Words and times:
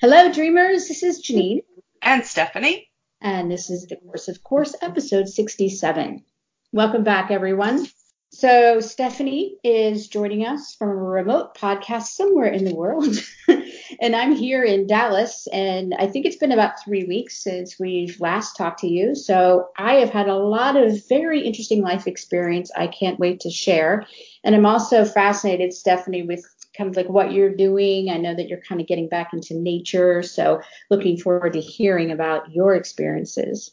Hello, 0.00 0.32
dreamers. 0.32 0.88
This 0.88 1.02
is 1.02 1.22
Janine. 1.22 1.60
And 2.00 2.24
Stephanie. 2.24 2.88
And 3.20 3.50
this 3.50 3.68
is 3.68 3.86
the 3.86 3.96
Course 3.96 4.28
of 4.28 4.42
Course, 4.42 4.74
episode 4.80 5.28
67. 5.28 6.24
Welcome 6.72 7.04
back, 7.04 7.30
everyone. 7.30 7.86
So, 8.32 8.80
Stephanie 8.80 9.58
is 9.62 10.08
joining 10.08 10.46
us 10.46 10.74
from 10.74 10.88
a 10.88 10.94
remote 10.94 11.54
podcast 11.54 12.04
somewhere 12.04 12.46
in 12.46 12.64
the 12.64 12.74
world. 12.74 13.14
and 14.00 14.16
I'm 14.16 14.34
here 14.34 14.64
in 14.64 14.86
Dallas. 14.86 15.46
And 15.52 15.92
I 15.98 16.06
think 16.06 16.24
it's 16.24 16.36
been 16.36 16.52
about 16.52 16.82
three 16.82 17.04
weeks 17.04 17.42
since 17.42 17.78
we've 17.78 18.18
last 18.22 18.56
talked 18.56 18.80
to 18.80 18.88
you. 18.88 19.14
So, 19.14 19.68
I 19.76 19.96
have 19.96 20.10
had 20.10 20.28
a 20.28 20.34
lot 20.34 20.76
of 20.76 21.06
very 21.10 21.42
interesting 21.42 21.82
life 21.82 22.06
experience 22.06 22.70
I 22.74 22.86
can't 22.86 23.20
wait 23.20 23.40
to 23.40 23.50
share. 23.50 24.06
And 24.44 24.54
I'm 24.54 24.64
also 24.64 25.04
fascinated, 25.04 25.74
Stephanie, 25.74 26.22
with 26.22 26.46
kind 26.80 26.88
of 26.90 26.96
like 26.96 27.10
what 27.10 27.32
you're 27.32 27.54
doing. 27.54 28.08
I 28.08 28.16
know 28.16 28.34
that 28.34 28.48
you're 28.48 28.62
kind 28.62 28.80
of 28.80 28.86
getting 28.86 29.08
back 29.08 29.34
into 29.34 29.54
nature. 29.54 30.22
So 30.22 30.62
looking 30.88 31.18
forward 31.18 31.52
to 31.52 31.60
hearing 31.60 32.10
about 32.10 32.50
your 32.50 32.74
experiences. 32.74 33.70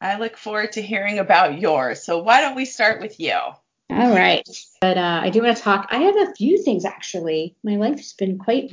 I 0.00 0.18
look 0.18 0.36
forward 0.36 0.72
to 0.72 0.82
hearing 0.82 1.20
about 1.20 1.60
yours. 1.60 2.02
So 2.02 2.18
why 2.18 2.40
don't 2.40 2.56
we 2.56 2.64
start 2.64 3.00
with 3.00 3.20
you? 3.20 3.34
All 3.34 4.10
right. 4.10 4.46
But 4.80 4.98
uh, 4.98 5.20
I 5.22 5.30
do 5.30 5.40
want 5.40 5.56
to 5.56 5.62
talk. 5.62 5.86
I 5.92 5.98
have 5.98 6.16
a 6.16 6.34
few 6.34 6.60
things 6.60 6.84
actually. 6.84 7.54
My 7.62 7.76
life 7.76 7.98
has 7.98 8.12
been 8.12 8.38
quite 8.38 8.72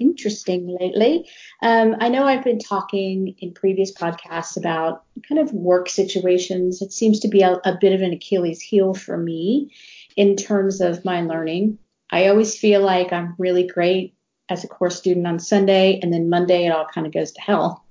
interesting 0.00 0.76
lately. 0.80 1.28
Um, 1.62 1.94
I 2.00 2.08
know 2.08 2.24
I've 2.24 2.44
been 2.44 2.58
talking 2.58 3.36
in 3.38 3.54
previous 3.54 3.92
podcasts 3.92 4.56
about 4.56 5.04
kind 5.28 5.40
of 5.40 5.52
work 5.52 5.88
situations. 5.88 6.82
It 6.82 6.92
seems 6.92 7.20
to 7.20 7.28
be 7.28 7.42
a, 7.42 7.60
a 7.64 7.78
bit 7.80 7.92
of 7.92 8.02
an 8.02 8.12
Achilles 8.12 8.60
heel 8.60 8.92
for 8.92 9.16
me 9.16 9.72
in 10.16 10.34
terms 10.34 10.80
of 10.80 11.04
my 11.04 11.22
learning. 11.22 11.78
I 12.10 12.28
always 12.28 12.58
feel 12.58 12.80
like 12.80 13.12
I'm 13.12 13.34
really 13.38 13.66
great 13.66 14.14
as 14.48 14.64
a 14.64 14.68
course 14.68 14.96
student 14.96 15.26
on 15.26 15.38
Sunday, 15.38 16.00
and 16.02 16.12
then 16.12 16.30
Monday 16.30 16.66
it 16.66 16.70
all 16.70 16.86
kind 16.86 17.06
of 17.06 17.12
goes 17.12 17.32
to 17.32 17.40
hell. 17.40 17.84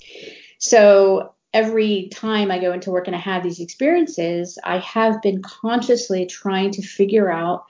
So 0.60 1.34
every 1.54 2.10
time 2.12 2.52
I 2.52 2.60
go 2.60 2.74
into 2.74 2.92
work 2.92 3.08
and 3.08 3.16
I 3.16 3.20
have 3.20 3.44
these 3.44 3.60
experiences, 3.60 4.58
I 4.64 4.80
have 4.80 5.22
been 5.22 5.42
consciously 5.42 6.26
trying 6.26 6.72
to 6.72 6.82
figure 6.82 7.32
out 7.32 7.66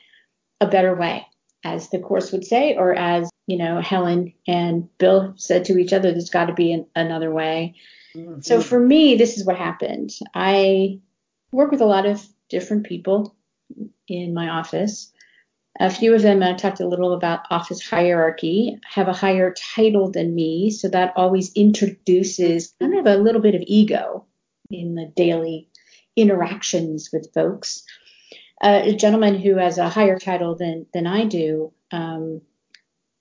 a 0.62 0.68
better 0.68 0.96
way, 0.96 1.28
as 1.64 1.90
the 1.90 2.00
course 2.00 2.32
would 2.32 2.46
say, 2.46 2.76
or 2.76 2.94
as 2.96 3.30
you 3.48 3.58
know, 3.58 3.80
Helen 3.80 4.34
and 4.46 4.90
Bill 4.98 5.34
said 5.38 5.66
to 5.66 5.78
each 5.78 5.94
other, 5.94 6.12
there's 6.12 6.30
got 6.30 6.46
to 6.46 6.54
be 6.54 6.74
an, 6.74 6.86
another 6.96 7.32
way. 7.32 7.76
Mm-hmm. 8.16 8.42
So 8.42 8.62
for 8.62 8.80
me, 8.80 9.16
this 9.16 9.38
is 9.38 9.46
what 9.46 9.58
happened. 9.58 10.12
I 10.34 11.00
work 11.52 11.72
with 11.72 11.82
a 11.82 11.86
lot 11.86 12.06
of 12.06 12.26
different 12.50 12.86
people 12.86 13.36
in 14.08 14.34
my 14.34 14.50
office. 14.50 15.12
A 15.80 15.90
few 15.92 16.16
of 16.16 16.24
them 16.24 16.42
I 16.42 16.54
talked 16.54 16.80
a 16.80 16.88
little 16.88 17.14
about 17.14 17.46
office 17.52 17.88
hierarchy, 17.88 18.80
have 18.84 19.08
a 19.08 19.14
higher 19.14 19.54
title 19.54 20.10
than 20.10 20.34
me, 20.34 20.72
so 20.72 20.88
that 20.90 21.14
always 21.16 21.54
introduces 21.54 22.74
kind 22.80 22.98
of 22.98 23.06
a 23.06 23.18
little 23.18 23.42
bit 23.42 23.54
of 23.54 23.64
ego 23.68 24.26
in 24.72 24.96
the 24.96 25.12
daily 25.16 25.70
interactions 26.16 27.10
with 27.14 27.32
folks. 27.34 27.84
Uh, 28.60 28.82
a 28.86 28.96
gentleman 28.96 29.36
who 29.40 29.56
has 29.56 29.78
a 29.78 29.88
higher 29.88 30.18
title 30.18 30.56
than 30.56 30.88
than 30.94 31.06
I 31.06 31.26
do, 31.26 31.72
um, 31.92 32.42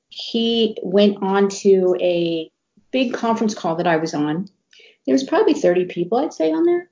he 0.08 0.78
went 0.82 1.22
on 1.22 1.50
to 1.50 1.94
a 2.00 2.50
big 2.90 3.12
conference 3.12 3.54
call 3.54 3.76
that 3.76 3.86
I 3.86 3.96
was 3.96 4.14
on. 4.14 4.48
There 5.04 5.12
was 5.12 5.24
probably 5.24 5.54
30 5.54 5.84
people, 5.86 6.18
I'd 6.18 6.32
say, 6.32 6.52
on 6.52 6.64
there 6.64 6.88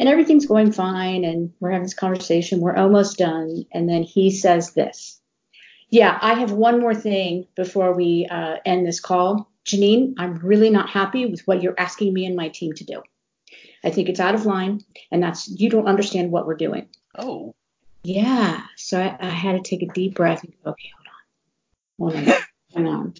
and 0.00 0.08
everything's 0.08 0.46
going 0.46 0.72
fine 0.72 1.24
and 1.24 1.52
we're 1.60 1.70
having 1.70 1.84
this 1.84 1.94
conversation 1.94 2.60
we're 2.60 2.74
almost 2.74 3.18
done 3.18 3.66
and 3.72 3.88
then 3.88 4.02
he 4.02 4.30
says 4.30 4.72
this. 4.72 5.20
Yeah 5.90 6.18
i 6.20 6.34
have 6.34 6.50
one 6.50 6.80
more 6.80 6.94
thing 6.94 7.46
before 7.54 7.92
we 7.92 8.26
uh, 8.28 8.56
end 8.64 8.86
this 8.86 8.98
call. 8.98 9.48
Janine 9.64 10.14
i'm 10.18 10.38
really 10.38 10.70
not 10.70 10.88
happy 10.88 11.26
with 11.26 11.42
what 11.42 11.62
you're 11.62 11.78
asking 11.78 12.12
me 12.12 12.26
and 12.26 12.34
my 12.34 12.48
team 12.48 12.72
to 12.72 12.84
do. 12.84 13.02
I 13.84 13.90
think 13.90 14.08
it's 14.08 14.20
out 14.20 14.34
of 14.34 14.46
line 14.46 14.80
and 15.12 15.22
that's 15.22 15.48
you 15.48 15.70
don't 15.70 15.86
understand 15.86 16.32
what 16.32 16.46
we're 16.46 16.56
doing. 16.56 16.88
Oh. 17.16 17.54
Yeah 18.02 18.62
so 18.76 18.98
i, 18.98 19.16
I 19.20 19.28
had 19.28 19.62
to 19.62 19.70
take 19.70 19.82
a 19.82 19.92
deep 19.92 20.14
breath 20.14 20.42
and 20.42 20.54
go 20.64 20.70
okay 20.70 20.90
hold 21.98 22.14
on. 22.14 22.24
Hold 22.24 22.28
on 22.28 22.42
hold 22.72 22.86
on. 22.96 23.14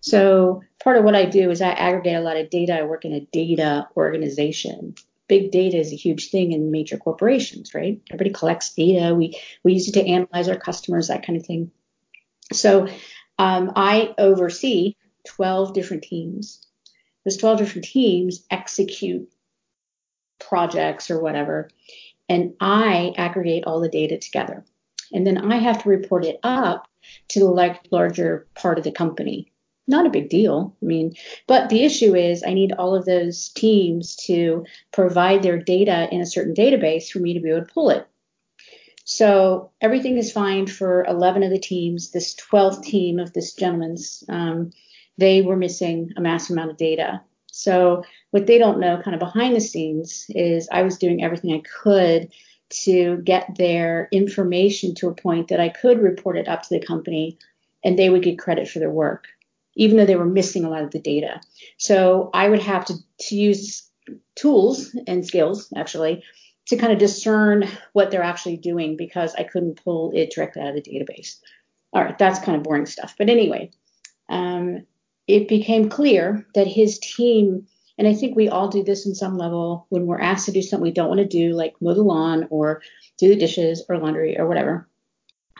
So 0.00 0.62
part 0.82 0.96
of 0.96 1.04
what 1.04 1.14
i 1.14 1.24
do 1.24 1.52
is 1.52 1.62
i 1.62 1.70
aggregate 1.70 2.16
a 2.16 2.20
lot 2.20 2.36
of 2.36 2.50
data. 2.50 2.80
I 2.80 2.82
work 2.82 3.04
in 3.04 3.12
a 3.12 3.20
data 3.20 3.86
organization 3.96 4.96
big 5.28 5.50
data 5.50 5.78
is 5.78 5.92
a 5.92 5.96
huge 5.96 6.30
thing 6.30 6.52
in 6.52 6.70
major 6.70 6.96
corporations, 6.96 7.74
right? 7.74 8.00
Everybody 8.10 8.30
collects 8.30 8.74
data. 8.74 9.14
We 9.14 9.38
we 9.62 9.74
use 9.74 9.88
it 9.88 9.92
to 9.92 10.06
analyze 10.06 10.48
our 10.48 10.56
customers, 10.56 11.08
that 11.08 11.26
kind 11.26 11.38
of 11.38 11.46
thing. 11.46 11.70
So 12.52 12.88
um, 13.38 13.72
I 13.76 14.14
oversee 14.18 14.94
12 15.24 15.74
different 15.74 16.04
teams. 16.04 16.66
Those 17.24 17.36
12 17.36 17.58
different 17.58 17.84
teams 17.84 18.44
execute 18.50 19.28
projects 20.38 21.10
or 21.10 21.20
whatever, 21.20 21.70
and 22.28 22.54
I 22.60 23.14
aggregate 23.16 23.64
all 23.66 23.80
the 23.80 23.88
data 23.88 24.18
together. 24.18 24.64
And 25.12 25.26
then 25.26 25.38
I 25.38 25.56
have 25.56 25.82
to 25.82 25.88
report 25.88 26.24
it 26.24 26.38
up 26.42 26.88
to 27.28 27.40
the 27.40 27.46
like 27.46 27.80
larger 27.90 28.46
part 28.54 28.78
of 28.78 28.84
the 28.84 28.92
company 28.92 29.52
not 29.86 30.06
a 30.06 30.10
big 30.10 30.28
deal. 30.28 30.74
I 30.82 30.84
mean, 30.84 31.14
but 31.46 31.68
the 31.68 31.84
issue 31.84 32.14
is 32.14 32.42
I 32.42 32.54
need 32.54 32.72
all 32.72 32.94
of 32.94 33.04
those 33.04 33.48
teams 33.50 34.16
to 34.26 34.64
provide 34.92 35.42
their 35.42 35.58
data 35.58 36.08
in 36.10 36.20
a 36.20 36.26
certain 36.26 36.54
database 36.54 37.08
for 37.10 37.20
me 37.20 37.34
to 37.34 37.40
be 37.40 37.50
able 37.50 37.64
to 37.64 37.72
pull 37.72 37.90
it. 37.90 38.06
So 39.04 39.70
everything 39.80 40.18
is 40.18 40.32
fine 40.32 40.66
for 40.66 41.04
11 41.04 41.44
of 41.44 41.50
the 41.50 41.60
teams. 41.60 42.10
This 42.10 42.34
12th 42.34 42.82
team 42.82 43.20
of 43.20 43.32
this 43.32 43.54
gentleman's, 43.54 44.24
um, 44.28 44.72
they 45.16 45.42
were 45.42 45.56
missing 45.56 46.10
a 46.16 46.20
massive 46.20 46.54
amount 46.54 46.72
of 46.72 46.76
data. 46.76 47.22
So 47.46 48.02
what 48.32 48.48
they 48.48 48.58
don't 48.58 48.80
know, 48.80 49.00
kind 49.00 49.14
of 49.14 49.20
behind 49.20 49.54
the 49.54 49.60
scenes, 49.60 50.26
is 50.30 50.68
I 50.72 50.82
was 50.82 50.98
doing 50.98 51.22
everything 51.22 51.52
I 51.52 51.62
could 51.82 52.32
to 52.68 53.18
get 53.18 53.56
their 53.56 54.08
information 54.10 54.94
to 54.96 55.08
a 55.08 55.14
point 55.14 55.48
that 55.48 55.60
I 55.60 55.68
could 55.68 56.00
report 56.00 56.36
it 56.36 56.48
up 56.48 56.62
to 56.62 56.68
the 56.70 56.84
company 56.84 57.38
and 57.84 57.96
they 57.96 58.10
would 58.10 58.22
get 58.22 58.40
credit 58.40 58.68
for 58.68 58.80
their 58.80 58.90
work 58.90 59.28
even 59.76 59.96
though 59.96 60.06
they 60.06 60.16
were 60.16 60.26
missing 60.26 60.64
a 60.64 60.70
lot 60.70 60.82
of 60.82 60.90
the 60.90 60.98
data. 60.98 61.40
So 61.78 62.30
I 62.34 62.48
would 62.48 62.62
have 62.62 62.84
to, 62.86 62.94
to 63.20 63.34
use 63.36 63.88
tools 64.34 64.96
and 65.06 65.24
skills 65.26 65.72
actually 65.76 66.24
to 66.66 66.76
kind 66.76 66.92
of 66.92 66.98
discern 66.98 67.68
what 67.92 68.10
they're 68.10 68.22
actually 68.22 68.56
doing 68.56 68.96
because 68.96 69.34
I 69.34 69.44
couldn't 69.44 69.82
pull 69.84 70.12
it 70.14 70.32
directly 70.34 70.62
out 70.62 70.68
of 70.68 70.74
the 70.74 70.82
database. 70.82 71.38
All 71.92 72.02
right, 72.02 72.18
that's 72.18 72.40
kind 72.40 72.56
of 72.56 72.64
boring 72.64 72.86
stuff. 72.86 73.14
But 73.16 73.30
anyway, 73.30 73.70
um, 74.28 74.84
it 75.28 75.48
became 75.48 75.88
clear 75.88 76.46
that 76.54 76.66
his 76.66 76.98
team, 76.98 77.66
and 77.98 78.08
I 78.08 78.14
think 78.14 78.36
we 78.36 78.48
all 78.48 78.68
do 78.68 78.82
this 78.82 79.06
in 79.06 79.14
some 79.14 79.38
level 79.38 79.86
when 79.90 80.06
we're 80.06 80.20
asked 80.20 80.46
to 80.46 80.52
do 80.52 80.62
something 80.62 80.82
we 80.82 80.92
don't 80.92 81.08
want 81.08 81.20
to 81.20 81.26
do, 81.26 81.52
like 81.52 81.74
mow 81.80 81.94
the 81.94 82.02
lawn 82.02 82.48
or 82.50 82.82
do 83.18 83.28
the 83.28 83.36
dishes 83.36 83.84
or 83.88 83.98
laundry 83.98 84.38
or 84.38 84.48
whatever. 84.48 84.88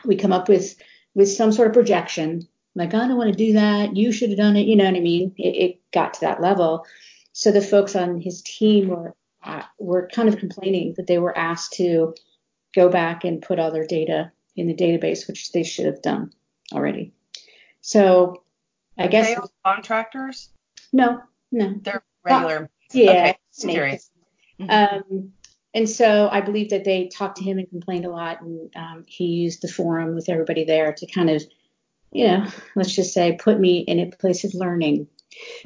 We 0.05 0.17
come 0.17 0.33
up 0.33 0.49
with 0.49 0.77
with 1.15 1.31
some 1.31 1.53
sort 1.53 1.69
of 1.69 1.75
projection 1.75 2.47
like, 2.77 2.95
I 2.95 3.09
don't 3.09 3.17
want 3.17 3.33
to 3.33 3.45
do 3.47 3.55
that. 3.55 3.97
You 3.97 4.13
should 4.13 4.29
have 4.29 4.39
done 4.39 4.55
it. 4.57 4.67
You 4.67 4.77
know 4.77 4.85
what 4.85 4.95
I 4.95 5.01
mean? 5.01 5.35
It, 5.39 5.57
it 5.57 5.81
got 5.93 6.15
to 6.15 6.21
that 6.21 6.43
level. 6.43 6.87
So 7.33 7.51
the 7.51 7.63
folks 7.63 7.97
on 7.97 8.21
his 8.21 8.43
team 8.43 8.89
were 8.89 9.17
uh, 9.43 9.63
were 9.79 10.09
kind 10.13 10.29
of 10.29 10.39
complaining 10.39 10.95
that 10.97 11.07
they 11.07 11.19
were 11.19 11.37
asked 11.37 11.75
to 11.75 12.15
go 12.75 12.89
back 12.89 13.25
and 13.25 13.43
put 13.43 13.59
all 13.59 13.71
their 13.71 13.87
data 13.87 14.31
in 14.57 14.67
the 14.67 14.75
database, 14.75 15.27
which 15.27 15.53
they 15.53 15.63
should 15.63 15.87
have 15.87 16.03
done 16.03 16.33
already. 16.73 17.13
So 17.81 18.43
I 18.99 19.07
guess 19.07 19.29
they 19.29 19.37
contractors. 19.65 20.51
No, 20.93 21.23
no, 21.53 21.75
they're 21.81 22.03
regular. 22.25 22.71
Yeah, 22.93 23.35
okay. 23.65 24.01
Mm-hmm. 24.61 24.71
Um, 24.71 25.33
and 25.75 25.89
so 25.89 26.29
I 26.31 26.41
believe 26.41 26.71
that 26.71 26.85
they 26.85 27.09
talked 27.09 27.37
to 27.37 27.45
him 27.45 27.59
and 27.59 27.69
complained 27.69 28.07
a 28.07 28.11
lot, 28.11 28.41
and 28.41 28.71
um, 28.75 29.05
he 29.07 29.27
used 29.27 29.63
the 29.63 29.69
forum 29.69 30.15
with 30.15 30.29
everybody 30.29 30.65
there 30.65 30.93
to 30.93 31.07
kind 31.07 31.31
of 31.31 31.43
you 32.17 32.27
know, 32.27 32.47
let's 32.75 32.95
just 32.95 33.13
say 33.13 33.37
put 33.39 33.61
me 33.61 33.81
in 33.81 34.01
a 34.01 34.11
place 34.11 34.43
of 34.45 34.55
learning. 34.55 35.07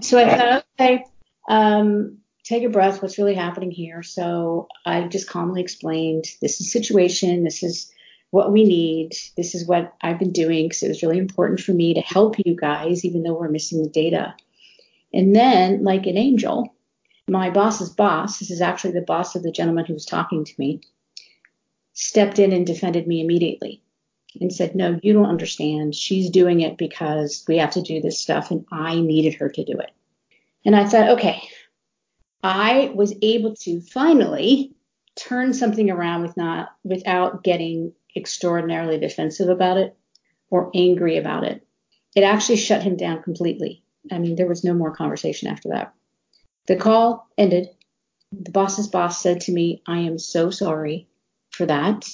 So 0.01 0.19
I 0.19 0.37
thought, 0.37 0.65
okay, 0.81 1.05
um, 1.49 2.19
take 2.43 2.65
a 2.65 2.69
breath. 2.69 3.01
What's 3.01 3.19
really 3.19 3.37
happening 3.37 3.71
here? 3.71 4.03
So 4.03 4.67
I 4.85 5.03
just 5.07 5.29
calmly 5.29 5.61
explained 5.61 6.25
this 6.43 6.61
is 6.61 6.73
situation. 6.73 7.45
This 7.45 7.63
is 7.63 7.93
what 8.31 8.53
we 8.53 8.65
need. 8.65 9.13
This 9.37 9.55
is 9.55 9.65
what 9.65 9.95
I've 10.01 10.19
been 10.19 10.33
doing 10.33 10.67
because 10.67 10.83
it 10.83 10.89
was 10.89 11.05
really 11.05 11.19
important 11.19 11.61
for 11.61 11.73
me 11.73 11.95
to 11.95 12.01
help 12.01 12.35
you 12.45 12.57
guys, 12.57 13.05
even 13.05 13.23
though 13.23 13.39
we're 13.39 13.49
missing 13.49 13.81
the 13.81 13.89
data. 13.89 14.35
And 15.15 15.37
then, 15.37 15.85
like 15.85 16.07
an 16.07 16.17
angel, 16.17 16.75
my 17.29 17.51
boss's 17.51 17.91
boss, 17.91 18.41
this 18.41 18.51
is 18.51 18.61
actually 18.61 18.95
the 18.95 19.03
boss 19.03 19.37
of 19.37 19.45
the 19.45 19.53
gentleman 19.53 19.85
who 19.85 19.95
was 19.95 20.05
talking 20.05 20.45
to 20.45 20.55
me, 20.59 20.81
stepped 21.93 22.41
in 22.41 22.53
and 22.53 22.67
defended 22.67 23.07
me 23.07 23.21
immediately 23.21 23.85
and 24.39 24.53
said, 24.53 24.75
No, 24.75 24.99
you 25.03 25.13
don't 25.13 25.27
understand. 25.27 25.95
She's 25.95 26.31
doing 26.31 26.61
it 26.61 26.77
because 26.77 27.45
we 27.49 27.59
have 27.59 27.73
to 27.73 27.83
do 27.83 28.01
this 28.01 28.21
stuff, 28.21 28.51
and 28.51 28.65
I 28.71 29.01
needed 29.01 29.35
her 29.35 29.49
to 29.49 29.65
do 29.65 29.79
it. 29.79 29.91
And 30.65 30.77
I 30.77 30.87
thought, 30.87 31.11
okay, 31.11 31.43
I 32.43 32.93
was 32.95 33.15
able 33.23 33.57
to 33.57 33.81
finally 33.81 34.73
turn 35.17 35.53
something 35.53 35.91
around 35.91 36.23
with 36.23 36.37
not 36.37 36.71
without 36.85 37.43
getting 37.43 37.93
extraordinarily 38.17 38.99
defensive 38.99 39.49
about 39.49 39.79
it 39.79 39.97
or 40.51 40.71
angry 40.75 41.17
about 41.17 41.45
it. 41.45 41.67
It 42.15 42.23
actually 42.23 42.57
shut 42.57 42.83
him 42.83 42.97
down 42.97 43.23
completely. 43.23 43.83
I 44.11 44.19
mean, 44.19 44.37
there 44.37 44.49
was 44.49 44.65
no 44.65 44.75
more 44.75 44.95
conversation 44.95 45.49
after 45.49 45.71
that. 45.71 45.95
The 46.67 46.77
call 46.77 47.29
ended. 47.39 47.69
The 48.33 48.51
boss's 48.51 48.89
boss 48.89 49.23
said 49.23 49.43
to 49.43 49.53
me, 49.53 49.83
I 49.87 50.01
am 50.01 50.19
so 50.19 50.51
sorry 50.51 51.09
for 51.51 51.67
that. 51.67 52.09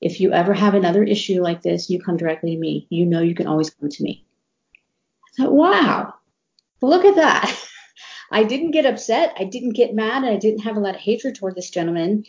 If 0.00 0.20
you 0.20 0.32
ever 0.32 0.52
have 0.52 0.74
another 0.74 1.02
issue 1.02 1.42
like 1.42 1.62
this, 1.62 1.88
you 1.88 2.00
come 2.00 2.16
directly 2.16 2.54
to 2.54 2.60
me. 2.60 2.86
You 2.90 3.06
know 3.06 3.20
you 3.20 3.34
can 3.34 3.46
always 3.46 3.70
come 3.70 3.88
to 3.88 4.02
me. 4.02 4.26
I 5.38 5.42
thought, 5.42 5.52
wow, 5.52 6.14
look 6.82 7.04
at 7.04 7.16
that. 7.16 7.56
I 8.30 8.44
didn't 8.44 8.72
get 8.72 8.86
upset. 8.86 9.34
I 9.38 9.44
didn't 9.44 9.74
get 9.74 9.94
mad. 9.94 10.24
And 10.24 10.32
I 10.32 10.36
didn't 10.36 10.62
have 10.62 10.76
a 10.76 10.80
lot 10.80 10.94
of 10.94 11.00
hatred 11.00 11.36
toward 11.36 11.54
this 11.54 11.70
gentleman. 11.70 12.24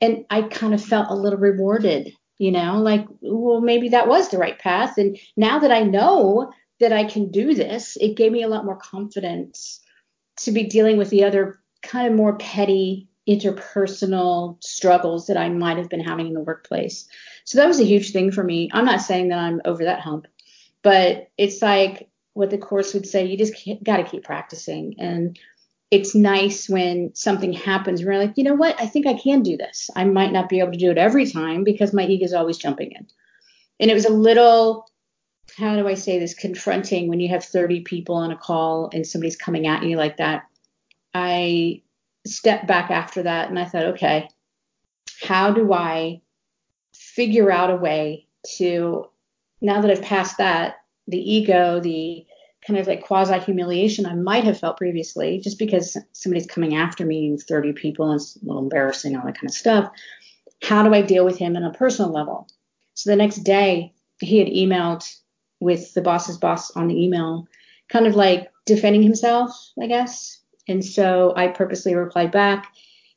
And 0.00 0.24
I 0.30 0.42
kind 0.42 0.72
of 0.72 0.82
felt 0.82 1.10
a 1.10 1.14
little 1.14 1.38
rewarded, 1.38 2.14
you 2.38 2.52
know, 2.52 2.78
like, 2.78 3.06
well, 3.20 3.60
maybe 3.60 3.90
that 3.90 4.08
was 4.08 4.28
the 4.28 4.38
right 4.38 4.58
path. 4.58 4.96
And 4.96 5.18
now 5.36 5.58
that 5.58 5.72
I 5.72 5.82
know 5.82 6.52
that 6.78 6.92
I 6.92 7.04
can 7.04 7.30
do 7.30 7.54
this, 7.54 7.96
it 8.00 8.16
gave 8.16 8.32
me 8.32 8.42
a 8.42 8.48
lot 8.48 8.64
more 8.64 8.76
confidence 8.76 9.80
to 10.38 10.52
be 10.52 10.64
dealing 10.64 10.96
with 10.96 11.10
the 11.10 11.24
other 11.24 11.60
kind 11.82 12.06
of 12.06 12.14
more 12.14 12.36
petty 12.36 13.09
interpersonal 13.30 14.62
struggles 14.62 15.28
that 15.28 15.36
I 15.36 15.48
might 15.48 15.78
have 15.78 15.88
been 15.88 16.00
having 16.00 16.26
in 16.26 16.34
the 16.34 16.40
workplace. 16.40 17.06
So 17.44 17.58
that 17.58 17.68
was 17.68 17.78
a 17.78 17.84
huge 17.84 18.10
thing 18.10 18.32
for 18.32 18.42
me. 18.42 18.68
I'm 18.72 18.84
not 18.84 19.00
saying 19.00 19.28
that 19.28 19.38
I'm 19.38 19.60
over 19.64 19.84
that 19.84 20.00
hump, 20.00 20.26
but 20.82 21.30
it's 21.38 21.62
like 21.62 22.08
what 22.34 22.50
the 22.50 22.58
course 22.58 22.92
would 22.92 23.06
say 23.06 23.24
you 23.24 23.38
just 23.38 23.54
got 23.84 23.98
to 23.98 24.04
keep 24.04 24.24
practicing. 24.24 24.96
And 24.98 25.38
it's 25.90 26.14
nice 26.14 26.68
when 26.68 27.14
something 27.14 27.52
happens 27.52 28.02
where 28.02 28.14
you're 28.14 28.24
like, 28.24 28.36
you 28.36 28.44
know 28.44 28.54
what, 28.54 28.80
I 28.80 28.86
think 28.86 29.06
I 29.06 29.14
can 29.14 29.42
do 29.42 29.56
this. 29.56 29.90
I 29.94 30.04
might 30.04 30.32
not 30.32 30.48
be 30.48 30.60
able 30.60 30.72
to 30.72 30.78
do 30.78 30.90
it 30.90 30.98
every 30.98 31.30
time 31.30 31.64
because 31.64 31.92
my 31.92 32.04
ego 32.04 32.24
is 32.24 32.32
always 32.32 32.58
jumping 32.58 32.92
in. 32.92 33.06
And 33.78 33.90
it 33.90 33.94
was 33.94 34.04
a 34.04 34.12
little, 34.12 34.88
how 35.56 35.76
do 35.76 35.88
I 35.88 35.94
say 35.94 36.18
this, 36.18 36.34
confronting 36.34 37.08
when 37.08 37.20
you 37.20 37.28
have 37.28 37.44
30 37.44 37.80
people 37.82 38.14
on 38.16 38.30
a 38.30 38.36
call 38.36 38.90
and 38.92 39.06
somebody's 39.06 39.36
coming 39.36 39.66
at 39.66 39.82
you 39.82 39.96
like 39.96 40.16
that. 40.18 40.44
I 41.14 41.82
stepped 42.26 42.66
back 42.66 42.90
after 42.90 43.22
that 43.22 43.48
and 43.48 43.58
I 43.58 43.64
thought, 43.64 43.86
okay, 43.86 44.28
how 45.22 45.52
do 45.52 45.72
I 45.72 46.20
figure 46.94 47.50
out 47.50 47.70
a 47.70 47.76
way 47.76 48.26
to, 48.56 49.06
now 49.60 49.80
that 49.80 49.90
I've 49.90 50.02
passed 50.02 50.38
that, 50.38 50.76
the 51.08 51.18
ego, 51.18 51.80
the 51.80 52.24
kind 52.66 52.78
of 52.78 52.86
like 52.86 53.02
quasi 53.02 53.38
humiliation 53.40 54.06
I 54.06 54.14
might 54.14 54.44
have 54.44 54.60
felt 54.60 54.76
previously, 54.76 55.40
just 55.42 55.58
because 55.58 55.96
somebody's 56.12 56.46
coming 56.46 56.76
after 56.76 57.04
me, 57.04 57.36
30 57.36 57.72
people, 57.72 58.10
and 58.10 58.20
it's 58.20 58.36
a 58.36 58.44
little 58.44 58.62
embarrassing, 58.62 59.16
all 59.16 59.24
that 59.24 59.36
kind 59.36 59.48
of 59.48 59.54
stuff. 59.54 59.90
How 60.62 60.82
do 60.82 60.94
I 60.94 61.02
deal 61.02 61.24
with 61.24 61.38
him 61.38 61.56
on 61.56 61.64
a 61.64 61.72
personal 61.72 62.12
level? 62.12 62.48
So 62.94 63.10
the 63.10 63.16
next 63.16 63.38
day, 63.38 63.94
he 64.20 64.38
had 64.38 64.48
emailed 64.48 65.10
with 65.60 65.94
the 65.94 66.02
boss's 66.02 66.36
boss 66.36 66.70
on 66.72 66.88
the 66.88 67.02
email, 67.02 67.46
kind 67.88 68.06
of 68.06 68.14
like 68.14 68.50
defending 68.66 69.02
himself, 69.02 69.50
I 69.80 69.86
guess. 69.86 70.39
And 70.70 70.84
so 70.84 71.34
I 71.36 71.48
purposely 71.48 71.94
replied 71.94 72.30
back 72.30 72.72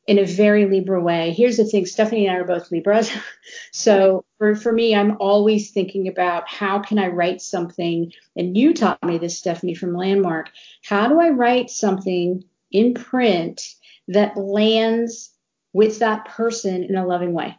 in 0.08 0.20
a 0.20 0.26
very 0.26 0.66
Libra 0.66 1.02
way. 1.02 1.32
Here's 1.32 1.58
the 1.58 1.66
thing, 1.66 1.86
Stephanie 1.86 2.28
and 2.28 2.36
I 2.36 2.40
are 2.40 2.46
both 2.46 2.72
Libras. 2.72 3.10
so 3.72 4.26
for, 4.38 4.56
for 4.56 4.74
me, 4.74 4.96
I'm 4.96 5.16
always 5.20 5.72
thinking 5.72 6.08
about 6.08 6.50
how 6.50 6.80
can 6.80 7.00
I 7.00 7.08
write 7.08 7.42
something, 7.42 8.12
and 8.36 8.58
you 8.58 8.74
taught 8.74 9.04
me 9.04 9.18
this, 9.18 9.38
Stephanie, 9.38 9.76
from 9.76 9.96
Landmark. 9.96 10.50
How 10.84 11.08
do 11.08 11.22
I 11.22 11.30
write 11.30 11.70
something 11.70 12.44
in 12.72 12.96
print 12.96 13.62
that 14.10 14.36
lands 14.36 15.32
with 15.72 16.00
that 16.00 16.26
person 16.26 16.84
in 16.84 16.96
a 16.96 17.06
loving 17.06 17.34
way? 17.34 17.58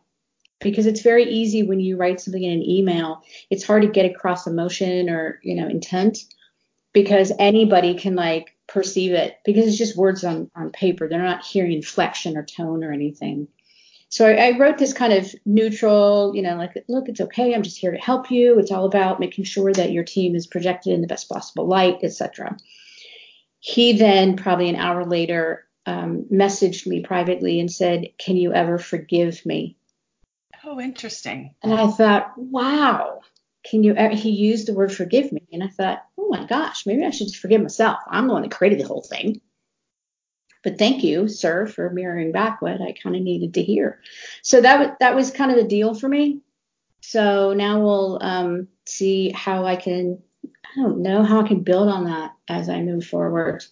Because 0.61 0.87
it's 0.87 1.03
very 1.03 1.25
easy 1.25 1.63
when 1.63 1.81
you 1.81 1.97
write 1.97 2.21
something 2.21 2.43
in 2.43 2.53
an 2.53 2.63
email, 2.63 3.23
it's 3.49 3.65
hard 3.65 3.83
to 3.83 3.89
get 3.89 4.11
across 4.11 4.47
emotion 4.47 5.09
or, 5.09 5.41
you 5.43 5.55
know, 5.55 5.69
intent 5.69 6.19
because 6.93 7.33
anybody 7.39 7.95
can 7.95 8.15
like 8.15 8.54
perceive 8.75 9.13
it 9.13 9.39
because 9.45 9.69
it's 9.69 9.79
just 9.79 9.97
words 9.97 10.25
on, 10.25 10.51
on 10.57 10.71
paper. 10.71 11.09
They're 11.09 11.23
not 11.23 11.45
hearing 11.45 11.73
inflection 11.73 12.37
or 12.37 12.43
tone 12.43 12.83
or 12.83 12.93
anything. 12.93 13.47
So 14.09 14.27
I, 14.27 14.49
I, 14.49 14.59
wrote 14.59 14.79
this 14.79 14.93
kind 14.93 15.13
of 15.13 15.33
neutral, 15.47 16.33
you 16.35 16.43
know, 16.43 16.57
like, 16.57 16.85
look, 16.89 17.09
it's 17.09 17.21
okay. 17.21 17.55
I'm 17.55 17.63
just 17.63 17.79
here 17.79 17.93
to 17.93 17.99
help 17.99 18.31
you. 18.31 18.59
It's 18.59 18.73
all 18.73 18.85
about 18.85 19.21
making 19.21 19.45
sure 19.45 19.73
that 19.73 19.93
your 19.93 20.05
team 20.05 20.35
is 20.35 20.49
projected 20.49 20.93
in 20.93 21.01
the 21.01 21.07
best 21.07 21.29
possible 21.29 21.67
light, 21.67 21.99
etc. 22.03 22.57
He 23.61 23.93
then, 23.93 24.37
probably 24.37 24.69
an 24.69 24.77
hour 24.77 25.07
later, 25.07 25.67
um, 25.87 26.27
messaged 26.31 26.87
me 26.87 27.03
privately 27.03 27.61
and 27.61 27.71
said, 27.71 28.11
"Can 28.19 28.37
you 28.37 28.53
ever 28.53 28.79
forgive 28.79 29.45
me?" 29.47 29.77
Oh, 30.65 30.81
interesting. 30.81 31.55
And 31.63 31.75
I 31.75 31.89
thought, 31.89 32.33
wow, 32.37 33.21
can 33.65 33.83
you 33.83 33.95
he 33.95 34.31
used 34.31 34.69
the 34.69 34.75
word 34.75 34.93
forgive 34.93 35.33
me 35.33 35.43
and 35.53 35.63
i 35.63 35.69
thought 35.69 36.05
oh 36.19 36.29
my 36.29 36.45
gosh 36.47 36.87
maybe 36.87 37.05
i 37.05 37.11
should 37.11 37.29
just 37.29 37.41
forgive 37.41 37.63
myself. 37.63 37.99
I'm 38.09 38.27
the 38.29 38.33
one 38.33 38.43
that 38.43 38.51
created 38.51 38.81
the 38.81 38.87
whole 38.87 39.03
thing. 39.03 39.41
But 40.63 40.79
thank 40.79 41.05
you 41.05 41.29
sir 41.29 41.67
for 41.67 41.91
mirroring 41.91 42.33
back 42.33 42.63
what 42.63 42.81
i 42.81 42.93
kind 42.93 43.17
of 43.17 43.23
needed 43.23 43.55
to 43.55 43.63
hear. 43.63 44.01
So 44.43 44.61
that 44.61 44.79
was 44.81 44.89
that 45.01 45.15
was 45.15 45.31
kind 45.31 45.51
of 45.51 45.57
the 45.57 45.69
deal 45.69 45.95
for 45.95 46.09
me. 46.09 46.41
So 47.01 47.53
now 47.53 47.81
we'll 47.81 48.19
um, 48.23 48.69
see 48.87 49.31
how 49.31 49.67
i 49.67 49.77
can 49.77 50.23
i 50.45 50.81
don't 50.81 51.03
know 51.03 51.23
how 51.23 51.41
i 51.41 51.49
can 51.49 51.63
build 51.63 51.89
on 51.89 52.05
that 52.05 52.33
as 52.49 52.69
i 52.69 52.81
move 52.81 53.07
forward. 53.07 53.65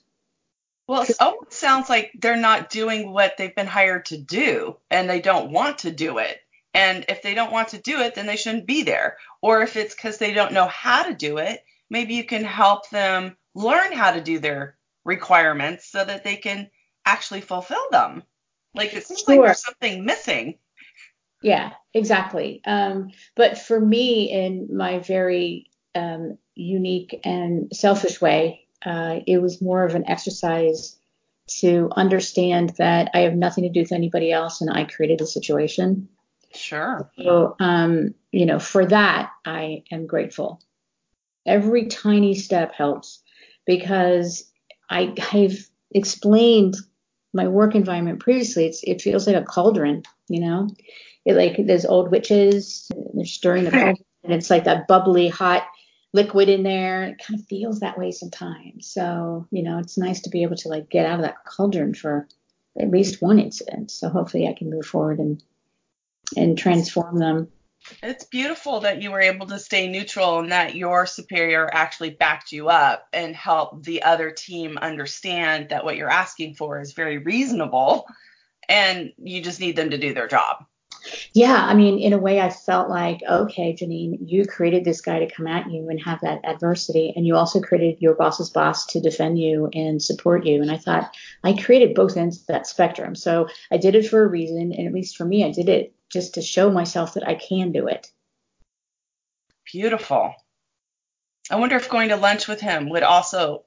Well, 0.89 1.03
it 1.03 1.17
almost 1.21 1.53
sounds 1.53 1.89
like 1.89 2.11
they're 2.19 2.37
not 2.37 2.69
doing 2.69 3.13
what 3.13 3.37
they've 3.39 3.55
been 3.55 3.67
hired 3.67 4.07
to 4.07 4.19
do 4.19 4.77
and 4.91 5.09
they 5.09 5.21
don't 5.21 5.53
want 5.53 5.79
to 5.79 5.91
do 5.91 6.19
it. 6.19 6.39
And 6.75 7.05
if 7.09 7.23
they 7.23 7.35
don't 7.35 7.53
want 7.53 7.69
to 7.69 7.79
do 7.79 8.01
it, 8.01 8.15
then 8.15 8.27
they 8.27 8.37
shouldn't 8.37 8.67
be 8.67 8.83
there. 8.83 9.19
Or 9.41 9.63
if 9.63 9.77
it's 9.77 9.95
because 9.95 10.19
they 10.19 10.33
don't 10.33 10.53
know 10.53 10.67
how 10.67 11.03
to 11.05 11.15
do 11.15 11.39
it, 11.39 11.65
maybe 11.91 12.15
you 12.15 12.25
can 12.25 12.45
help 12.45 12.89
them 12.91 13.37
learn 13.55 13.93
how 13.93 14.13
to 14.13 14.21
do 14.21 14.39
their 14.39 14.77
requirements 15.05 15.91
so 15.91 16.05
that 16.05 16.25
they 16.25 16.37
can 16.37 16.71
actually 17.05 17.43
fulfill 17.43 17.87
them. 17.91 18.23
Like 18.75 18.95
it 18.95 19.07
seems 19.07 19.21
sure. 19.21 19.37
like 19.37 19.45
there's 19.45 19.65
something 19.65 20.05
missing. 20.05 20.59
Yeah, 21.43 21.73
exactly. 21.93 22.63
Um, 22.65 23.11
but 23.35 23.59
for 23.59 23.79
me, 23.79 24.31
in 24.31 24.75
my 24.75 25.01
very 25.01 25.71
um, 25.95 26.39
unique 26.55 27.21
and 27.25 27.69
selfish 27.75 28.21
way, 28.21 28.67
uh, 28.85 29.21
it 29.27 29.39
was 29.39 29.61
more 29.61 29.85
of 29.85 29.95
an 29.95 30.09
exercise 30.09 30.97
to 31.61 31.91
understand 31.95 32.71
that 32.79 33.11
I 33.15 33.21
have 33.21 33.35
nothing 33.35 33.65
to 33.65 33.71
do 33.71 33.81
with 33.81 33.93
anybody 33.93 34.33
else 34.33 34.61
and 34.61 34.71
I 34.71 34.85
created 34.85 35.19
the 35.19 35.27
situation. 35.27 36.09
Sure. 36.55 37.11
So, 37.19 37.57
um, 37.61 38.15
you 38.31 38.47
know, 38.47 38.59
for 38.59 38.87
that, 38.87 39.31
I 39.45 39.85
am 39.91 40.07
grateful. 40.07 40.61
Every 41.47 41.87
tiny 41.87 42.35
step 42.35 42.73
helps 42.75 43.23
because 43.67 44.51
I, 44.89 45.15
I've 45.33 45.69
explained 45.91 46.77
my 47.33 47.49
work 47.49 47.75
environment 47.75 48.21
previously. 48.21 48.67
It's, 48.67 48.83
it 48.85 49.03
feels 49.03 49.27
like 49.27 49.37
a 49.37 49.43
cauldron, 49.43 50.03
you 50.29 50.41
know, 50.41 50.69
it 51.25 51.35
like 51.35 51.57
there's 51.67 51.87
old 51.87 52.11
witches, 52.11 52.91
they're 53.15 53.25
stirring 53.25 53.65
the 53.65 53.71
cauldron, 53.71 53.97
and 54.25 54.33
it's 54.33 54.51
like 54.51 54.65
that 54.65 54.89
bubbly, 54.89 55.29
hot 55.29 55.65
liquid 56.13 56.49
in 56.49 56.63
there. 56.63 57.05
It 57.05 57.19
kind 57.27 57.41
of 57.41 57.47
feels 57.47 57.81
that 57.81 57.99
way 57.99 58.11
sometimes. 58.11 58.87
So, 58.87 59.47
you 59.51 59.63
know, 59.63 59.79
it's 59.79 59.97
nice 59.97 60.21
to 60.23 60.31
be 60.31 60.43
able 60.43 60.57
to 60.57 60.69
like 60.69 60.91
get 60.91 61.07
out 61.07 61.21
of 61.21 61.25
that 61.25 61.45
cauldron 61.45 61.95
for 61.95 62.29
at 62.79 62.91
least 62.91 63.23
one 63.23 63.39
incident. 63.39 63.91
So 63.91 64.09
hopefully 64.09 64.47
I 64.47 64.53
can 64.53 64.71
move 64.71 64.87
forward 64.87 65.19
and 65.19 65.43
and 66.37 66.57
transform 66.57 67.19
them. 67.19 67.49
It's 68.03 68.25
beautiful 68.25 68.81
that 68.81 69.03
you 69.03 69.11
were 69.11 69.21
able 69.21 69.47
to 69.47 69.59
stay 69.59 69.89
neutral 69.89 70.39
and 70.39 70.53
that 70.53 70.77
your 70.77 71.07
superior 71.07 71.69
actually 71.73 72.11
backed 72.11 72.53
you 72.53 72.69
up 72.69 73.09
and 73.13 73.35
helped 73.35 73.85
the 73.85 74.03
other 74.03 74.31
team 74.31 74.79
understand 74.79 75.71
that 75.71 75.85
what 75.85 75.97
you're 75.97 76.09
asking 76.09 76.55
for 76.55 76.81
is 76.81 76.93
very 76.93 77.19
reasonable 77.19 78.07
and 78.69 79.13
you 79.19 79.43
just 79.43 79.61
need 79.61 79.77
them 79.77 79.91
to 79.91 79.99
do 79.99 80.15
their 80.15 80.29
job. 80.29 80.65
Yeah, 81.33 81.57
I 81.57 81.75
mean, 81.75 81.99
in 81.99 82.13
a 82.13 82.19
way, 82.19 82.41
I 82.41 82.51
felt 82.51 82.89
like, 82.89 83.23
okay, 83.29 83.75
Janine, 83.75 84.19
you 84.21 84.47
created 84.47 84.85
this 84.85 85.01
guy 85.01 85.19
to 85.19 85.31
come 85.31 85.47
at 85.47 85.71
you 85.71 85.89
and 85.89 86.01
have 86.03 86.21
that 86.21 86.45
adversity, 86.45 87.13
and 87.17 87.27
you 87.27 87.37
also 87.37 87.61
created 87.61 88.01
your 88.01 88.15
boss's 88.15 88.51
boss 88.51 88.87
to 88.87 89.01
defend 89.01 89.39
you 89.39 89.69
and 89.73 90.01
support 90.03 90.47
you. 90.47 90.63
And 90.63 90.71
I 90.71 90.77
thought, 90.77 91.15
I 91.43 91.55
created 91.55 91.95
both 91.95 92.17
ends 92.17 92.41
of 92.41 92.47
that 92.47 92.67
spectrum. 92.67 93.15
So 93.15 93.49
I 93.71 93.79
did 93.79 93.95
it 93.95 94.09
for 94.09 94.23
a 94.23 94.29
reason, 94.29 94.73
and 94.73 94.87
at 94.87 94.95
least 94.95 95.17
for 95.17 95.25
me, 95.25 95.45
I 95.45 95.51
did 95.51 95.69
it 95.69 95.95
just 96.11 96.35
to 96.35 96.43
show 96.43 96.71
myself 96.71 97.15
that 97.15 97.27
I 97.27 97.35
can 97.35 97.73
do 97.73 97.89
it. 97.89 98.11
Beautiful. 99.73 100.35
I 101.51 101.57
wonder 101.57 101.77
if 101.77 101.89
going 101.89 102.11
to 102.11 102.17
lunch 102.17 102.47
with 102.47 102.61
him 102.61 102.91
would 102.91 103.03
also 103.03 103.65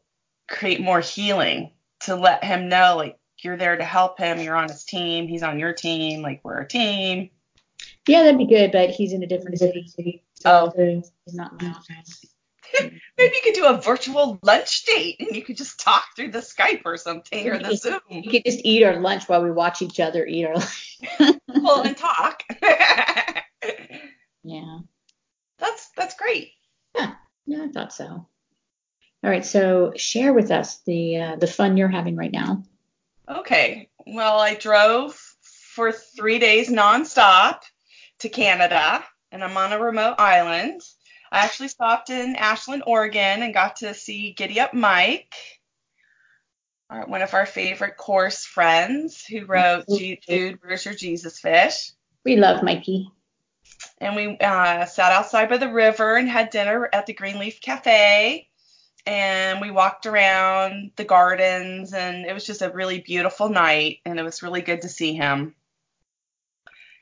create 0.48 0.80
more 0.80 1.02
healing 1.02 1.72
to 2.02 2.16
let 2.16 2.44
him 2.44 2.70
know, 2.70 2.96
like, 2.98 3.18
you're 3.46 3.58
there 3.58 3.78
to 3.78 3.86
help 3.86 4.20
him, 4.20 4.40
you're 4.40 4.56
on 4.56 4.70
his 4.70 4.84
team, 4.84 5.28
he's 5.28 5.44
on 5.44 5.60
your 5.60 5.74
team, 5.74 6.22
like, 6.22 6.42
we're 6.44 6.60
a 6.60 6.68
team. 6.68 7.30
Yeah, 8.08 8.24
that'd 8.24 8.38
be 8.38 8.46
good, 8.46 8.72
but 8.72 8.90
he's 8.90 9.14
in 9.14 9.24
a 9.24 9.28
different 9.28 9.58
city. 9.60 10.24
So 10.36 10.74
oh. 10.78 11.02
He's 11.26 11.34
not 11.34 11.54
in 11.54 11.68
my 11.68 11.74
office. 11.74 12.26
Maybe 13.18 13.36
you 13.36 13.42
could 13.44 13.54
do 13.54 13.66
a 13.66 13.82
virtual 13.82 14.40
lunch 14.44 14.86
date 14.86 15.18
and 15.20 15.36
you 15.36 15.44
could 15.44 15.58
just 15.58 15.80
talk 15.80 16.04
through 16.16 16.32
the 16.32 16.40
Skype 16.40 16.82
or 16.86 16.98
something 16.98 17.48
or 17.48 17.58
the 17.58 17.76
Zoom. 17.76 18.00
You 18.10 18.30
could 18.30 18.44
just 18.46 18.60
eat 18.64 18.84
our 18.84 19.00
lunch 19.00 19.30
while 19.30 19.44
we 19.44 19.52
watch 19.52 19.82
each 19.82 20.00
other 20.00 20.26
eat 20.26 20.46
our 20.46 20.56
lunch. 20.56 21.00
well, 21.48 21.82
and 21.82 21.96
talk. 21.96 22.44
yeah. 24.44 24.80
That's 25.58 25.90
that's 25.96 26.16
great. 26.16 26.52
Yeah, 26.96 27.14
yeah, 27.46 27.64
I 27.64 27.68
thought 27.70 27.94
so. 27.94 28.06
All 28.06 28.28
right, 29.32 29.46
so 29.46 29.94
share 29.96 30.34
with 30.34 30.52
us 30.52 30.82
the 30.86 31.18
uh, 31.18 31.36
the 31.38 31.48
fun 31.48 31.78
you're 31.78 31.88
having 31.88 32.16
right 32.16 32.32
now. 32.32 32.64
Okay, 33.28 33.90
well, 34.06 34.40
I 34.40 34.56
drove 34.56 35.20
for 35.74 35.92
three 35.92 36.40
days 36.40 36.70
nonstop 36.70 37.62
to 38.20 38.30
Canada, 38.30 39.04
and 39.32 39.44
I'm 39.44 39.58
on 39.58 39.74
a 39.74 39.80
remote 39.80 40.16
island. 40.20 40.82
I 41.32 41.40
actually 41.40 41.70
stopped 41.70 42.10
in 42.10 42.36
Ashland, 42.36 42.84
Oregon, 42.86 43.42
and 43.42 43.54
got 43.54 43.78
to 43.78 43.94
see 43.94 44.34
Giddy 44.34 44.60
Up 44.60 44.74
Mike, 44.74 45.34
one 47.08 47.22
of 47.22 47.34
our 47.34 47.46
favorite 47.46 47.98
course 47.98 48.46
friends 48.46 49.26
who 49.26 49.46
wrote 49.46 49.86
Dude, 49.88 50.60
Where's 50.62 50.86
Your 50.86 50.94
Jesus 50.94 51.40
Fish? 51.40 51.92
We 52.24 52.38
love 52.38 52.64
Mikey. 52.64 53.10
And 54.00 54.16
we 54.16 54.38
uh, 54.38 54.86
sat 54.86 55.12
outside 55.12 55.50
by 55.50 55.58
the 55.58 55.72
river 55.72 56.16
and 56.16 56.30
had 56.30 56.52
dinner 56.52 56.90
at 56.94 57.06
the 57.06 57.14
Greenleaf 57.14 57.60
Cafe. 57.60 58.48
And 59.06 59.62
we 59.62 59.70
walked 59.70 60.06
around 60.08 60.92
the 60.96 61.04
gardens, 61.04 61.94
and 61.94 62.26
it 62.26 62.34
was 62.34 62.46
just 62.46 62.62
a 62.62 62.72
really 62.72 63.00
beautiful 63.00 63.50
night, 63.50 64.00
and 64.06 64.20
it 64.20 64.24
was 64.24 64.42
really 64.42 64.62
good 64.62 64.82
to 64.82 64.90
see 64.90 65.14
him. 65.14 65.54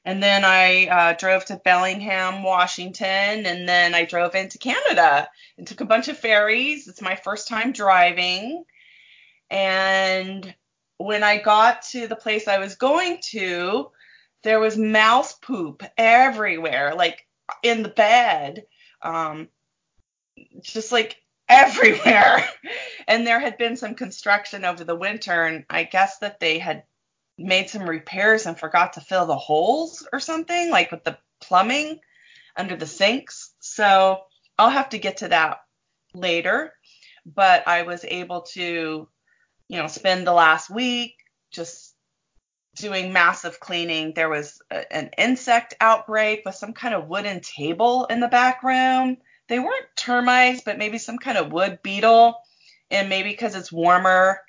And 0.05 0.22
then 0.22 0.43
I 0.43 0.88
uh, 0.88 1.13
drove 1.13 1.45
to 1.45 1.62
Bellingham, 1.63 2.43
Washington, 2.43 3.45
and 3.45 3.67
then 3.67 3.95
I 3.95 4.03
drove 4.03 4.36
into 4.36 4.57
Canada 4.57 5.29
and 5.57 5.65
took 5.65 5.79
a 5.79 5.86
bunch 5.86 6.10
of 6.10 6.17
ferries. 6.17 6.89
It's 6.89 7.01
my 7.01 7.15
first 7.15 7.48
time 7.48 7.72
driving. 7.72 8.65
And 9.50 10.53
when 10.98 11.24
I 11.24 11.38
got 11.38 11.83
to 11.91 12.07
the 12.07 12.17
place 12.17 12.50
I 12.50 12.57
was 12.57 12.75
going 12.75 13.19
to, 13.29 13.91
there 14.43 14.60
was 14.60 14.77
mouse 14.77 15.33
poop 15.33 15.83
everywhere, 15.98 16.95
like 16.95 17.25
in 17.62 17.81
the 17.81 17.89
bed, 17.89 18.65
um, 19.01 19.48
just 20.62 20.91
like 20.91 21.23
everywhere. 21.53 22.48
and 23.07 23.25
there 23.25 23.39
had 23.39 23.57
been 23.57 23.77
some 23.77 23.95
construction 23.95 24.65
over 24.65 24.83
the 24.83 24.95
winter, 24.95 25.43
and 25.43 25.65
I 25.69 25.83
guess 25.83 26.17
that 26.19 26.39
they 26.39 26.60
had 26.60 26.83
made 27.38 27.69
some 27.69 27.89
repairs 27.89 28.45
and 28.45 28.57
forgot 28.57 28.93
to 28.93 29.01
fill 29.01 29.25
the 29.25 29.36
holes 29.36 30.07
or 30.12 30.19
something, 30.19 30.69
like 30.69 30.91
with 30.91 31.03
the 31.03 31.17
plumbing 31.41 32.00
under 32.55 32.75
the 32.75 32.88
sinks. 32.88 33.53
So 33.60 34.22
I'll 34.57 34.69
have 34.69 34.89
to 34.89 35.00
get 35.00 35.17
to 35.17 35.29
that 35.29 35.62
later. 36.13 36.74
But 37.25 37.67
I 37.67 37.83
was 37.83 38.03
able 38.03 38.41
to, 38.53 39.07
you 39.69 39.77
know, 39.77 39.88
spend 39.88 40.27
the 40.27 40.33
last 40.33 40.69
week 40.69 41.15
just 41.51 41.95
doing 42.75 43.13
massive 43.13 43.60
cleaning. 43.60 44.13
There 44.13 44.29
was 44.29 44.62
a, 44.69 44.91
an 44.93 45.12
insect 45.17 45.75
outbreak 45.79 46.41
with 46.45 46.55
some 46.55 46.74
kind 46.74 46.93
of 46.93 47.07
wooden 47.07 47.39
table 47.39 48.05
in 48.05 48.19
the 48.19 48.27
back 48.27 48.63
room. 48.63 49.17
They 49.53 49.60
weren't 49.60 49.86
termites, 49.95 50.63
but 50.65 50.79
maybe 50.79 50.98
some 50.98 51.19
kind 51.19 51.38
of 51.38 51.51
wood 51.51 51.77
beetle. 51.83 52.39
And 52.89 53.07
maybe 53.07 53.29
because 53.29 53.53
it's 53.53 53.72
warmer, 53.72 54.39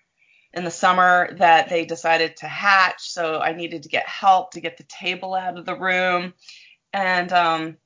in 0.54 0.64
the 0.64 0.70
summer 0.70 1.34
that 1.36 1.68
they 1.68 1.84
decided 1.84 2.36
to 2.38 2.46
hatch. 2.46 3.10
So 3.10 3.40
I 3.40 3.52
needed 3.52 3.82
to 3.82 3.88
get 3.88 4.08
help 4.08 4.52
to 4.52 4.60
get 4.60 4.78
the 4.78 4.84
table 4.84 5.34
out 5.34 5.58
of 5.58 5.66
the 5.66 5.74
room. 5.76 6.32
And 6.92 7.32
um, 7.32 7.76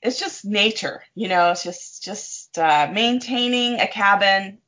it's 0.00 0.18
just 0.18 0.44
nature, 0.44 1.02
you 1.14 1.28
know, 1.28 1.50
it's 1.50 1.64
just 1.64 2.02
just 2.02 2.56
uh, 2.56 2.88
maintaining 2.92 3.80
a 3.80 3.88
cabin, 3.88 4.58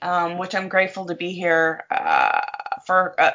um, 0.00 0.38
which 0.38 0.54
I'm 0.54 0.68
grateful 0.68 1.06
to 1.06 1.16
be 1.16 1.32
here 1.32 1.84
uh, 1.90 2.40
for 2.86 3.20
uh, 3.20 3.32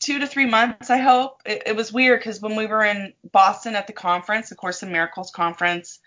two 0.00 0.18
to 0.18 0.26
three 0.26 0.46
months. 0.46 0.90
I 0.90 0.98
hope 0.98 1.42
it, 1.46 1.62
it 1.66 1.76
was 1.76 1.92
weird 1.92 2.18
because 2.18 2.40
when 2.40 2.56
we 2.56 2.66
were 2.66 2.84
in 2.84 3.14
Boston 3.30 3.76
at 3.76 3.86
the 3.86 3.92
conference, 3.92 4.48
the 4.48 4.56
Course 4.56 4.82
in 4.82 4.90
Miracles 4.90 5.30
conference, 5.30 6.00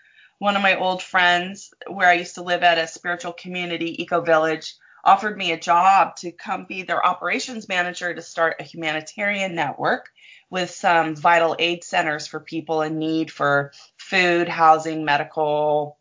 one 0.44 0.56
of 0.56 0.62
my 0.62 0.76
old 0.76 1.02
friends, 1.02 1.72
where 1.86 2.06
I 2.06 2.12
used 2.12 2.34
to 2.34 2.42
live 2.42 2.62
at 2.62 2.76
a 2.76 2.86
spiritual 2.86 3.32
community, 3.32 4.02
Eco 4.02 4.20
Village, 4.20 4.74
offered 5.02 5.38
me 5.38 5.52
a 5.52 5.58
job 5.58 6.16
to 6.16 6.32
come 6.32 6.66
be 6.66 6.82
their 6.82 7.04
operations 7.04 7.66
manager 7.66 8.12
to 8.12 8.20
start 8.20 8.56
a 8.60 8.62
humanitarian 8.62 9.54
network 9.54 10.10
with 10.50 10.68
some 10.68 11.16
vital 11.16 11.56
aid 11.58 11.82
centers 11.82 12.26
for 12.26 12.40
people 12.40 12.82
in 12.82 12.98
need 12.98 13.30
for 13.30 13.72
food, 13.96 14.46
housing, 14.46 15.06
medical, 15.06 15.96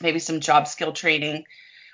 maybe 0.00 0.18
some 0.18 0.40
job 0.40 0.66
skill 0.66 0.92
training, 0.92 1.44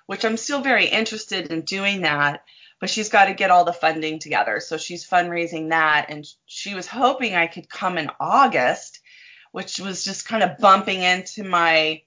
which 0.07 0.25
I'm 0.25 0.39
still 0.39 0.63
very 0.63 0.87
interested 0.87 1.53
in 1.53 1.61
doing 1.61 2.01
that. 2.01 2.45
But 2.81 2.89
she's 2.89 3.11
got 3.11 3.27
to 3.27 3.35
get 3.35 3.51
all 3.51 3.67
the 3.67 3.75
funding 3.75 4.19
together. 4.19 4.61
So 4.61 4.79
she's 4.79 5.07
fundraising 5.07 5.69
that. 5.69 6.07
And 6.09 6.27
she 6.47 6.75
was 6.75 6.87
hoping 6.87 7.35
I 7.35 7.49
could 7.49 7.69
come 7.69 7.99
in 7.99 8.11
August, 8.19 9.01
which 9.57 9.81
was 9.81 10.05
just 10.05 10.29
kind 10.29 10.43
of 10.43 10.59
bumping 10.59 11.01
into 11.01 11.43
my 11.43 12.03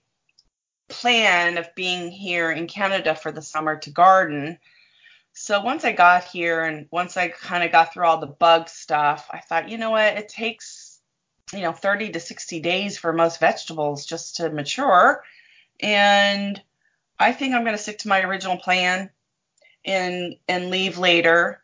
plan 0.87 1.57
of 1.57 1.73
being 1.73 2.11
here 2.11 2.51
in 2.51 2.67
Canada 2.67 3.15
for 3.15 3.31
the 3.31 3.41
summer 3.41 3.75
to 3.75 3.89
garden. 3.89 4.59
So 5.33 5.59
once 5.59 5.83
I 5.83 5.91
got 5.91 6.25
here 6.25 6.63
and 6.63 6.85
once 6.91 7.17
I 7.17 7.29
kind 7.29 7.63
of 7.63 7.71
got 7.71 7.91
through 7.91 8.05
all 8.05 8.19
the 8.19 8.27
bug 8.27 8.69
stuff, 8.69 9.27
I 9.31 9.39
thought, 9.39 9.67
you 9.67 9.79
know 9.79 9.89
what, 9.89 10.15
it 10.15 10.29
takes, 10.29 10.99
you 11.51 11.61
know, 11.61 11.71
30 11.71 12.11
to 12.11 12.19
60 12.19 12.59
days 12.59 12.99
for 12.99 13.13
most 13.13 13.39
vegetables 13.39 14.05
just 14.05 14.35
to 14.35 14.51
mature. 14.51 15.23
And 15.79 16.61
I 17.17 17.31
think 17.31 17.55
I'm 17.55 17.63
going 17.63 17.75
to 17.75 17.81
stick 17.81 17.97
to 17.99 18.09
my 18.09 18.21
original 18.21 18.57
plan 18.57 19.09
and 19.83 20.35
and 20.47 20.69
leave 20.69 20.99
later. 20.99 21.63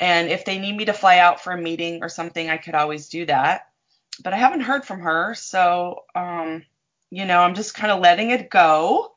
And 0.00 0.30
if 0.30 0.46
they 0.46 0.58
need 0.58 0.78
me 0.78 0.86
to 0.86 0.94
fly 0.94 1.18
out 1.18 1.42
for 1.42 1.52
a 1.52 1.60
meeting 1.60 2.02
or 2.02 2.08
something, 2.08 2.48
I 2.48 2.56
could 2.56 2.74
always 2.74 3.10
do 3.10 3.26
that. 3.26 3.67
But 4.22 4.32
I 4.32 4.36
haven't 4.36 4.60
heard 4.60 4.84
from 4.84 5.00
her, 5.00 5.34
so 5.34 6.04
um, 6.14 6.64
you 7.10 7.24
know, 7.24 7.40
I'm 7.40 7.54
just 7.54 7.74
kind 7.74 7.92
of 7.92 8.00
letting 8.00 8.30
it 8.30 8.50
go. 8.50 9.12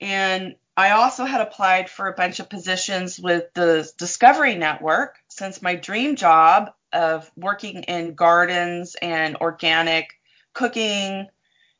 And 0.00 0.56
I 0.76 0.90
also 0.90 1.24
had 1.24 1.40
applied 1.40 1.88
for 1.88 2.06
a 2.06 2.14
bunch 2.14 2.38
of 2.38 2.50
positions 2.50 3.18
with 3.18 3.52
the 3.54 3.90
Discovery 3.96 4.54
Network 4.54 5.16
since 5.28 5.62
my 5.62 5.74
dream 5.74 6.16
job 6.16 6.72
of 6.92 7.30
working 7.36 7.82
in 7.84 8.14
gardens 8.14 8.94
and 9.00 9.36
organic 9.36 10.10
cooking, 10.52 11.28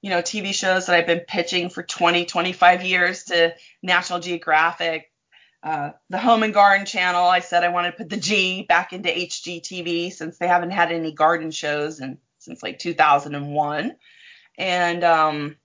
you 0.00 0.10
know, 0.10 0.22
TV 0.22 0.54
shows 0.54 0.86
that 0.86 0.96
I've 0.96 1.06
been 1.06 1.20
pitching 1.20 1.68
for 1.68 1.82
20, 1.82 2.24
25 2.24 2.84
years 2.84 3.24
to 3.24 3.54
National 3.82 4.18
Geographic, 4.18 5.10
uh, 5.62 5.90
the 6.08 6.18
Home 6.18 6.42
and 6.42 6.54
Garden 6.54 6.86
Channel. 6.86 7.26
I 7.26 7.40
said 7.40 7.64
I 7.64 7.68
wanted 7.68 7.92
to 7.92 7.96
put 7.98 8.10
the 8.10 8.16
G 8.16 8.62
back 8.62 8.92
into 8.92 9.08
HGTV 9.10 10.12
since 10.12 10.38
they 10.38 10.48
haven't 10.48 10.70
had 10.70 10.90
any 10.90 11.12
garden 11.12 11.50
shows 11.50 12.00
and 12.00 12.18
since 12.46 12.62
like 12.62 12.78
2001 12.78 13.96
and 14.56 15.04
um, 15.04 15.56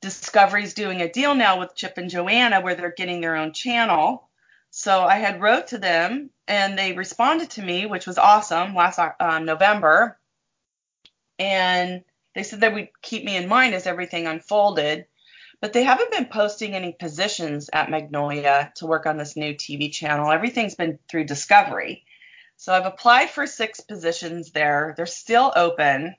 Discovery's 0.00 0.74
doing 0.74 1.00
a 1.00 1.10
deal 1.10 1.34
now 1.34 1.58
with 1.58 1.74
Chip 1.74 1.96
and 1.96 2.10
Joanna 2.10 2.60
where 2.60 2.74
they're 2.74 2.94
getting 2.94 3.20
their 3.20 3.36
own 3.36 3.52
channel. 3.52 4.28
So 4.70 5.02
I 5.02 5.16
had 5.16 5.40
wrote 5.40 5.68
to 5.68 5.78
them 5.78 6.30
and 6.46 6.78
they 6.78 6.92
responded 6.92 7.50
to 7.50 7.62
me, 7.62 7.86
which 7.86 8.06
was 8.06 8.18
awesome 8.18 8.74
last 8.74 8.98
uh, 8.98 9.38
November. 9.38 10.18
And 11.38 12.02
they 12.34 12.42
said 12.42 12.60
they 12.60 12.72
would 12.72 12.88
keep 13.00 13.24
me 13.24 13.36
in 13.36 13.48
mind 13.48 13.74
as 13.74 13.86
everything 13.86 14.26
unfolded. 14.26 15.06
But 15.60 15.72
they 15.72 15.84
haven't 15.84 16.10
been 16.10 16.26
posting 16.26 16.74
any 16.74 16.92
positions 16.92 17.70
at 17.72 17.88
Magnolia 17.88 18.72
to 18.76 18.86
work 18.86 19.06
on 19.06 19.16
this 19.16 19.36
new 19.36 19.54
TV 19.54 19.92
channel. 19.92 20.32
Everything's 20.32 20.74
been 20.74 20.98
through 21.08 21.24
Discovery. 21.24 22.04
So 22.62 22.72
I've 22.72 22.86
applied 22.86 23.28
for 23.28 23.44
six 23.44 23.80
positions 23.80 24.52
there. 24.52 24.94
They're 24.96 25.04
still 25.04 25.52
open. 25.56 26.14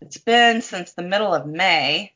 It's 0.00 0.16
been 0.16 0.62
since 0.62 0.92
the 0.92 1.02
middle 1.02 1.34
of 1.34 1.46
May. 1.46 2.14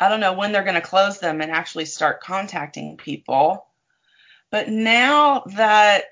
I 0.00 0.08
don't 0.08 0.18
know 0.18 0.32
when 0.32 0.50
they're 0.50 0.64
going 0.64 0.74
to 0.74 0.80
close 0.80 1.20
them 1.20 1.40
and 1.40 1.52
actually 1.52 1.84
start 1.84 2.20
contacting 2.20 2.96
people. 2.96 3.64
But 4.50 4.70
now 4.70 5.44
that, 5.54 6.06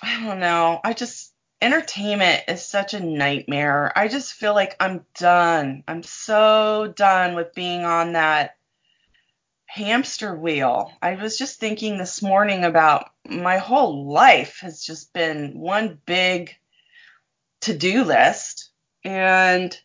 I 0.00 0.24
don't 0.24 0.38
know, 0.38 0.80
I 0.84 0.92
just, 0.92 1.32
entertainment 1.60 2.44
is 2.46 2.64
such 2.64 2.94
a 2.94 3.00
nightmare. 3.00 3.90
I 3.96 4.06
just 4.06 4.34
feel 4.34 4.54
like 4.54 4.76
I'm 4.78 5.04
done. 5.18 5.82
I'm 5.88 6.04
so 6.04 6.92
done 6.94 7.34
with 7.34 7.52
being 7.52 7.84
on 7.84 8.12
that 8.12 8.57
hamster 9.68 10.34
wheel. 10.34 10.90
I 11.00 11.14
was 11.14 11.38
just 11.38 11.60
thinking 11.60 11.98
this 11.98 12.22
morning 12.22 12.64
about 12.64 13.10
my 13.28 13.58
whole 13.58 14.10
life 14.10 14.58
has 14.60 14.82
just 14.82 15.12
been 15.12 15.58
one 15.58 16.00
big 16.06 16.56
to 17.60 17.76
do 17.76 18.04
list. 18.04 18.70
And 19.04 19.78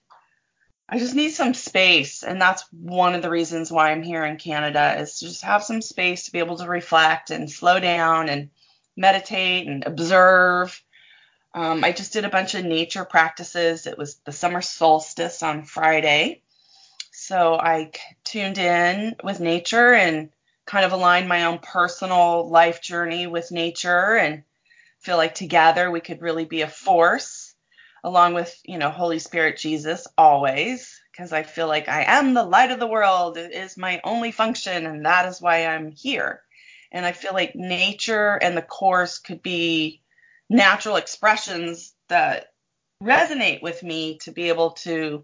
I 0.88 1.00
just 1.00 1.16
need 1.16 1.32
some 1.32 1.54
space, 1.54 2.24
and 2.24 2.42
that's 2.42 2.66
one 2.72 3.16
of 3.16 3.22
the 3.22 3.30
reasons 3.30 3.72
why 3.72 3.92
I'm 3.92 4.04
here 4.04 4.26
in 4.26 4.38
Canada 4.38 5.00
is 5.00 5.20
to 5.20 5.26
just 5.26 5.44
have 5.44 5.64
some 5.64 5.82
space 5.82 6.26
to 6.26 6.32
be 6.32 6.40
able 6.40 6.58
to 6.58 6.68
reflect 6.68 7.30
and 7.30 7.50
slow 7.50 7.80
down 7.80 8.30
and 8.30 8.50
meditate 8.96 9.68
and 9.68 9.86
observe. 9.86 10.80
Um, 11.54 11.84
I 11.84 11.94
just 11.94 12.14
did 12.14 12.26
a 12.26 12.30
bunch 12.30 12.54
of 12.54 12.66
nature 12.66 13.06
practices. 13.06 13.88
It 13.88 13.98
was 13.98 14.16
the 14.26 14.32
summer 14.32 14.62
solstice 14.62 15.42
on 15.42 15.64
Friday, 15.64 16.42
so 17.12 17.56
I 17.56 17.92
tuned 18.34 18.58
in 18.58 19.16
with 19.24 19.40
nature 19.40 19.94
and 19.94 20.32
kind 20.66 20.86
of 20.86 20.92
aligned 20.92 21.30
my 21.30 21.46
own 21.46 21.60
personal 21.60 22.50
life 22.50 22.82
journey 22.82 23.28
with 23.28 23.52
nature 23.52 24.16
and 24.16 24.44
feel 25.02 25.18
like 25.18 25.36
together 25.36 25.92
we 25.92 26.02
could 26.02 26.20
really 26.20 26.46
be 26.46 26.62
a 26.62 26.68
force 26.68 27.54
along 28.04 28.34
with, 28.34 28.60
you 28.66 28.80
know, 28.80 28.90
Holy 28.90 29.20
Spirit, 29.20 29.58
Jesus, 29.58 30.08
always, 30.18 31.00
because 31.12 31.32
I 31.32 31.44
feel 31.44 31.68
like 31.68 31.88
I 31.88 32.06
am 32.06 32.34
the 32.34 32.44
light 32.44 32.72
of 32.72 32.80
the 32.80 32.88
world. 32.88 33.38
It 33.38 33.54
is 33.54 33.78
my 33.78 34.02
only 34.04 34.32
function, 34.32 34.88
and 34.88 35.06
that 35.06 35.28
is 35.28 35.40
why 35.40 35.68
I'm 35.68 35.92
here. 35.92 36.42
And 36.92 37.06
I 37.06 37.12
feel 37.12 37.34
like 37.34 37.56
nature 37.56 38.40
and 38.42 38.58
the 38.58 38.64
course 38.64 39.20
could 39.20 39.44
be 39.44 40.02
natural 40.50 40.96
expressions 40.96 41.94
that 42.08 42.48
resonate 43.02 43.62
with 43.62 43.84
me 43.84 44.18
to 44.24 44.32
be 44.32 44.50
able 44.50 44.72
to 44.72 45.24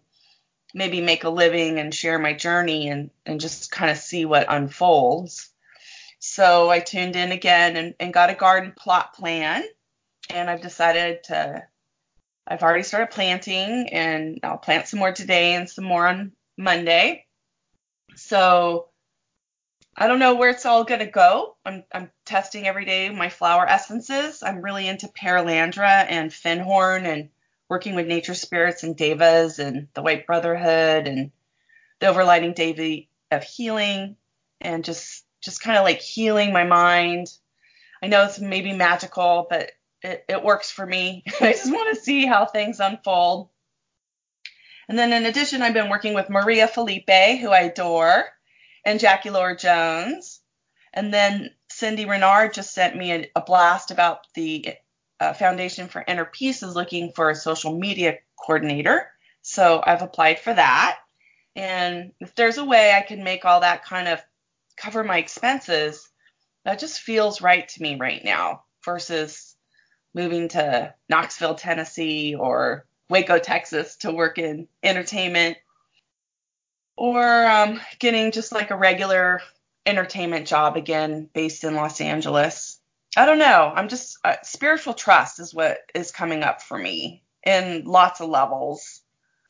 maybe 0.74 1.02
make 1.02 1.24
a 1.24 1.30
living 1.30 1.80
and 1.80 1.94
share 1.94 2.20
my 2.20 2.34
journey 2.34 2.90
and, 2.90 3.10
and 3.26 3.40
just 3.40 3.72
kind 3.72 3.92
of 3.92 3.98
see 3.98 4.26
what 4.26 4.52
unfolds. 4.52 5.50
So 6.20 6.70
I 6.70 6.80
tuned 6.80 7.16
in 7.16 7.32
again 7.32 7.76
and, 7.76 7.96
and 8.00 8.14
got 8.14 8.30
a 8.30 8.36
garden 8.36 8.74
plot 8.78 9.14
plan. 9.14 9.64
And 10.30 10.50
I've 10.50 10.62
decided 10.62 11.24
to, 11.26 11.64
I've 12.48 12.62
already 12.62 12.84
started 12.84 13.12
planting 13.12 13.90
and 13.92 14.40
I'll 14.44 14.58
plant 14.58 14.88
some 14.88 15.00
more 15.00 15.12
today 15.12 15.56
and 15.56 15.70
some 15.70 15.86
more 15.86 16.08
on 16.08 16.34
Monday. 16.58 17.26
So 18.16 18.90
I 19.96 20.08
don't 20.08 20.20
know 20.20 20.36
where 20.36 20.50
it's 20.50 20.66
all 20.66 20.84
going 20.84 21.00
to 21.00 21.08
go. 21.08 21.56
I'm, 21.66 21.84
I'm 21.92 22.12
testing 22.26 22.68
every 22.68 22.86
day 22.86 23.10
my 23.10 23.30
flower 23.30 23.68
essences. 23.68 24.44
I'm 24.44 24.62
really 24.62 24.88
into 24.88 25.08
Perelandra 25.08 26.06
and 26.08 26.32
Findhorn 26.32 27.06
and 27.06 27.30
working 27.70 27.96
with 27.96 28.08
nature 28.08 28.34
spirits 28.34 28.84
and 28.84 28.98
devas 28.98 29.60
and 29.60 29.88
the 29.94 30.02
White 30.02 30.26
Brotherhood 30.26 31.08
and 31.08 31.32
the 32.00 32.08
overlighting 32.08 32.56
deity 32.56 33.10
of 33.32 33.44
healing 33.44 34.16
and 34.60 34.84
just 34.84 35.24
just 35.42 35.62
kind 35.62 35.78
of 35.78 35.86
like 35.86 36.02
healing 36.02 36.52
my 36.52 36.66
mind. 36.66 37.28
I 38.04 38.08
know 38.08 38.26
it's 38.26 38.40
maybe 38.40 38.74
magical, 38.74 39.48
but 39.50 39.72
it, 40.02 40.26
it 40.28 40.44
works 40.44 40.70
for 40.72 40.86
me. 40.86 41.24
I 41.42 41.54
just 41.54 41.72
want 41.72 41.96
to 41.96 42.04
see 42.04 42.26
how 42.26 42.46
things 42.46 42.80
unfold. 42.80 43.50
And 44.90 44.98
then 44.98 45.14
in 45.14 45.26
addition, 45.26 45.62
I've 45.62 45.74
been 45.74 45.90
working 45.90 46.14
with 46.14 46.30
Maria 46.30 46.68
Felipe, 46.68 47.40
who 47.40 47.52
I 47.52 47.62
adore, 47.62 48.26
and 48.84 49.00
Jackie 49.00 49.30
Lora 49.30 49.56
Jones. 49.56 50.42
And 50.94 51.14
then 51.14 51.52
Cindy 51.70 52.06
Renard 52.06 52.54
just 52.54 52.74
sent 52.74 52.98
me 52.98 53.12
a, 53.14 53.32
a 53.36 53.42
blast 53.42 53.92
about 53.92 54.26
the 54.34 54.74
uh, 55.20 55.34
Foundation 55.34 55.88
for 55.88 56.04
Inner 56.08 56.26
Peace 56.26 56.64
is 56.64 56.76
looking 56.76 57.12
for 57.12 57.30
a 57.30 57.36
social 57.36 57.78
media 57.78 58.18
coordinator. 58.40 59.08
So 59.42 59.82
I've 59.86 60.02
applied 60.02 60.40
for 60.40 60.54
that. 60.54 61.00
And 61.56 62.12
if 62.20 62.36
there's 62.36 62.58
a 62.58 62.66
way 62.66 62.94
I 62.94 63.02
can 63.02 63.24
make 63.24 63.46
all 63.46 63.62
that 63.62 63.84
kind 63.84 64.08
of 64.08 64.22
cover 64.78 65.04
my 65.04 65.18
expenses, 65.18 66.08
that 66.66 66.80
just 66.80 67.02
feels 67.02 67.42
right 67.42 67.68
to 67.68 67.82
me 67.82 67.96
right 67.96 68.24
now 68.24 68.64
versus 68.86 69.56
moving 70.14 70.50
to 70.50 70.94
Knoxville, 71.10 71.56
Tennessee 71.56 72.36
or 72.36 72.86
Waco, 73.10 73.40
Texas 73.40 73.98
to 73.98 74.12
work 74.12 74.38
in 74.38 74.68
entertainment 74.84 75.58
or 76.96 77.46
um, 77.48 77.80
getting 78.00 78.32
just 78.32 78.52
like 78.52 78.72
a 78.72 78.78
regular 78.78 79.42
entertainment 79.86 80.48
job 80.48 80.76
again 80.76 81.30
based 81.34 81.64
in 81.64 81.76
Los 81.76 82.02
Angeles. 82.02 82.79
I 83.18 83.26
don't 83.26 83.40
know. 83.40 83.72
I'm 83.76 83.90
just 83.90 84.18
uh, 84.24 84.36
spiritual 84.44 84.94
trust 84.94 85.40
is 85.40 85.54
what 85.54 85.80
is 85.96 86.12
coming 86.12 86.44
up 86.44 86.62
for 86.62 86.78
me 86.78 87.24
in 87.46 87.84
lots 87.86 88.22
of 88.22 88.30
levels. 88.30 89.02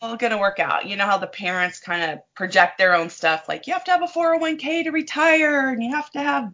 All 0.01 0.15
going 0.15 0.31
to 0.31 0.37
work 0.37 0.59
out. 0.59 0.87
You 0.87 0.95
know 0.95 1.05
how 1.05 1.17
the 1.17 1.27
parents 1.27 1.79
kind 1.79 2.11
of 2.11 2.19
project 2.33 2.77
their 2.77 2.95
own 2.95 3.09
stuff 3.09 3.49
like 3.49 3.67
you 3.67 3.73
have 3.73 3.83
to 3.85 3.91
have 3.91 4.01
a 4.01 4.07
401k 4.07 4.85
to 4.85 4.91
retire 4.91 5.69
and 5.69 5.83
you 5.83 5.91
have 5.91 6.09
to 6.11 6.21
have 6.21 6.53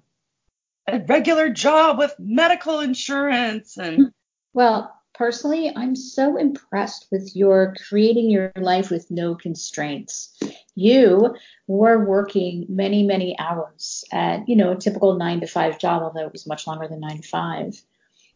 a 0.87 0.99
regular 0.99 1.49
job 1.49 1.99
with 1.99 2.15
medical 2.17 2.79
insurance 2.79 3.77
and 3.77 4.11
well, 4.53 4.94
personally, 5.17 5.71
I'm 5.75 5.95
so 5.95 6.37
impressed 6.37 7.07
with 7.11 7.35
your 7.35 7.75
creating 7.87 8.29
your 8.29 8.51
life 8.55 8.89
with 8.89 9.09
no 9.09 9.35
constraints. 9.35 10.37
You 10.75 11.35
were 11.67 12.05
working 12.05 12.65
many, 12.69 13.03
many 13.03 13.37
hours 13.39 14.03
at, 14.11 14.47
you 14.47 14.55
know, 14.55 14.71
a 14.71 14.75
typical 14.75 15.15
nine 15.15 15.39
to 15.41 15.47
five 15.47 15.79
job, 15.79 16.03
although 16.03 16.25
it 16.25 16.31
was 16.31 16.47
much 16.47 16.67
longer 16.67 16.87
than 16.87 16.99
nine 16.99 17.21
to 17.21 17.27
five. 17.27 17.81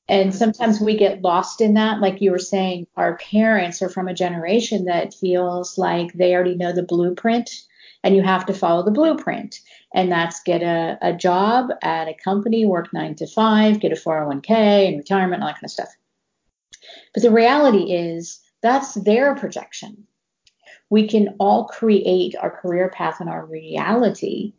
And 0.08 0.30
mm-hmm. 0.30 0.38
sometimes 0.38 0.80
we 0.80 0.98
get 0.98 1.22
lost 1.22 1.62
in 1.62 1.76
that. 1.76 2.00
Like 2.00 2.22
you 2.22 2.32
were 2.32 2.40
saying, 2.40 2.88
our 2.98 3.18
parents 3.18 3.82
are 3.82 3.90
from 3.90 4.08
a 4.08 4.14
generation 4.14 4.86
that 4.86 5.14
feels 5.14 5.78
like 5.78 6.14
they 6.14 6.34
already 6.34 6.56
know 6.56 6.72
the 6.72 6.84
blueprint 6.84 7.52
and 8.04 8.16
you 8.16 8.24
have 8.24 8.46
to 8.46 8.54
follow 8.54 8.84
the 8.84 8.92
blueprint. 8.92 9.60
And 9.94 10.12
that's 10.12 10.42
get 10.44 10.62
a, 10.62 10.98
a 11.02 11.14
job 11.14 11.72
at 11.82 12.08
a 12.08 12.14
company, 12.14 12.66
work 12.66 12.94
nine 12.94 13.16
to 13.16 13.28
five, 13.28 13.80
get 13.80 13.92
a 13.92 13.96
401k 13.96 14.88
and 14.88 14.98
retirement, 14.98 15.44
all 15.44 15.50
that 15.50 15.56
kind 15.56 15.66
of 15.66 15.72
stuff. 15.72 15.90
But 17.14 17.24
the 17.24 17.32
reality 17.32 17.94
is 17.94 18.40
that's 18.62 18.94
their 18.94 19.36
projection. 19.36 20.06
We 20.90 21.08
can 21.08 21.36
all 21.40 21.66
create 21.66 22.36
our 22.36 22.50
career 22.50 22.90
path 22.90 23.20
and 23.20 23.30
our 23.30 23.46
reality 23.46 24.54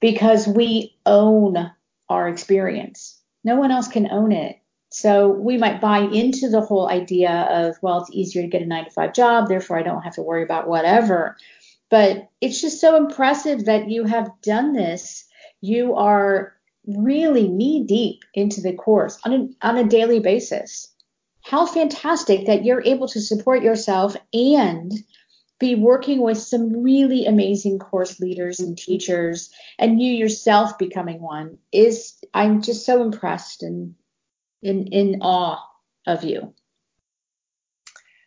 because 0.00 0.46
we 0.46 0.96
own 1.04 1.70
our 2.08 2.28
experience. 2.28 3.20
No 3.44 3.56
one 3.56 3.70
else 3.70 3.88
can 3.88 4.10
own 4.10 4.32
it. 4.32 4.58
So 4.90 5.28
we 5.28 5.58
might 5.58 5.80
buy 5.80 5.98
into 5.98 6.48
the 6.48 6.60
whole 6.60 6.88
idea 6.88 7.30
of, 7.30 7.76
well, 7.82 8.00
it's 8.00 8.10
easier 8.12 8.42
to 8.42 8.48
get 8.48 8.62
a 8.62 8.66
nine 8.66 8.84
to 8.84 8.90
five 8.90 9.12
job, 9.12 9.48
therefore 9.48 9.78
I 9.78 9.82
don't 9.82 10.02
have 10.02 10.14
to 10.14 10.22
worry 10.22 10.42
about 10.42 10.68
whatever. 10.68 11.36
But 11.90 12.28
it's 12.40 12.60
just 12.60 12.80
so 12.80 12.96
impressive 12.96 13.66
that 13.66 13.90
you 13.90 14.04
have 14.04 14.30
done 14.42 14.72
this. 14.72 15.24
You 15.60 15.94
are 15.96 16.54
really 16.86 17.48
knee 17.48 17.84
deep 17.84 18.24
into 18.34 18.60
the 18.60 18.72
course 18.72 19.18
on 19.24 19.32
a, 19.32 19.66
on 19.66 19.76
a 19.76 19.84
daily 19.84 20.20
basis 20.20 20.88
how 21.48 21.64
fantastic 21.64 22.46
that 22.46 22.64
you're 22.64 22.82
able 22.84 23.06
to 23.06 23.20
support 23.20 23.62
yourself 23.62 24.16
and 24.32 24.92
be 25.60 25.76
working 25.76 26.20
with 26.20 26.38
some 26.38 26.82
really 26.82 27.24
amazing 27.24 27.78
course 27.78 28.18
leaders 28.18 28.58
and 28.58 28.76
teachers 28.76 29.50
and 29.78 30.02
you 30.02 30.12
yourself 30.12 30.76
becoming 30.76 31.22
one 31.22 31.56
is 31.70 32.18
I'm 32.34 32.62
just 32.62 32.84
so 32.84 33.00
impressed 33.00 33.62
and 33.62 33.94
in 34.60 34.88
in 34.88 35.22
awe 35.22 35.64
of 36.04 36.24
you. 36.24 36.52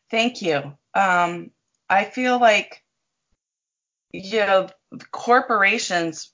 Thank 0.10 0.41
you. 0.41 0.77
Um, 0.93 1.51
I 1.89 2.05
feel 2.05 2.39
like 2.39 2.84
you 4.13 4.39
know 4.39 4.69
corporations 5.12 6.32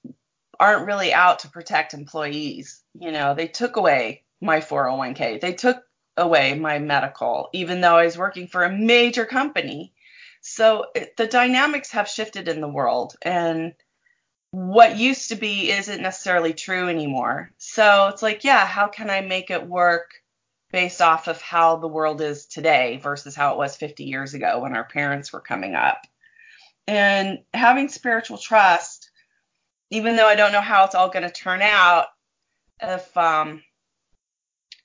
aren't 0.60 0.86
really 0.86 1.12
out 1.12 1.40
to 1.40 1.50
protect 1.50 1.96
employees. 1.96 2.82
You 2.98 3.12
know, 3.12 3.34
they 3.34 3.48
took 3.48 3.76
away 3.76 4.24
my 4.40 4.60
401k. 4.60 5.42
They 5.42 5.54
took 5.54 5.84
away 6.18 6.54
my 6.54 6.80
medical, 6.80 7.50
even 7.54 7.82
though 7.82 7.98
I 7.98 8.06
was 8.06 8.18
working 8.18 8.48
for 8.48 8.64
a 8.64 8.72
major 8.72 9.26
company. 9.26 9.94
So 10.42 10.88
it, 10.96 11.18
the 11.18 11.28
dynamics 11.28 11.92
have 11.92 12.08
shifted 12.08 12.48
in 12.48 12.62
the 12.62 12.68
world, 12.68 13.16
and 13.22 13.74
what 14.52 14.96
used 14.96 15.30
to 15.30 15.36
be 15.36 15.72
isn't 15.72 16.02
necessarily 16.02 16.54
true 16.54 16.88
anymore. 16.88 17.52
So 17.58 18.08
it's 18.08 18.22
like, 18.22 18.44
yeah, 18.44 18.66
how 18.66 18.88
can 18.88 19.10
I 19.10 19.22
make 19.22 19.50
it 19.50 19.68
work 19.68 20.12
based 20.72 21.02
off 21.02 21.28
of 21.28 21.42
how 21.42 21.78
the 21.78 21.88
world 21.88 22.22
is 22.22 22.46
today 22.46 22.98
versus 22.98 23.36
how 23.36 23.54
it 23.54 23.58
was 23.58 23.76
50 23.76 24.06
years 24.06 24.34
ago 24.34 24.60
when 24.60 24.76
our 24.76 24.86
parents 24.86 25.34
were 25.34 25.42
coming 25.42 25.76
up? 25.76 26.08
And 26.88 27.40
having 27.54 27.90
spiritual 27.90 28.38
trust, 28.38 29.10
even 29.90 30.16
though 30.16 30.28
I 30.28 30.36
don't 30.36 30.52
know 30.52 30.62
how 30.62 30.86
it's 30.86 30.96
all 30.96 31.10
going 31.10 31.24
to 31.24 31.32
turn 31.32 31.62
out, 31.62 32.06
if 32.82 33.18
um, 33.18 33.64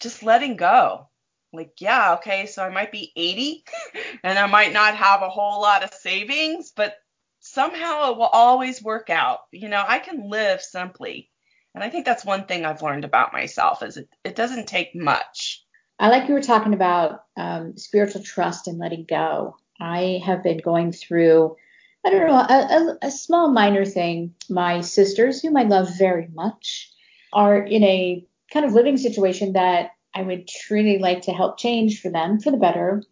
just 0.00 0.22
letting 0.22 0.56
go 0.56 1.09
like, 1.52 1.80
yeah, 1.80 2.14
okay, 2.14 2.46
so 2.46 2.62
I 2.62 2.70
might 2.70 2.92
be 2.92 3.12
80 3.16 3.64
and 4.22 4.38
I 4.38 4.46
might 4.46 4.72
not 4.72 4.96
have 4.96 5.22
a 5.22 5.28
whole 5.28 5.60
lot 5.60 5.82
of 5.82 5.92
savings, 5.92 6.72
but 6.74 6.94
somehow 7.40 8.12
it 8.12 8.16
will 8.16 8.24
always 8.24 8.82
work 8.82 9.10
out. 9.10 9.40
You 9.50 9.68
know, 9.68 9.84
I 9.86 9.98
can 9.98 10.28
live 10.30 10.60
simply. 10.60 11.30
And 11.74 11.84
I 11.84 11.90
think 11.90 12.04
that's 12.04 12.24
one 12.24 12.46
thing 12.46 12.64
I've 12.64 12.82
learned 12.82 13.04
about 13.04 13.32
myself 13.32 13.82
is 13.82 13.96
it, 13.96 14.08
it 14.24 14.36
doesn't 14.36 14.66
take 14.66 14.94
much. 14.94 15.64
I 15.98 16.08
like 16.08 16.28
you 16.28 16.34
were 16.34 16.42
talking 16.42 16.74
about 16.74 17.24
um, 17.36 17.76
spiritual 17.76 18.22
trust 18.22 18.66
and 18.66 18.78
letting 18.78 19.04
go. 19.08 19.56
I 19.80 20.20
have 20.24 20.42
been 20.42 20.58
going 20.58 20.92
through, 20.92 21.56
I 22.04 22.10
don't 22.10 22.26
know, 22.26 22.34
a, 22.34 22.96
a, 23.02 23.06
a 23.08 23.10
small 23.10 23.50
minor 23.50 23.84
thing. 23.84 24.34
My 24.48 24.80
sisters, 24.80 25.42
whom 25.42 25.56
I 25.56 25.64
love 25.64 25.90
very 25.98 26.28
much, 26.32 26.90
are 27.32 27.58
in 27.58 27.84
a 27.84 28.24
kind 28.52 28.66
of 28.66 28.72
living 28.72 28.96
situation 28.96 29.52
that 29.52 29.90
I 30.14 30.22
would 30.22 30.48
truly 30.48 30.98
like 30.98 31.22
to 31.22 31.32
help 31.32 31.58
change 31.58 32.00
for 32.00 32.10
them 32.10 32.40
for 32.40 32.50
the 32.50 32.56
better. 32.56 33.02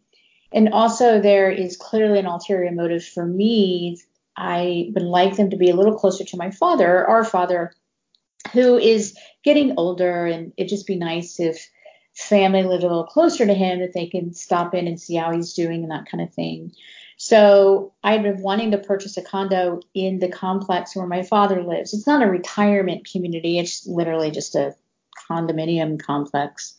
And 0.52 0.70
also, 0.70 1.20
there 1.20 1.50
is 1.50 1.76
clearly 1.76 2.18
an 2.18 2.26
ulterior 2.26 2.72
motive 2.72 3.04
for 3.04 3.24
me. 3.26 4.00
I 4.36 4.90
would 4.94 5.02
like 5.02 5.36
them 5.36 5.50
to 5.50 5.56
be 5.56 5.70
a 5.70 5.76
little 5.76 5.98
closer 5.98 6.24
to 6.24 6.36
my 6.36 6.50
father, 6.50 7.06
our 7.06 7.24
father, 7.24 7.72
who 8.52 8.78
is 8.78 9.16
getting 9.44 9.74
older, 9.76 10.26
and 10.26 10.52
it'd 10.56 10.70
just 10.70 10.86
be 10.86 10.96
nice 10.96 11.38
if 11.38 11.68
family 12.14 12.64
lived 12.64 12.82
a 12.82 12.88
little 12.88 13.06
closer 13.06 13.46
to 13.46 13.54
him, 13.54 13.80
that 13.80 13.92
they 13.92 14.06
can 14.06 14.32
stop 14.32 14.74
in 14.74 14.86
and 14.86 15.00
see 15.00 15.16
how 15.16 15.32
he's 15.32 15.54
doing 15.54 15.82
and 15.82 15.90
that 15.90 16.06
kind 16.10 16.22
of 16.22 16.32
thing. 16.32 16.72
So 17.16 17.92
I've 18.04 18.22
been 18.22 18.40
wanting 18.40 18.70
to 18.70 18.78
purchase 18.78 19.16
a 19.16 19.22
condo 19.22 19.80
in 19.92 20.20
the 20.20 20.28
complex 20.28 20.94
where 20.94 21.06
my 21.06 21.24
father 21.24 21.62
lives. 21.62 21.92
It's 21.92 22.06
not 22.06 22.22
a 22.22 22.26
retirement 22.26 23.08
community, 23.10 23.58
it's 23.58 23.86
literally 23.86 24.30
just 24.30 24.54
a 24.54 24.74
condominium 25.28 26.00
complex. 26.00 26.74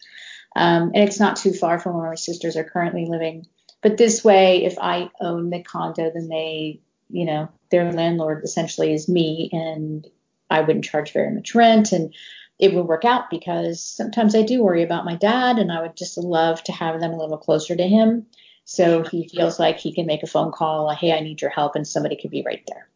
Um, 0.55 0.91
and 0.93 1.07
it's 1.07 1.19
not 1.19 1.37
too 1.37 1.53
far 1.53 1.79
from 1.79 1.95
where 1.95 2.09
my 2.09 2.15
sisters 2.15 2.57
are 2.57 2.63
currently 2.63 3.05
living. 3.05 3.47
But 3.81 3.97
this 3.97 4.23
way, 4.23 4.65
if 4.65 4.77
I 4.79 5.09
own 5.21 5.49
the 5.49 5.63
condo, 5.63 6.11
then 6.13 6.27
they, 6.27 6.81
you 7.09 7.25
know, 7.25 7.49
their 7.71 7.91
landlord 7.91 8.43
essentially 8.43 8.93
is 8.93 9.07
me 9.07 9.49
and 9.53 10.05
I 10.49 10.61
wouldn't 10.61 10.85
charge 10.85 11.13
very 11.13 11.33
much 11.33 11.55
rent 11.55 11.91
and 11.91 12.13
it 12.57 12.73
would 12.73 12.87
work 12.87 13.05
out 13.05 13.29
because 13.29 13.81
sometimes 13.81 14.35
I 14.35 14.41
do 14.41 14.61
worry 14.61 14.83
about 14.83 15.05
my 15.05 15.15
dad 15.15 15.59
and 15.59 15.71
I 15.71 15.81
would 15.81 15.95
just 15.95 16.17
love 16.17 16.61
to 16.65 16.73
have 16.73 16.99
them 16.99 17.13
a 17.13 17.17
little 17.17 17.37
closer 17.37 17.75
to 17.75 17.87
him. 17.87 18.25
So 18.65 19.03
he 19.03 19.27
feels 19.27 19.59
like 19.59 19.79
he 19.79 19.93
can 19.93 20.05
make 20.05 20.21
a 20.21 20.27
phone 20.27 20.51
call, 20.51 20.93
hey, 20.93 21.11
I 21.11 21.21
need 21.21 21.41
your 21.41 21.49
help, 21.49 21.75
and 21.75 21.87
somebody 21.87 22.15
could 22.15 22.29
be 22.29 22.43
right 22.45 22.61
there. 22.67 22.87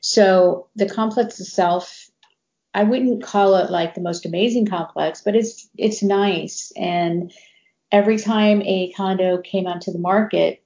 So 0.00 0.66
the 0.74 0.88
complex 0.88 1.38
itself, 1.38 2.10
I 2.74 2.84
wouldn't 2.84 3.22
call 3.22 3.56
it 3.56 3.70
like 3.70 3.94
the 3.94 4.00
most 4.00 4.24
amazing 4.24 4.66
complex, 4.66 5.22
but 5.22 5.36
it's 5.36 5.68
it's 5.76 6.02
nice. 6.02 6.72
And 6.76 7.32
every 7.90 8.18
time 8.18 8.62
a 8.62 8.92
condo 8.92 9.38
came 9.38 9.66
onto 9.66 9.92
the 9.92 9.98
market, 9.98 10.62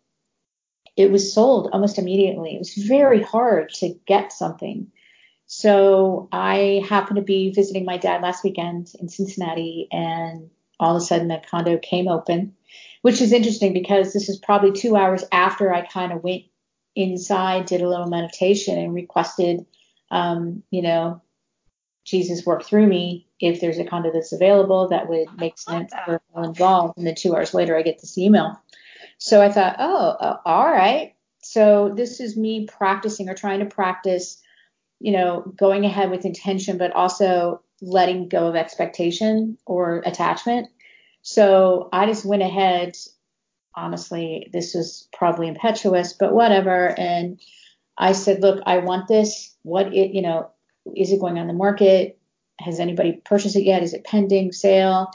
it 0.96 1.10
was 1.10 1.32
sold 1.32 1.70
almost 1.72 1.98
immediately. 1.98 2.54
It 2.54 2.58
was 2.58 2.74
very 2.74 3.22
hard 3.22 3.70
to 3.74 3.94
get 4.06 4.32
something. 4.32 4.90
So 5.46 6.28
I 6.32 6.84
happened 6.88 7.16
to 7.16 7.22
be 7.22 7.52
visiting 7.52 7.84
my 7.84 7.98
dad 7.98 8.22
last 8.22 8.42
weekend 8.42 8.92
in 8.98 9.08
Cincinnati, 9.08 9.88
and 9.92 10.50
all 10.80 10.96
of 10.96 11.02
a 11.02 11.04
sudden 11.04 11.28
the 11.28 11.40
condo 11.50 11.78
came 11.78 12.08
open, 12.08 12.54
which 13.02 13.20
is 13.20 13.32
interesting 13.32 13.72
because 13.72 14.12
this 14.12 14.28
is 14.28 14.38
probably 14.38 14.72
two 14.72 14.96
hours 14.96 15.24
after 15.32 15.72
I 15.72 15.82
kind 15.82 16.12
of 16.12 16.22
went 16.22 16.44
inside, 16.94 17.66
did 17.66 17.82
a 17.82 17.88
little 17.88 18.08
meditation, 18.08 18.78
and 18.78 18.94
requested, 18.94 19.66
um, 20.10 20.62
you 20.70 20.82
know, 20.82 21.22
Jesus 22.06 22.46
work 22.46 22.64
through 22.64 22.86
me 22.86 23.26
if 23.40 23.60
there's 23.60 23.78
a 23.78 23.84
condo 23.84 24.10
that's 24.12 24.32
available 24.32 24.88
that 24.88 25.08
would 25.08 25.26
make 25.36 25.58
sense 25.58 25.92
for 26.06 26.22
all 26.34 26.44
involved. 26.44 26.96
And 26.96 27.06
then 27.06 27.14
two 27.14 27.34
hours 27.34 27.52
later, 27.52 27.76
I 27.76 27.82
get 27.82 28.00
this 28.00 28.16
email. 28.16 28.58
So 29.18 29.42
I 29.42 29.50
thought, 29.50 29.76
oh, 29.78 30.08
uh, 30.08 30.38
all 30.46 30.70
right. 30.70 31.14
So 31.42 31.92
this 31.94 32.20
is 32.20 32.36
me 32.36 32.66
practicing 32.66 33.28
or 33.28 33.34
trying 33.34 33.60
to 33.60 33.66
practice 33.66 34.40
you 35.00 35.12
know, 35.12 35.42
going 35.56 35.84
ahead 35.84 36.10
with 36.10 36.24
intention, 36.24 36.78
but 36.78 36.92
also 36.92 37.62
letting 37.82 38.28
go 38.28 38.46
of 38.46 38.56
expectation 38.56 39.58
or 39.66 40.02
attachment. 40.06 40.68
So 41.22 41.88
I 41.92 42.06
just 42.06 42.24
went 42.24 42.42
ahead. 42.42 42.96
Honestly, 43.74 44.48
this 44.52 44.74
was 44.74 45.08
probably 45.12 45.48
impetuous, 45.48 46.14
but 46.14 46.32
whatever. 46.32 46.98
And 46.98 47.40
I 47.98 48.12
said, 48.12 48.40
look, 48.40 48.62
I 48.64 48.78
want 48.78 49.08
this. 49.08 49.54
What 49.62 49.92
it, 49.92 50.12
you 50.14 50.22
know, 50.22 50.50
is 50.94 51.12
it 51.12 51.20
going 51.20 51.38
on 51.38 51.46
the 51.46 51.52
market? 51.52 52.18
Has 52.60 52.80
anybody 52.80 53.20
purchased 53.24 53.56
it 53.56 53.64
yet? 53.64 53.82
Is 53.82 53.94
it 53.94 54.04
pending 54.04 54.52
sale? 54.52 55.10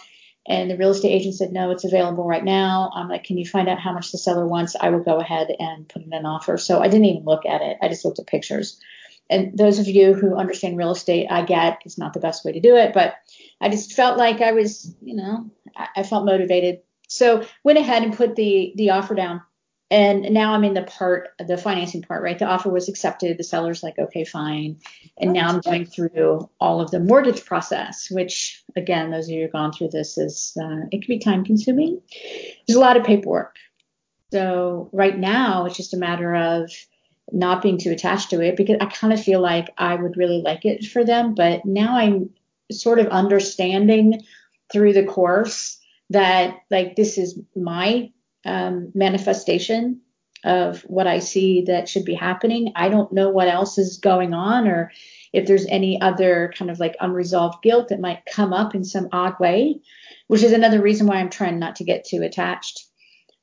And 0.47 0.71
the 0.71 0.77
real 0.77 0.89
estate 0.89 1.11
agent 1.11 1.35
said, 1.35 1.51
no, 1.51 1.69
it's 1.69 1.83
available 1.83 2.25
right 2.25 2.43
now. 2.43 2.91
I'm 2.95 3.07
like, 3.07 3.23
can 3.23 3.37
you 3.37 3.45
find 3.45 3.69
out 3.69 3.79
how 3.79 3.93
much 3.93 4.11
the 4.11 4.17
seller 4.17 4.47
wants? 4.47 4.75
I 4.79 4.89
will 4.89 5.03
go 5.03 5.19
ahead 5.19 5.49
and 5.59 5.87
put 5.87 6.03
in 6.03 6.13
an 6.13 6.25
offer. 6.25 6.57
So 6.57 6.81
I 6.81 6.87
didn't 6.87 7.05
even 7.05 7.25
look 7.25 7.45
at 7.45 7.61
it. 7.61 7.77
I 7.81 7.87
just 7.87 8.03
looked 8.03 8.19
at 8.19 8.25
pictures 8.25 8.79
and 9.31 9.57
those 9.57 9.79
of 9.79 9.87
you 9.87 10.13
who 10.13 10.35
understand 10.35 10.77
real 10.77 10.91
estate, 10.91 11.27
I 11.31 11.43
get 11.43 11.81
it's 11.85 11.97
not 11.97 12.13
the 12.13 12.19
best 12.19 12.43
way 12.43 12.51
to 12.51 12.59
do 12.59 12.75
it, 12.75 12.93
but 12.93 13.15
I 13.61 13.69
just 13.69 13.93
felt 13.93 14.17
like 14.17 14.41
I 14.41 14.51
was, 14.51 14.93
you 15.01 15.15
know, 15.15 15.49
I, 15.95 16.03
felt 16.03 16.25
motivated. 16.25 16.81
So 17.07 17.45
went 17.63 17.79
ahead 17.79 18.03
and 18.03 18.15
put 18.15 18.35
the 18.35 18.73
the 18.75 18.89
offer 18.89 19.15
down. 19.15 19.41
And 19.91 20.33
now 20.33 20.53
I'm 20.53 20.63
in 20.63 20.73
the 20.73 20.83
part, 20.83 21.31
the 21.45 21.57
financing 21.57 22.01
part, 22.01 22.23
right? 22.23 22.39
The 22.39 22.45
offer 22.45 22.69
was 22.69 22.87
accepted. 22.87 23.37
The 23.37 23.43
seller's 23.43 23.83
like, 23.83 23.99
okay, 23.99 24.23
fine. 24.23 24.77
And 25.17 25.33
now 25.33 25.49
I'm 25.49 25.59
going 25.59 25.85
through 25.85 26.49
all 26.61 26.79
of 26.79 26.91
the 26.91 26.99
mortgage 27.01 27.43
process, 27.43 28.09
which 28.09 28.63
again, 28.77 29.11
those 29.11 29.25
of 29.25 29.31
you 29.31 29.41
who've 29.41 29.51
gone 29.51 29.73
through 29.73 29.89
this 29.89 30.17
is, 30.17 30.57
uh, 30.63 30.85
it 30.91 31.01
can 31.01 31.07
be 31.09 31.19
time 31.19 31.43
consuming. 31.43 32.01
There's 32.65 32.77
a 32.77 32.79
lot 32.79 32.95
of 32.95 33.03
paperwork. 33.03 33.57
So 34.31 34.89
right 34.93 35.17
now 35.17 35.65
it's 35.65 35.75
just 35.75 35.93
a 35.93 35.97
matter 35.97 36.33
of 36.33 36.71
not 37.33 37.61
being 37.61 37.77
too 37.77 37.91
attached 37.91 38.29
to 38.29 38.39
it 38.39 38.55
because 38.55 38.77
I 38.79 38.85
kind 38.85 39.11
of 39.11 39.21
feel 39.21 39.41
like 39.41 39.73
I 39.77 39.95
would 39.95 40.15
really 40.15 40.41
like 40.41 40.63
it 40.63 40.85
for 40.85 41.03
them. 41.03 41.35
But 41.35 41.65
now 41.65 41.97
I'm 41.97 42.29
sort 42.71 42.99
of 42.99 43.07
understanding 43.07 44.21
through 44.71 44.93
the 44.93 45.05
course 45.05 45.77
that 46.11 46.59
like 46.69 46.95
this 46.95 47.17
is 47.17 47.37
my 47.57 48.09
um, 48.45 48.91
manifestation 48.93 50.01
of 50.43 50.81
what 50.81 51.07
I 51.07 51.19
see 51.19 51.63
that 51.67 51.87
should 51.87 52.05
be 52.05 52.15
happening. 52.15 52.71
I 52.75 52.89
don't 52.89 53.11
know 53.11 53.29
what 53.29 53.47
else 53.47 53.77
is 53.77 53.97
going 53.97 54.33
on 54.33 54.67
or 54.67 54.91
if 55.33 55.45
there's 55.45 55.65
any 55.67 56.01
other 56.01 56.51
kind 56.57 56.71
of 56.71 56.79
like 56.79 56.95
unresolved 56.99 57.61
guilt 57.61 57.89
that 57.89 57.99
might 57.99 58.25
come 58.25 58.53
up 58.53 58.73
in 58.75 58.83
some 58.83 59.07
odd 59.11 59.39
way, 59.39 59.79
which 60.27 60.43
is 60.43 60.51
another 60.51 60.81
reason 60.81 61.07
why 61.07 61.17
I'm 61.17 61.29
trying 61.29 61.59
not 61.59 61.75
to 61.77 61.83
get 61.83 62.05
too 62.05 62.23
attached. 62.23 62.85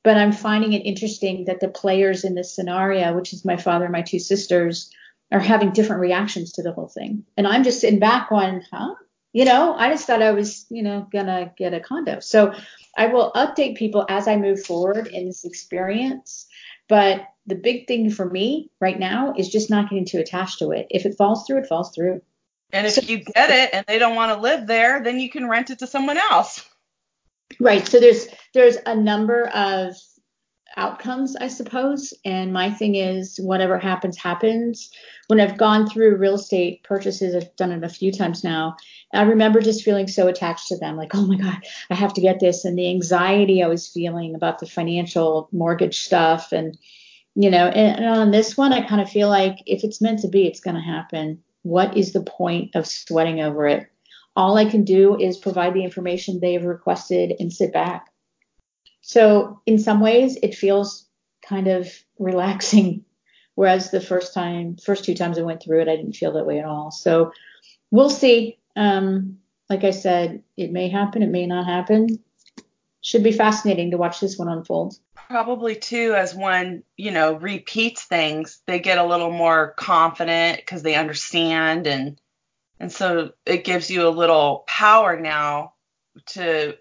But 0.03 0.17
I'm 0.17 0.31
finding 0.31 0.73
it 0.73 0.85
interesting 0.85 1.45
that 1.45 1.59
the 1.59 1.67
players 1.67 2.23
in 2.23 2.35
this 2.35 2.55
scenario, 2.55 3.13
which 3.15 3.33
is 3.33 3.43
my 3.43 3.57
father 3.57 3.85
and 3.85 3.91
my 3.91 4.01
two 4.01 4.19
sisters, 4.19 4.89
are 5.31 5.39
having 5.39 5.71
different 5.71 6.01
reactions 6.01 6.53
to 6.53 6.63
the 6.63 6.71
whole 6.71 6.87
thing. 6.87 7.23
And 7.37 7.47
I'm 7.47 7.63
just 7.63 7.81
sitting 7.81 7.99
back 7.99 8.29
going, 8.29 8.63
huh? 8.71 8.95
You 9.33 9.45
know, 9.45 9.75
I 9.75 9.89
just 9.89 10.07
thought 10.07 10.23
I 10.23 10.31
was, 10.31 10.65
you 10.69 10.81
know, 10.81 11.07
gonna 11.11 11.53
get 11.57 11.73
a 11.73 11.79
condo. 11.79 12.19
So 12.19 12.53
I 12.99 13.07
will 13.07 13.31
update 13.31 13.77
people 13.77 14.05
as 14.09 14.27
I 14.27 14.35
move 14.35 14.63
forward 14.63 15.07
in 15.07 15.25
this 15.25 15.45
experience. 15.45 16.45
But 16.89 17.25
the 17.47 17.55
big 17.55 17.87
thing 17.87 18.11
for 18.11 18.29
me 18.29 18.71
right 18.81 18.99
now 18.99 19.33
is 19.37 19.47
just 19.47 19.69
not 19.69 19.89
getting 19.89 20.05
too 20.05 20.19
attached 20.19 20.59
to 20.59 20.71
it. 20.71 20.87
If 20.89 21.05
it 21.05 21.15
falls 21.17 21.47
through, 21.47 21.59
it 21.59 21.67
falls 21.67 21.95
through. 21.95 22.21
And 22.73 22.85
if 22.85 22.93
so, 22.93 23.01
you 23.01 23.19
get 23.19 23.49
it 23.49 23.69
and 23.73 23.85
they 23.87 23.99
don't 23.99 24.15
want 24.15 24.33
to 24.35 24.41
live 24.41 24.67
there, 24.67 25.01
then 25.01 25.17
you 25.17 25.29
can 25.29 25.47
rent 25.47 25.69
it 25.69 25.79
to 25.79 25.87
someone 25.87 26.17
else. 26.17 26.67
Right. 27.59 27.87
So 27.87 28.01
there's 28.01 28.27
there's 28.53 28.77
a 28.85 28.95
number 28.95 29.47
of 29.47 29.95
outcomes, 30.77 31.35
I 31.35 31.47
suppose. 31.47 32.13
And 32.25 32.53
my 32.53 32.71
thing 32.71 32.95
is, 32.95 33.37
whatever 33.37 33.77
happens, 33.77 34.17
happens. 34.17 34.89
When 35.27 35.39
I've 35.39 35.57
gone 35.57 35.89
through 35.89 36.17
real 36.17 36.35
estate 36.35 36.83
purchases, 36.83 37.35
I've 37.35 37.55
done 37.55 37.71
it 37.71 37.83
a 37.83 37.89
few 37.89 38.11
times 38.11 38.43
now. 38.43 38.75
I 39.13 39.23
remember 39.23 39.61
just 39.61 39.83
feeling 39.83 40.07
so 40.07 40.27
attached 40.27 40.67
to 40.67 40.77
them, 40.77 40.97
like, 40.97 41.15
oh 41.15 41.25
my 41.25 41.37
God, 41.37 41.57
I 41.89 41.95
have 41.95 42.13
to 42.13 42.21
get 42.21 42.39
this. 42.39 42.65
And 42.65 42.77
the 42.77 42.89
anxiety 42.89 43.63
I 43.63 43.67
was 43.67 43.87
feeling 43.87 44.35
about 44.35 44.59
the 44.59 44.65
financial 44.67 45.49
mortgage 45.51 45.99
stuff. 45.99 46.51
And, 46.51 46.77
you 47.35 47.49
know, 47.49 47.67
and, 47.67 48.03
and 48.03 48.05
on 48.05 48.31
this 48.31 48.57
one, 48.57 48.73
I 48.73 48.87
kind 48.87 49.01
of 49.01 49.09
feel 49.09 49.29
like 49.29 49.57
if 49.65 49.83
it's 49.83 50.01
meant 50.01 50.19
to 50.19 50.27
be, 50.27 50.45
it's 50.47 50.59
going 50.59 50.75
to 50.75 50.81
happen. 50.81 51.41
What 51.63 51.97
is 51.97 52.13
the 52.13 52.23
point 52.23 52.75
of 52.75 52.87
sweating 52.87 53.41
over 53.41 53.67
it? 53.67 53.87
All 54.35 54.57
I 54.57 54.65
can 54.65 54.83
do 54.83 55.19
is 55.19 55.37
provide 55.37 55.73
the 55.73 55.83
information 55.83 56.39
they've 56.39 56.63
requested 56.63 57.33
and 57.39 57.51
sit 57.51 57.73
back. 57.73 58.08
So 59.09 59.59
in 59.65 59.79
some 59.79 60.01
ways, 60.01 60.37
it 60.43 60.53
feels 60.53 61.07
kind 61.41 61.67
of 61.67 61.91
relaxing. 62.19 63.05
Whereas 63.55 63.89
the 63.89 64.01
first 64.01 64.35
time, 64.35 64.77
first 64.77 65.03
two 65.03 65.15
times 65.15 65.39
I 65.39 65.41
went 65.41 65.63
through 65.63 65.81
it, 65.81 65.87
I 65.87 65.95
didn't 65.95 66.13
feel 66.13 66.33
that 66.33 66.45
way 66.45 66.59
at 66.59 66.65
all. 66.65 66.91
So 66.91 67.31
we'll 67.89 68.11
see. 68.11 68.59
Um, 68.75 69.39
like 69.67 69.83
I 69.83 69.89
said, 69.89 70.43
it 70.57 70.71
may 70.71 70.89
happen, 70.89 71.23
it 71.23 71.31
may 71.31 71.47
not 71.47 71.65
happen. 71.65 72.19
Should 73.01 73.23
be 73.23 73.31
fascinating 73.31 73.89
to 73.91 73.97
watch 73.97 74.19
this 74.19 74.37
one 74.37 74.47
unfold. 74.47 74.99
Probably 75.15 75.75
too, 75.75 76.13
as 76.15 76.35
one, 76.35 76.83
you 76.95 77.09
know, 77.09 77.33
repeats 77.33 78.03
things, 78.03 78.61
they 78.67 78.79
get 78.79 78.99
a 78.99 79.07
little 79.07 79.31
more 79.31 79.73
confident 79.75 80.57
because 80.57 80.83
they 80.83 80.93
understand 80.93 81.87
and 81.87 82.21
and 82.79 82.91
so 82.91 83.31
it 83.43 83.63
gives 83.63 83.89
you 83.89 84.07
a 84.07 84.09
little 84.09 84.65
power 84.67 85.19
now 85.19 85.73
to, 86.27 86.77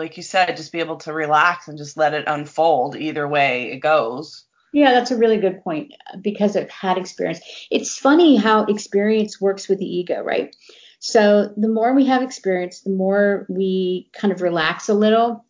like 0.00 0.16
you 0.16 0.22
said, 0.22 0.56
just 0.56 0.72
be 0.72 0.80
able 0.80 0.96
to 0.96 1.12
relax 1.12 1.68
and 1.68 1.78
just 1.78 1.96
let 1.96 2.14
it 2.14 2.24
unfold 2.26 2.96
either 2.96 3.28
way 3.28 3.70
it 3.70 3.78
goes. 3.78 4.44
Yeah, 4.72 4.92
that's 4.92 5.10
a 5.10 5.16
really 5.16 5.36
good 5.36 5.62
point 5.62 5.92
because 6.20 6.56
I've 6.56 6.70
had 6.70 6.96
experience. 6.96 7.40
It's 7.70 7.98
funny 7.98 8.36
how 8.36 8.64
experience 8.64 9.40
works 9.40 9.68
with 9.68 9.78
the 9.78 9.84
ego, 9.84 10.22
right? 10.22 10.54
So 11.00 11.52
the 11.56 11.68
more 11.68 11.94
we 11.94 12.06
have 12.06 12.22
experience, 12.22 12.80
the 12.80 12.90
more 12.90 13.46
we 13.48 14.10
kind 14.12 14.32
of 14.32 14.42
relax 14.42 14.88
a 14.88 14.94
little 14.94 15.44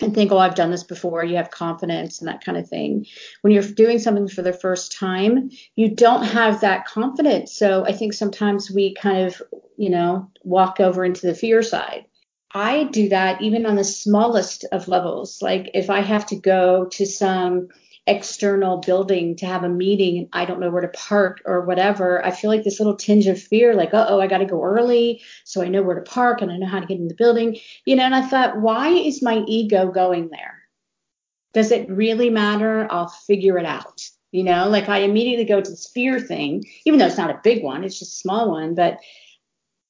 and 0.00 0.14
think, 0.14 0.32
oh, 0.32 0.38
I've 0.38 0.54
done 0.54 0.70
this 0.70 0.84
before. 0.84 1.24
You 1.24 1.36
have 1.36 1.50
confidence 1.50 2.20
and 2.20 2.28
that 2.28 2.44
kind 2.44 2.58
of 2.58 2.68
thing. 2.68 3.06
When 3.42 3.52
you're 3.52 3.62
doing 3.62 3.98
something 3.98 4.28
for 4.28 4.42
the 4.42 4.52
first 4.52 4.98
time, 4.98 5.50
you 5.74 5.94
don't 5.94 6.24
have 6.24 6.60
that 6.60 6.86
confidence. 6.86 7.56
So 7.56 7.84
I 7.84 7.92
think 7.92 8.12
sometimes 8.12 8.70
we 8.70 8.94
kind 8.94 9.26
of, 9.26 9.40
you 9.76 9.90
know, 9.90 10.30
walk 10.42 10.80
over 10.80 11.04
into 11.04 11.26
the 11.26 11.34
fear 11.34 11.62
side. 11.62 12.06
I 12.56 12.84
do 12.84 13.10
that 13.10 13.42
even 13.42 13.66
on 13.66 13.76
the 13.76 13.84
smallest 13.84 14.64
of 14.72 14.88
levels. 14.88 15.42
Like 15.42 15.70
if 15.74 15.90
I 15.90 16.00
have 16.00 16.24
to 16.28 16.36
go 16.36 16.86
to 16.86 17.04
some 17.04 17.68
external 18.06 18.78
building 18.78 19.36
to 19.36 19.46
have 19.46 19.62
a 19.62 19.68
meeting 19.68 20.16
and 20.16 20.28
I 20.32 20.46
don't 20.46 20.60
know 20.60 20.70
where 20.70 20.80
to 20.80 20.88
park 20.88 21.42
or 21.44 21.66
whatever, 21.66 22.24
I 22.24 22.30
feel 22.30 22.48
like 22.48 22.64
this 22.64 22.80
little 22.80 22.96
tinge 22.96 23.26
of 23.26 23.38
fear, 23.38 23.74
like, 23.74 23.90
oh, 23.92 24.22
I 24.22 24.26
got 24.26 24.38
to 24.38 24.46
go 24.46 24.62
early 24.62 25.20
so 25.44 25.60
I 25.60 25.68
know 25.68 25.82
where 25.82 25.96
to 25.96 26.10
park 26.10 26.40
and 26.40 26.50
I 26.50 26.56
know 26.56 26.66
how 26.66 26.80
to 26.80 26.86
get 26.86 26.96
in 26.96 27.08
the 27.08 27.14
building. 27.14 27.58
You 27.84 27.94
know, 27.94 28.04
and 28.04 28.14
I 28.14 28.22
thought, 28.26 28.58
why 28.58 28.88
is 28.88 29.22
my 29.22 29.44
ego 29.46 29.90
going 29.90 30.30
there? 30.30 30.62
Does 31.52 31.70
it 31.70 31.90
really 31.90 32.30
matter? 32.30 32.88
I'll 32.90 33.08
figure 33.08 33.58
it 33.58 33.66
out. 33.66 34.08
You 34.32 34.44
know, 34.44 34.66
like 34.70 34.88
I 34.88 35.00
immediately 35.00 35.44
go 35.44 35.60
to 35.60 35.70
this 35.70 35.90
fear 35.92 36.20
thing, 36.20 36.64
even 36.86 36.98
though 36.98 37.06
it's 37.06 37.18
not 37.18 37.30
a 37.30 37.40
big 37.44 37.62
one, 37.62 37.84
it's 37.84 37.98
just 37.98 38.14
a 38.14 38.20
small 38.20 38.50
one. 38.50 38.74
But 38.74 38.98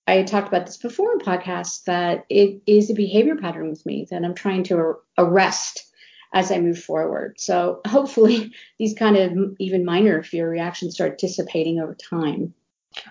I 0.06 0.22
talked 0.22 0.48
about 0.48 0.66
this 0.66 0.76
before 0.76 1.12
in 1.12 1.18
podcasts 1.18 1.84
that 1.84 2.26
it 2.28 2.62
is 2.66 2.90
a 2.90 2.94
behavior 2.94 3.36
pattern 3.36 3.70
with 3.70 3.84
me 3.84 4.06
that 4.10 4.24
I'm 4.24 4.34
trying 4.34 4.62
to 4.64 4.96
arrest 5.18 5.84
as 6.32 6.52
I 6.52 6.58
move 6.60 6.78
forward. 6.78 7.40
So 7.40 7.80
hopefully 7.86 8.52
these 8.78 8.94
kind 8.94 9.16
of 9.16 9.56
even 9.58 9.84
minor 9.84 10.22
fear 10.22 10.48
reactions 10.48 10.94
start 10.94 11.18
dissipating 11.18 11.80
over 11.80 11.94
time. 11.94 12.54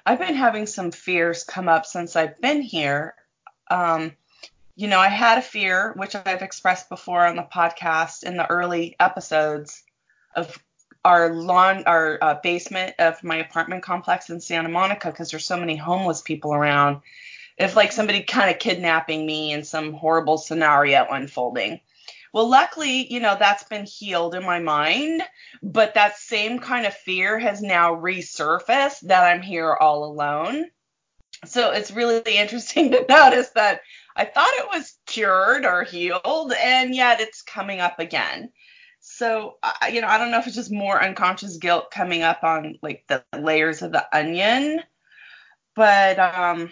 I've 0.05 0.19
been 0.19 0.35
having 0.35 0.65
some 0.65 0.91
fears 0.91 1.43
come 1.43 1.67
up 1.67 1.85
since 1.85 2.15
I've 2.15 2.39
been 2.39 2.61
here. 2.61 3.15
Um, 3.69 4.13
you 4.75 4.87
know, 4.87 4.99
I 4.99 5.07
had 5.07 5.37
a 5.37 5.41
fear, 5.41 5.93
which 5.95 6.15
I've 6.15 6.41
expressed 6.41 6.89
before 6.89 7.25
on 7.25 7.35
the 7.35 7.43
podcast 7.43 8.23
in 8.23 8.35
the 8.35 8.49
early 8.49 8.95
episodes, 8.99 9.83
of 10.35 10.57
our 11.05 11.33
lawn, 11.33 11.83
our 11.85 12.17
uh, 12.21 12.39
basement 12.41 12.95
of 12.97 13.23
my 13.23 13.37
apartment 13.37 13.83
complex 13.83 14.29
in 14.29 14.41
Santa 14.41 14.69
Monica, 14.69 15.11
because 15.11 15.29
there's 15.29 15.45
so 15.45 15.55
many 15.55 15.75
homeless 15.75 16.21
people 16.21 16.53
around. 16.53 17.01
If 17.57 17.75
like 17.75 17.91
somebody 17.91 18.23
kind 18.23 18.49
of 18.49 18.59
kidnapping 18.59 19.25
me 19.25 19.53
and 19.53 19.65
some 19.65 19.93
horrible 19.93 20.37
scenario 20.37 21.05
unfolding. 21.09 21.79
Well, 22.33 22.49
luckily, 22.49 23.11
you 23.13 23.21
know, 23.21 23.37
that's 23.39 23.63
been 23.63 23.85
healed 23.85 24.35
in 24.35 24.43
my 24.43 24.59
mind, 24.59 25.21
but 25.63 25.93
that 25.93 26.17
same 26.17 26.59
kind 26.59 26.85
of 26.85 26.93
fear 26.93 27.39
has 27.39 27.61
now 27.61 27.95
resurfaced 27.95 29.01
that 29.01 29.23
I'm 29.23 29.41
here 29.41 29.73
all 29.73 30.03
alone. 30.03 30.65
So 31.45 31.71
it's 31.71 31.91
really 31.91 32.21
interesting 32.37 32.91
to 32.91 33.05
notice 33.07 33.51
that 33.51 33.81
I 34.17 34.25
thought 34.25 34.53
it 34.55 34.67
was 34.67 34.97
cured 35.05 35.65
or 35.65 35.83
healed, 35.83 36.51
and 36.61 36.95
yet 36.95 37.21
it's 37.21 37.41
coming 37.41 37.79
up 37.79 37.99
again. 37.99 38.51
So, 39.07 39.57
you 39.91 40.01
know, 40.01 40.07
I 40.07 40.17
don't 40.17 40.31
know 40.31 40.39
if 40.39 40.47
it's 40.47 40.55
just 40.55 40.71
more 40.71 41.01
unconscious 41.01 41.57
guilt 41.57 41.91
coming 41.91 42.23
up 42.23 42.43
on 42.43 42.79
like 42.81 43.05
the 43.07 43.23
layers 43.37 43.83
of 43.83 43.91
the 43.91 44.03
onion, 44.11 44.81
but 45.75 46.17
um, 46.17 46.71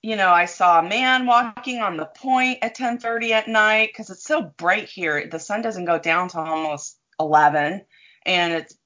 you 0.00 0.14
know, 0.14 0.30
I 0.30 0.44
saw 0.44 0.78
a 0.78 0.88
man 0.88 1.26
walking 1.26 1.80
on 1.80 1.96
the 1.96 2.06
point 2.06 2.60
at 2.62 2.76
10:30 2.76 3.32
at 3.32 3.48
night 3.48 3.88
because 3.88 4.10
it's 4.10 4.22
so 4.22 4.42
bright 4.42 4.88
here. 4.88 5.26
The 5.26 5.40
sun 5.40 5.60
doesn't 5.60 5.86
go 5.86 5.98
down 5.98 6.28
till 6.28 6.42
almost 6.42 7.00
11, 7.18 7.84
and 8.24 8.52
it's 8.52 8.76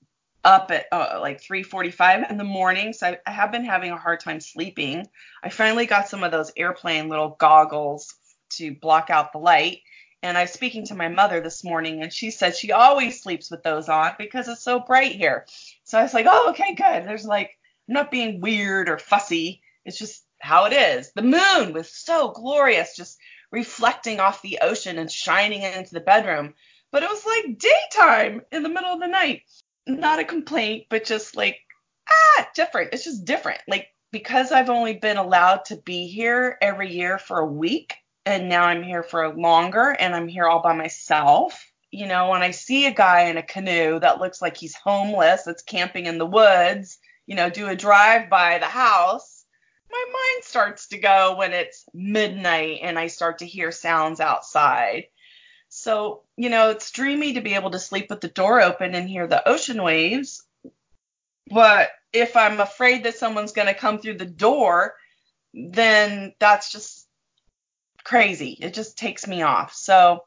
up 0.43 0.71
at 0.71 0.87
uh, 0.91 1.19
like 1.21 1.43
3:45 1.43 2.31
in 2.31 2.39
the 2.39 2.45
morning. 2.45 2.95
So 2.95 3.09
I, 3.09 3.19
I 3.27 3.31
have 3.31 3.53
been 3.53 3.67
having 3.67 3.93
a 3.93 3.99
hard 3.99 4.21
time 4.21 4.41
sleeping. 4.41 5.07
I 5.45 5.51
finally 5.51 5.85
got 5.85 6.09
some 6.09 6.25
of 6.25 6.33
those 6.33 6.51
airplane 6.57 7.11
little 7.11 7.37
goggles 7.39 8.15
to 8.55 8.75
block 8.75 9.11
out 9.11 9.33
the 9.33 9.39
light. 9.39 9.83
And 10.23 10.37
I 10.37 10.43
was 10.43 10.51
speaking 10.51 10.85
to 10.87 10.95
my 10.95 11.09
mother 11.09 11.41
this 11.41 11.63
morning, 11.63 12.03
and 12.03 12.13
she 12.13 12.31
said 12.31 12.57
she 12.57 12.73
always 12.73 13.23
sleeps 13.23 13.51
with 13.51 13.63
those 13.63 13.89
on 13.89 14.13
because 14.19 14.49
it's 14.49 14.63
so 14.63 14.81
bright 14.81 15.13
here. 15.13 15.47
So 15.85 15.99
I 15.99 16.03
was 16.03 16.15
like, 16.15 16.27
oh, 16.29 16.51
okay, 16.51 16.75
good. 16.75 17.07
There's 17.07 17.25
like, 17.25 17.57
I'm 17.89 17.95
not 17.95 18.11
being 18.11 18.41
weird 18.41 18.89
or 18.89 18.99
fussy. 18.99 19.63
It's 19.85 19.99
just 19.99 20.25
how 20.41 20.67
it 20.67 20.73
is. 20.73 21.13
The 21.13 21.23
moon 21.23 21.73
was 21.73 21.91
so 21.91 22.31
glorious, 22.31 22.97
just 22.97 23.19
reflecting 23.51 24.21
off 24.21 24.43
the 24.43 24.59
ocean 24.61 24.99
and 24.99 25.11
shining 25.11 25.63
into 25.63 25.95
the 25.95 26.01
bedroom. 26.01 26.55
But 26.91 27.03
it 27.03 27.09
was 27.09 27.25
like 27.25 27.59
daytime 27.59 28.43
in 28.51 28.63
the 28.63 28.69
middle 28.69 28.93
of 28.93 29.01
the 29.01 29.07
night. 29.07 29.43
Not 29.87 30.19
a 30.19 30.25
complaint, 30.25 30.87
but 30.91 31.05
just 31.05 31.37
like, 31.37 31.59
ah, 32.11 32.49
different. 32.55 32.93
It's 32.93 33.05
just 33.05 33.25
different. 33.25 33.61
Like, 33.69 33.89
because 34.11 34.53
I've 34.53 34.71
only 34.71 34.95
been 34.95 35.17
allowed 35.17 35.67
to 35.67 35.77
be 35.77 36.09
here 36.09 36.59
every 36.61 36.93
year 36.93 37.19
for 37.19 37.39
a 37.39 37.47
week, 37.47 37.95
and 38.29 38.49
now 38.51 38.65
I'm 38.65 38.83
here 38.83 39.03
for 39.03 39.35
longer, 39.35 39.97
and 39.99 40.15
I'm 40.15 40.29
here 40.29 40.47
all 40.47 40.61
by 40.61 40.75
myself. 40.75 41.67
You 41.91 42.07
know, 42.07 42.29
when 42.29 42.43
I 42.43 42.51
see 42.51 42.85
a 42.85 42.93
guy 42.93 43.23
in 43.23 43.39
a 43.39 43.43
canoe 43.43 43.99
that 44.01 44.21
looks 44.21 44.43
like 44.43 44.59
he's 44.59 44.75
homeless, 44.75 45.45
that's 45.45 45.63
camping 45.63 46.05
in 46.05 46.19
the 46.19 46.27
woods, 46.27 46.99
you 47.27 47.35
know, 47.35 47.49
do 47.49 47.69
a 47.69 47.75
drive 47.75 48.29
by 48.29 48.59
the 48.59 48.67
house, 48.67 49.47
my 49.91 50.05
mind 50.13 50.45
starts 50.45 50.89
to 50.89 50.99
go 50.99 51.37
when 51.39 51.55
it's 51.55 51.87
midnight 51.95 52.81
and 52.83 52.99
I 52.99 53.07
start 53.07 53.39
to 53.39 53.47
hear 53.47 53.73
sounds 53.73 54.21
outside. 54.21 55.05
So, 55.71 56.25
you 56.37 56.51
know, 56.51 56.69
it's 56.69 56.91
dreamy 56.91 57.33
to 57.35 57.41
be 57.41 57.55
able 57.55 57.71
to 57.71 57.79
sleep 57.79 58.11
with 58.11 58.21
the 58.21 58.29
door 58.29 58.61
open 58.61 58.95
and 58.95 59.09
hear 59.09 59.27
the 59.27 59.49
ocean 59.49 59.83
waves. 59.83 60.45
But 61.51 61.89
if 62.13 62.37
I'm 62.37 62.61
afraid 62.61 63.05
that 63.05 63.17
someone's 63.17 63.53
going 63.53 63.69
to 63.69 63.75
come 63.75 63.99
through 63.99 64.19
the 64.19 64.27
door, 64.27 64.97
then 65.55 66.35
that's 66.39 66.71
just 66.71 67.08
crazy. 68.09 68.57
It 68.59 68.73
just 68.73 68.97
takes 68.97 69.27
me 69.27 69.43
off. 69.43 69.75
So, 69.75 70.25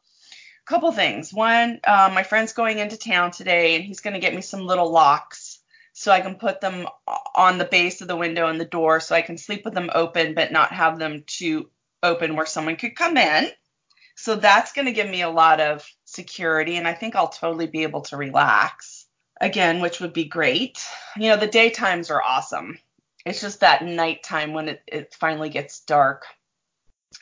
a 0.61 0.69
couple 0.69 0.91
things. 0.91 1.33
One, 1.33 1.79
uh, 1.83 2.11
my 2.13 2.21
friend's 2.21 2.53
going 2.53 2.77
into 2.77 2.95
town 2.95 3.31
today 3.31 3.75
and 3.75 3.83
he's 3.83 4.01
going 4.01 4.13
to 4.13 4.19
get 4.19 4.35
me 4.35 4.41
some 4.41 4.67
little 4.67 4.91
locks 4.91 5.59
so 5.91 6.11
I 6.11 6.21
can 6.21 6.35
put 6.35 6.61
them 6.61 6.87
on 7.35 7.57
the 7.57 7.65
base 7.65 8.01
of 8.01 8.07
the 8.07 8.15
window 8.15 8.47
and 8.47 8.61
the 8.61 8.65
door 8.65 8.99
so 8.99 9.15
I 9.15 9.23
can 9.23 9.37
sleep 9.37 9.65
with 9.65 9.73
them 9.73 9.89
open 9.93 10.35
but 10.35 10.51
not 10.51 10.71
have 10.71 10.99
them 10.99 11.23
too 11.25 11.71
open 12.03 12.35
where 12.35 12.45
someone 12.45 12.75
could 12.75 12.95
come 12.95 13.17
in. 13.17 13.49
So 14.15 14.35
that's 14.35 14.73
going 14.73 14.85
to 14.85 14.91
give 14.91 15.09
me 15.09 15.23
a 15.23 15.29
lot 15.29 15.59
of 15.59 15.83
security 16.05 16.75
and 16.75 16.87
I 16.87 16.93
think 16.93 17.15
I'll 17.15 17.29
totally 17.29 17.67
be 17.67 17.81
able 17.81 18.01
to 18.01 18.17
relax 18.17 19.07
again, 19.41 19.81
which 19.81 19.99
would 19.99 20.13
be 20.13 20.25
great. 20.25 20.85
You 21.17 21.29
know, 21.29 21.37
the 21.37 21.47
daytimes 21.47 22.11
are 22.11 22.21
awesome. 22.21 22.77
It's 23.25 23.41
just 23.41 23.61
that 23.61 23.83
nighttime 23.83 24.53
when 24.53 24.69
it, 24.69 24.83
it 24.85 25.15
finally 25.19 25.49
gets 25.49 25.79
dark. 25.81 26.25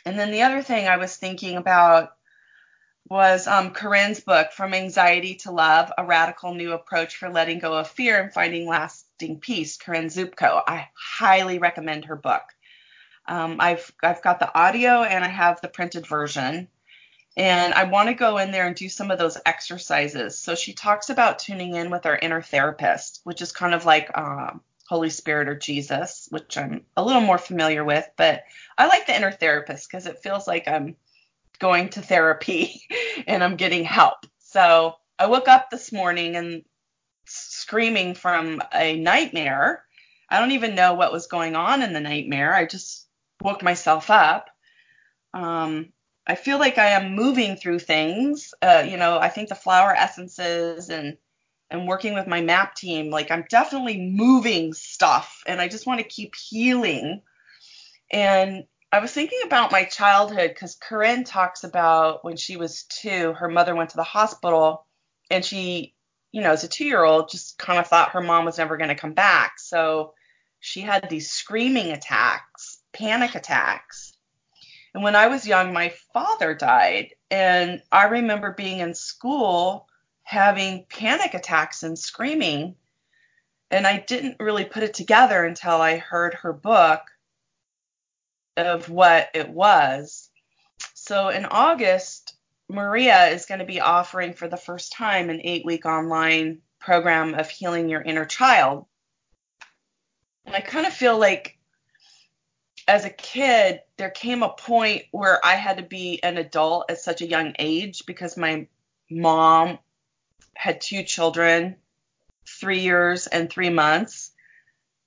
And 0.06 0.18
then 0.18 0.32
the 0.32 0.44
other 0.44 0.62
thing 0.62 0.88
I 0.88 0.98
was 0.98 1.16
thinking 1.16 1.58
about 1.58 2.14
was 3.10 3.48
um, 3.48 3.72
Corinne's 3.72 4.20
book, 4.20 4.52
From 4.52 4.74
Anxiety 4.74 5.36
to 5.36 5.52
Love 5.52 5.92
A 5.98 6.06
Radical 6.06 6.54
New 6.54 6.74
Approach 6.74 7.16
for 7.16 7.30
Letting 7.30 7.60
Go 7.60 7.74
of 7.74 7.88
Fear 7.88 8.22
and 8.22 8.34
Finding 8.34 8.68
Lasting 8.68 9.40
Peace, 9.40 9.78
Corinne 9.78 10.10
Zupko. 10.10 10.62
I 10.68 10.90
highly 10.94 11.58
recommend 11.58 12.06
her 12.06 12.16
book. 12.16 12.44
Um, 13.28 13.58
I've, 13.60 13.92
I've 14.04 14.22
got 14.22 14.40
the 14.40 14.56
audio 14.58 15.04
and 15.04 15.24
I 15.24 15.28
have 15.28 15.60
the 15.62 15.68
printed 15.68 16.06
version. 16.06 16.68
And 17.36 17.74
I 17.74 17.86
want 17.86 18.10
to 18.10 18.16
go 18.16 18.38
in 18.38 18.52
there 18.52 18.68
and 18.68 18.76
do 18.76 18.90
some 18.90 19.12
of 19.12 19.18
those 19.18 19.38
exercises. 19.46 20.38
So 20.38 20.56
she 20.56 20.74
talks 20.74 21.10
about 21.10 21.40
tuning 21.40 21.76
in 21.76 21.90
with 21.90 22.06
our 22.06 22.18
inner 22.18 22.42
therapist, 22.42 23.22
which 23.24 23.42
is 23.42 23.52
kind 23.52 23.74
of 23.74 23.86
like 23.86 24.16
um, 24.18 24.62
Holy 24.90 25.12
Spirit 25.12 25.48
or 25.48 25.56
Jesus, 25.56 26.28
which 26.32 26.58
I'm 26.58 26.84
a 26.98 27.04
little 27.04 27.22
more 27.22 27.38
familiar 27.38 27.86
with. 27.86 28.10
But 28.18 28.42
I 28.76 28.88
like 28.88 29.06
the 29.06 29.16
inner 29.16 29.32
therapist 29.32 29.88
because 29.88 30.08
it 30.08 30.24
feels 30.24 30.48
like 30.48 30.68
I'm 30.68 30.96
going 31.60 31.90
to 31.90 32.02
therapy 32.02 32.82
and 33.28 33.44
I'm 33.44 33.56
getting 33.56 33.84
help. 33.84 34.26
So 34.40 34.96
I 35.20 35.28
woke 35.28 35.48
up 35.48 35.70
this 35.70 35.92
morning 35.92 36.36
and 36.36 36.64
screaming 37.26 38.16
from 38.16 38.64
a 38.74 39.00
nightmare. 39.00 39.86
I 40.28 40.40
don't 40.40 40.54
even 40.54 40.74
know 40.74 40.96
what 40.96 41.14
was 41.14 41.28
going 41.28 41.56
on 41.56 41.84
in 41.84 41.94
the 41.94 42.00
nightmare. 42.00 42.56
I 42.56 42.66
just 42.66 43.08
woke 43.44 43.62
myself 43.62 44.10
up. 44.10 44.50
Um, 45.36 45.94
I 46.26 46.34
feel 46.34 46.58
like 46.58 46.80
I 46.80 46.88
am 46.92 47.14
moving 47.14 47.58
through 47.58 47.80
things. 47.80 48.56
Uh, 48.60 48.86
you 48.90 48.98
know, 48.98 49.20
I 49.20 49.30
think 49.30 49.50
the 49.50 49.56
flower 49.56 49.94
essences 49.94 50.90
and 50.90 51.18
and 51.72 51.88
working 51.88 52.14
with 52.14 52.28
my 52.28 52.42
map 52.42 52.76
team, 52.76 53.10
like 53.10 53.32
I'm 53.32 53.46
definitely 53.50 54.00
moving 54.00 54.74
stuff, 54.74 55.44
and 55.46 55.62
I 55.62 55.68
just 55.68 55.86
want 55.86 56.00
to 56.00 56.08
keep 56.08 56.34
healing. 56.36 57.22
And 58.12 58.64
I 58.92 59.00
was 59.00 59.12
thinking 59.12 59.40
about 59.46 59.72
my 59.72 59.84
childhood 59.84 60.50
because 60.50 60.76
Corinne 60.76 61.24
talks 61.24 61.64
about 61.64 62.24
when 62.26 62.38
she 62.38 62.58
was 62.58 62.84
two, 62.84 63.34
her 63.34 63.48
mother 63.48 63.76
went 63.76 63.92
to 63.92 63.98
the 63.98 64.04
hospital 64.04 64.88
and 65.30 65.46
she, 65.46 65.94
you 66.32 66.42
know, 66.42 66.52
as 66.52 66.64
a 66.64 66.68
two 66.68 66.86
year 66.86 67.04
old, 67.04 67.30
just 67.30 67.60
kind 67.60 67.80
of 67.80 67.86
thought 67.86 68.12
her 68.12 68.22
mom 68.22 68.46
was 68.46 68.58
never 68.58 68.78
going 68.78 68.90
to 68.90 68.96
come 68.96 69.14
back. 69.14 69.60
So 69.60 70.14
she 70.60 70.82
had 70.82 71.08
these 71.08 71.32
screaming 71.32 71.92
attacks, 71.92 72.80
panic 72.92 73.36
attacks. 73.36 74.14
And 74.96 75.04
when 75.04 75.16
I 75.16 75.28
was 75.28 75.48
young, 75.48 75.72
my 75.72 75.94
father 76.12 76.56
died. 76.56 77.10
And 77.30 77.84
I 77.92 78.06
remember 78.06 78.54
being 78.54 78.80
in 78.80 78.96
school 78.96 79.88
having 80.30 80.86
panic 80.90 81.34
attacks 81.34 81.82
and 81.82 81.98
screaming. 81.98 82.76
And 83.72 83.88
I 83.88 83.98
didn't 83.98 84.40
really 84.40 84.64
put 84.64 84.84
it 84.84 84.94
together 84.94 85.44
until 85.44 85.82
I 85.82 85.98
heard 85.98 86.36
her 86.36 86.54
book 86.54 87.02
of 88.56 88.92
what 88.92 89.30
it 89.34 89.50
was. 89.50 90.30
So 90.94 91.30
in 91.30 91.46
August, 91.46 92.36
Maria 92.70 93.30
is 93.30 93.48
going 93.48 93.58
to 93.58 93.66
be 93.66 93.82
offering 93.82 94.34
for 94.34 94.48
the 94.48 94.56
first 94.56 94.94
time 94.94 95.32
an 95.32 95.42
eight 95.44 95.66
week 95.66 95.88
online 95.88 96.60
program 96.78 97.34
of 97.34 97.50
healing 97.50 97.90
your 97.90 98.04
inner 98.04 98.26
child. 98.26 98.86
And 100.46 100.56
I 100.56 100.62
kind 100.62 100.86
of 100.86 100.94
feel 100.94 101.18
like 101.18 101.58
as 102.88 103.04
a 103.04 103.10
kid, 103.10 103.82
there 103.98 104.12
came 104.12 104.44
a 104.44 104.50
point 104.50 105.06
where 105.10 105.44
I 105.44 105.56
had 105.56 105.78
to 105.78 105.84
be 105.84 106.22
an 106.22 106.38
adult 106.38 106.92
at 106.92 107.00
such 107.00 107.22
a 107.22 107.28
young 107.28 107.56
age 107.58 108.04
because 108.06 108.38
my 108.38 108.68
mom 109.10 109.80
had 110.60 110.82
two 110.82 111.04
children, 111.04 111.78
three 112.46 112.80
years 112.80 113.28
and 113.28 113.50
three 113.50 113.70
months 113.70 114.32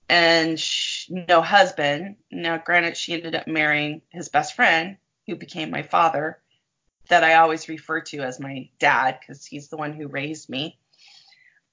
and 0.08 0.58
she, 0.58 1.12
no 1.28 1.42
husband. 1.42 2.16
Now, 2.30 2.56
granted, 2.56 2.96
she 2.96 3.12
ended 3.12 3.34
up 3.34 3.46
marrying 3.46 4.00
his 4.08 4.30
best 4.30 4.54
friend, 4.54 4.96
who 5.26 5.36
became 5.36 5.70
my 5.70 5.82
father, 5.82 6.38
that 7.08 7.22
I 7.22 7.34
always 7.34 7.68
refer 7.68 8.00
to 8.00 8.20
as 8.20 8.40
my 8.40 8.70
dad 8.78 9.18
because 9.20 9.44
he's 9.44 9.68
the 9.68 9.76
one 9.76 9.92
who 9.92 10.08
raised 10.08 10.48
me. 10.48 10.78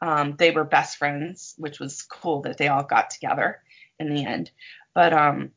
Um, 0.01 0.35
they 0.37 0.51
were 0.51 0.65
best 0.65 0.97
friends, 0.97 1.55
which 1.57 1.79
was 1.79 2.01
cool 2.01 2.41
that 2.41 2.57
they 2.57 2.67
all 2.67 2.83
got 2.83 3.11
together 3.11 3.61
in 3.97 4.13
the 4.13 4.25
end. 4.25 4.51
But 4.93 5.13
um, 5.13 5.51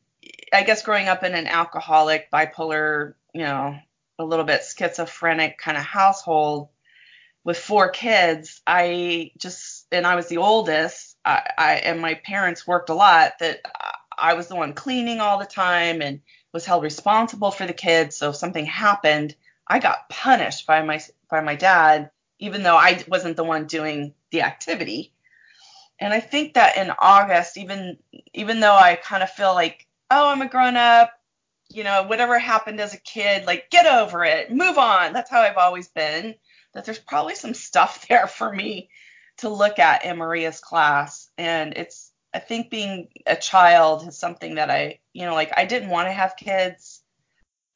I 0.53 0.63
guess 0.63 0.81
growing 0.81 1.09
up 1.09 1.23
in 1.23 1.35
an 1.35 1.47
alcoholic, 1.47 2.31
bipolar, 2.31 3.15
you 3.33 3.41
know, 3.41 3.75
a 4.17 4.23
little 4.23 4.45
bit 4.45 4.63
schizophrenic 4.63 5.57
kind 5.57 5.75
of 5.75 5.83
household, 5.83 6.69
with 7.43 7.57
four 7.57 7.89
kids, 7.89 8.61
I 8.65 9.31
just 9.37 9.87
and 9.91 10.07
I 10.07 10.15
was 10.15 10.27
the 10.27 10.37
oldest. 10.37 11.17
I, 11.25 11.49
I 11.57 11.73
and 11.75 12.01
my 12.01 12.15
parents 12.15 12.67
worked 12.67 12.89
a 12.89 12.93
lot. 12.93 13.39
That 13.39 13.61
I 14.17 14.33
was 14.33 14.47
the 14.47 14.55
one 14.55 14.73
cleaning 14.73 15.19
all 15.19 15.39
the 15.39 15.45
time 15.45 16.01
and 16.01 16.21
was 16.53 16.65
held 16.65 16.83
responsible 16.83 17.51
for 17.51 17.65
the 17.65 17.73
kids. 17.73 18.15
So 18.15 18.29
if 18.29 18.35
something 18.35 18.65
happened, 18.65 19.35
I 19.67 19.79
got 19.79 20.09
punished 20.09 20.67
by 20.67 20.81
my 20.83 21.01
by 21.29 21.41
my 21.41 21.55
dad, 21.55 22.11
even 22.39 22.63
though 22.63 22.77
I 22.77 23.03
wasn't 23.07 23.37
the 23.37 23.43
one 23.43 23.67
doing 23.67 24.13
the 24.31 24.43
activity. 24.43 25.13
And 25.99 26.13
I 26.13 26.19
think 26.19 26.55
that 26.55 26.77
in 26.77 26.91
August, 26.99 27.57
even 27.57 27.97
even 28.33 28.59
though 28.59 28.75
I 28.75 28.95
kind 28.95 29.23
of 29.23 29.29
feel 29.29 29.53
like, 29.53 29.85
oh, 30.09 30.29
I'm 30.29 30.41
a 30.41 30.47
grown 30.47 30.77
up, 30.77 31.11
you 31.69 31.83
know, 31.83 32.03
whatever 32.03 32.39
happened 32.39 32.79
as 32.79 32.93
a 32.93 32.99
kid, 32.99 33.45
like 33.45 33.69
get 33.69 33.85
over 33.85 34.23
it, 34.23 34.51
move 34.51 34.77
on. 34.77 35.13
That's 35.13 35.29
how 35.29 35.41
I've 35.41 35.57
always 35.57 35.87
been. 35.87 36.35
That 36.73 36.85
there's 36.85 36.99
probably 36.99 37.35
some 37.35 37.53
stuff 37.53 38.07
there 38.09 38.27
for 38.27 38.51
me 38.51 38.89
to 39.37 39.49
look 39.49 39.79
at 39.79 40.05
in 40.05 40.17
Maria's 40.17 40.59
class. 40.59 41.29
And 41.37 41.73
it's 41.75 42.11
I 42.33 42.39
think 42.39 42.69
being 42.69 43.09
a 43.27 43.35
child 43.35 44.07
is 44.07 44.17
something 44.17 44.55
that 44.55 44.71
I, 44.71 44.99
you 45.13 45.25
know, 45.25 45.35
like 45.35 45.51
I 45.55 45.65
didn't 45.65 45.89
want 45.89 46.07
to 46.07 46.13
have 46.13 46.35
kids. 46.35 47.01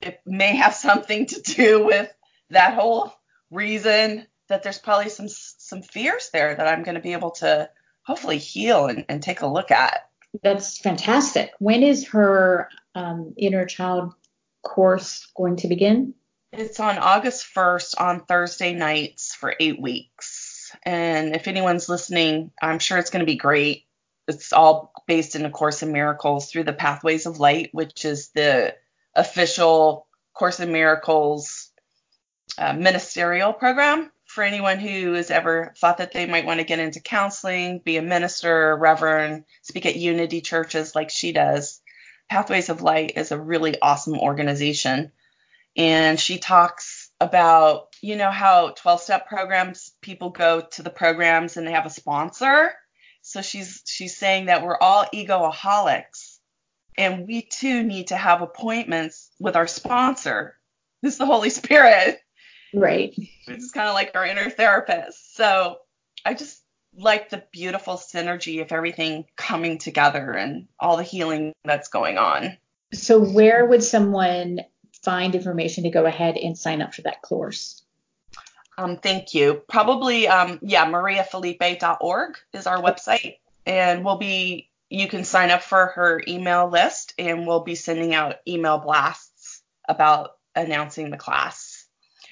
It 0.02 0.20
may 0.26 0.56
have 0.56 0.74
something 0.88 1.28
to 1.28 1.42
do 1.42 1.86
with 1.86 2.12
that 2.50 2.74
whole 2.74 3.14
reason 3.52 4.26
that 4.50 4.64
there's 4.64 4.80
probably 4.80 5.10
some 5.10 5.28
some 5.30 5.82
fears 5.82 6.30
there 6.32 6.56
that 6.56 6.68
I'm 6.68 6.84
going 6.84 6.96
to 6.96 7.02
be 7.02 7.14
able 7.14 7.32
to 7.32 7.70
hopefully 8.04 8.38
heal 8.38 8.88
and, 8.88 9.06
and 9.10 9.22
take 9.22 9.42
a 9.42 9.48
look 9.48 9.72
at. 9.72 10.10
That's 10.42 10.78
fantastic. 10.78 11.52
When 11.60 11.84
is 11.84 12.08
her 12.10 12.70
um, 12.96 13.34
inner 13.38 13.66
child 13.66 14.14
course 14.64 15.28
going 15.36 15.58
to 15.58 15.68
begin? 15.68 16.14
It's 16.54 16.80
on 16.80 16.98
August 16.98 17.46
1st 17.54 18.00
on 18.00 18.20
Thursday 18.22 18.74
nights 18.74 19.36
for 19.36 19.54
eight 19.60 19.82
weeks. 19.82 20.72
And 20.84 21.36
if 21.36 21.48
anyone's 21.48 21.90
listening, 21.90 22.52
I'm 22.62 22.80
sure 22.80 22.98
it's 22.98 23.10
going 23.10 23.20
to 23.20 23.32
be 23.32 23.36
great. 23.36 23.86
It's 24.30 24.54
all 24.54 24.94
based 25.08 25.36
in 25.36 25.46
A 25.46 25.50
Course 25.50 25.84
in 25.84 25.92
Miracles 25.92 26.50
through 26.50 26.64
the 26.64 26.74
Pathways 26.74 27.26
of 27.26 27.40
Light, 27.40 27.70
which 27.74 28.06
is 28.06 28.30
the 28.30 28.76
official 29.14 30.08
Course 30.34 30.60
in 30.60 30.72
Miracles 30.72 31.72
uh, 32.58 32.74
ministerial 32.74 33.52
program 33.52 34.12
for 34.26 34.44
anyone 34.44 34.80
who 34.80 35.14
has 35.14 35.32
ever 35.32 35.74
thought 35.78 35.98
that 35.98 36.12
they 36.12 36.26
might 36.26 36.46
want 36.46 36.60
to 36.60 36.66
get 36.66 36.80
into 36.80 37.00
counseling, 37.00 37.80
be 37.80 37.98
a 37.98 38.02
minister, 38.02 38.76
reverend, 38.78 39.44
speak 39.64 39.86
at 39.86 39.96
unity 39.96 40.42
churches 40.42 40.96
like 40.96 41.10
she 41.10 41.34
does. 41.34 41.82
Pathways 42.30 42.70
of 42.70 42.82
Light 42.82 43.14
is 43.16 43.32
a 43.32 43.40
really 43.40 43.80
awesome 43.82 44.18
organization. 44.18 45.12
And 45.78 46.20
she 46.20 46.40
talks 46.40 47.12
about, 47.22 47.96
you 48.02 48.16
know, 48.16 48.32
how 48.32 48.72
12 48.72 49.02
step 49.02 49.28
programs, 49.28 49.92
people 50.02 50.32
go 50.32 50.62
to 50.72 50.84
the 50.84 50.90
programs 50.90 51.56
and 51.56 51.68
they 51.68 51.72
have 51.72 51.86
a 51.86 51.92
sponsor. 51.92 52.74
So 53.22 53.42
she's 53.42 53.84
she's 53.86 54.18
saying 54.18 54.46
that 54.46 54.64
we're 54.64 54.78
all 54.78 55.06
egoaholics 55.14 56.38
and 56.98 57.28
we 57.28 57.44
too 57.44 57.84
need 57.84 58.08
to 58.08 58.16
have 58.16 58.42
appointments 58.42 59.30
with 59.40 59.56
our 59.56 59.68
sponsor, 59.68 60.56
who's 61.02 61.18
the 61.18 61.26
Holy 61.26 61.50
Spirit. 61.50 62.20
Right. 62.74 63.16
Which 63.46 63.58
is 63.58 63.72
kind 63.72 63.88
of 63.88 63.94
like 63.94 64.12
our 64.16 64.26
inner 64.26 64.50
therapist. 64.50 65.36
So 65.36 65.78
I 66.26 66.34
just 66.34 66.62
like 66.98 67.30
the 67.30 67.44
beautiful 67.52 67.96
synergy 67.96 68.62
of 68.62 68.72
everything 68.72 69.26
coming 69.36 69.78
together 69.78 70.32
and 70.32 70.68
all 70.80 70.98
the 70.98 71.04
healing 71.04 71.54
that's 71.64 71.90
going 71.90 72.18
on. 72.18 72.58
So, 72.94 73.20
where 73.20 73.66
would 73.66 73.84
someone 73.84 74.62
find 75.08 75.36
information 75.36 75.86
to 75.86 75.90
go 75.90 76.06
ahead 76.06 76.36
and 76.36 76.58
sign 76.58 76.82
up 76.82 76.94
for 76.94 77.04
that 77.04 77.22
course? 77.22 77.82
Um, 78.78 78.98
thank 78.98 79.34
you. 79.34 79.62
Probably, 79.70 80.28
um, 80.28 80.60
yeah, 80.62 80.86
mariafelipe.org 80.86 82.38
is 82.52 82.68
our 82.68 82.82
website, 82.82 83.38
and 83.66 84.04
we'll 84.04 84.18
be. 84.18 84.70
You 84.90 85.08
can 85.08 85.24
sign 85.24 85.52
up 85.52 85.64
for 85.64 85.88
her 85.96 86.22
email 86.28 86.70
list, 86.70 87.14
and 87.18 87.48
we'll 87.48 87.64
be 87.64 87.76
sending 87.76 88.14
out 88.14 88.36
email 88.46 88.80
blasts 88.80 89.62
about 89.88 90.32
announcing 90.56 91.10
the 91.10 91.18
class 91.18 91.78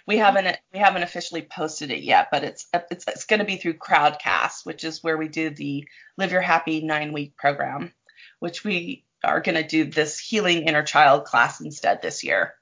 we 0.07 0.17
haven't 0.17 0.57
we 0.73 0.79
haven't 0.79 1.03
officially 1.03 1.41
posted 1.41 1.91
it 1.91 2.03
yet, 2.03 2.27
but 2.31 2.43
it's 2.43 2.67
it's, 2.91 3.05
it's 3.07 3.25
going 3.25 3.39
to 3.39 3.45
be 3.45 3.57
through 3.57 3.75
Crowdcast, 3.75 4.65
which 4.65 4.83
is 4.83 5.03
where 5.03 5.17
we 5.17 5.27
do 5.27 5.49
the 5.49 5.88
Live 6.17 6.31
Your 6.31 6.41
Happy 6.41 6.81
nine 6.81 7.13
week 7.13 7.35
program, 7.35 7.93
which 8.39 8.63
we 8.63 9.05
are 9.23 9.41
going 9.41 9.55
to 9.55 9.67
do 9.67 9.85
this 9.85 10.19
healing 10.19 10.67
inner 10.67 10.83
child 10.83 11.25
class 11.25 11.59
instead 11.61 12.01
this 12.01 12.23
year. 12.23 12.53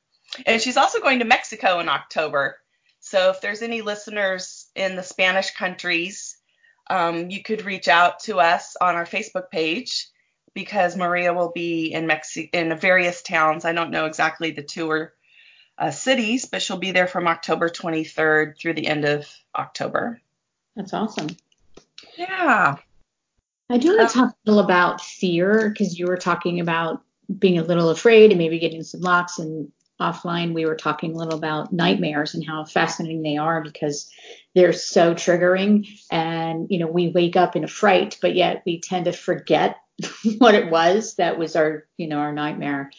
And 0.46 0.62
she's 0.62 0.78
also 0.78 1.00
going 1.00 1.19
to 1.19 1.26
Mexico 1.26 1.80
in 1.80 1.89
October. 1.89 2.58
So 3.00 3.30
if 3.30 3.41
there's 3.41 3.62
any 3.62 3.82
listeners 3.82 4.67
in 4.76 4.96
the 4.96 5.04
Spanish 5.04 5.52
countries, 5.52 6.38
um, 6.89 7.30
you 7.30 7.43
could 7.43 7.65
reach 7.65 7.88
out 7.88 8.22
to 8.22 8.39
us 8.39 8.76
on 8.80 8.96
our 8.96 9.06
Facebook 9.06 9.50
page 9.50 10.08
because 10.54 10.96
Maria 10.96 11.34
will 11.34 11.52
be 11.52 11.93
in 11.93 12.08
Mexi- 12.08 12.50
in 12.54 12.78
various 12.78 13.22
towns. 13.22 13.65
I 13.65 13.74
don't 13.74 13.91
know 13.91 14.06
exactly 14.06 14.52
the 14.52 14.63
tour 14.63 15.13
uh, 15.78 15.91
cities, 15.91 16.46
but 16.46 16.62
she'll 16.62 16.78
be 16.78 16.91
there 16.91 17.08
from 17.08 17.28
October 17.28 17.69
23rd 17.69 18.58
through 18.58 18.74
the 18.74 18.88
end 18.88 19.06
of 19.06 19.28
October. 19.56 20.22
That's 20.76 20.93
awesome. 20.93 21.30
Yeah. 22.17 22.78
I 23.69 23.78
do 23.78 23.89
want 23.98 24.12
to 24.12 24.19
um, 24.19 24.28
talk 24.28 24.36
a 24.36 24.50
little 24.50 24.63
about 24.63 25.02
fear 25.02 25.69
because 25.69 25.98
you 25.98 26.06
were 26.08 26.17
talking 26.17 26.60
about 26.60 27.02
being 27.39 27.58
a 27.58 27.63
little 27.63 27.89
afraid 27.89 28.32
and 28.32 28.38
maybe 28.38 28.60
getting 28.60 28.84
some 28.84 29.02
locks 29.02 29.39
and 29.39 29.72
offline 30.04 30.54
we 30.54 30.66
were 30.66 30.76
talking 30.76 31.13
a 31.13 31.18
little 31.18 31.38
about 31.38 31.72
nightmares 31.72 32.34
and 32.34 32.46
how 32.46 32.66
fascinating 32.66 33.24
they 33.24 33.38
are 33.38 33.62
because 33.63 34.10
they're 34.56 34.74
so 34.74 35.13
triggering 35.13 35.88
and 36.12 36.68
you 36.70 36.80
know 36.80 36.88
we 36.88 37.10
wake 37.10 37.36
up 37.36 37.56
in 37.56 37.63
a 37.63 37.68
fright 37.68 38.18
but 38.22 38.36
yet 38.36 38.63
we 38.66 38.80
tend 38.80 39.06
to 39.06 39.12
forget 39.12 39.78
what 40.38 40.56
it 40.56 40.70
was 40.70 41.16
that 41.16 41.38
was 41.38 41.56
our 41.56 41.86
you 41.98 42.08
know 42.08 42.18
our 42.18 42.34
nightmare 42.34 42.92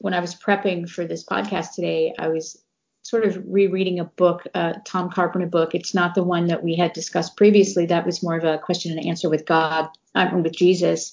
when 0.00 0.14
I 0.14 0.20
was 0.20 0.34
prepping 0.34 0.88
for 0.88 1.06
this 1.06 1.24
podcast 1.24 1.74
today, 1.74 2.14
I 2.18 2.28
was 2.28 2.62
sort 3.02 3.24
of 3.24 3.42
rereading 3.46 4.00
a 4.00 4.04
book, 4.04 4.46
a 4.54 4.76
Tom 4.84 5.10
Carpenter 5.10 5.46
book. 5.46 5.74
It's 5.74 5.94
not 5.94 6.14
the 6.14 6.24
one 6.24 6.46
that 6.46 6.62
we 6.62 6.74
had 6.74 6.92
discussed 6.92 7.36
previously. 7.36 7.86
That 7.86 8.06
was 8.06 8.22
more 8.22 8.36
of 8.36 8.44
a 8.44 8.58
question 8.58 8.96
and 8.96 9.06
answer 9.06 9.28
with 9.28 9.46
God, 9.46 9.88
um, 10.14 10.42
with 10.42 10.54
Jesus. 10.54 11.12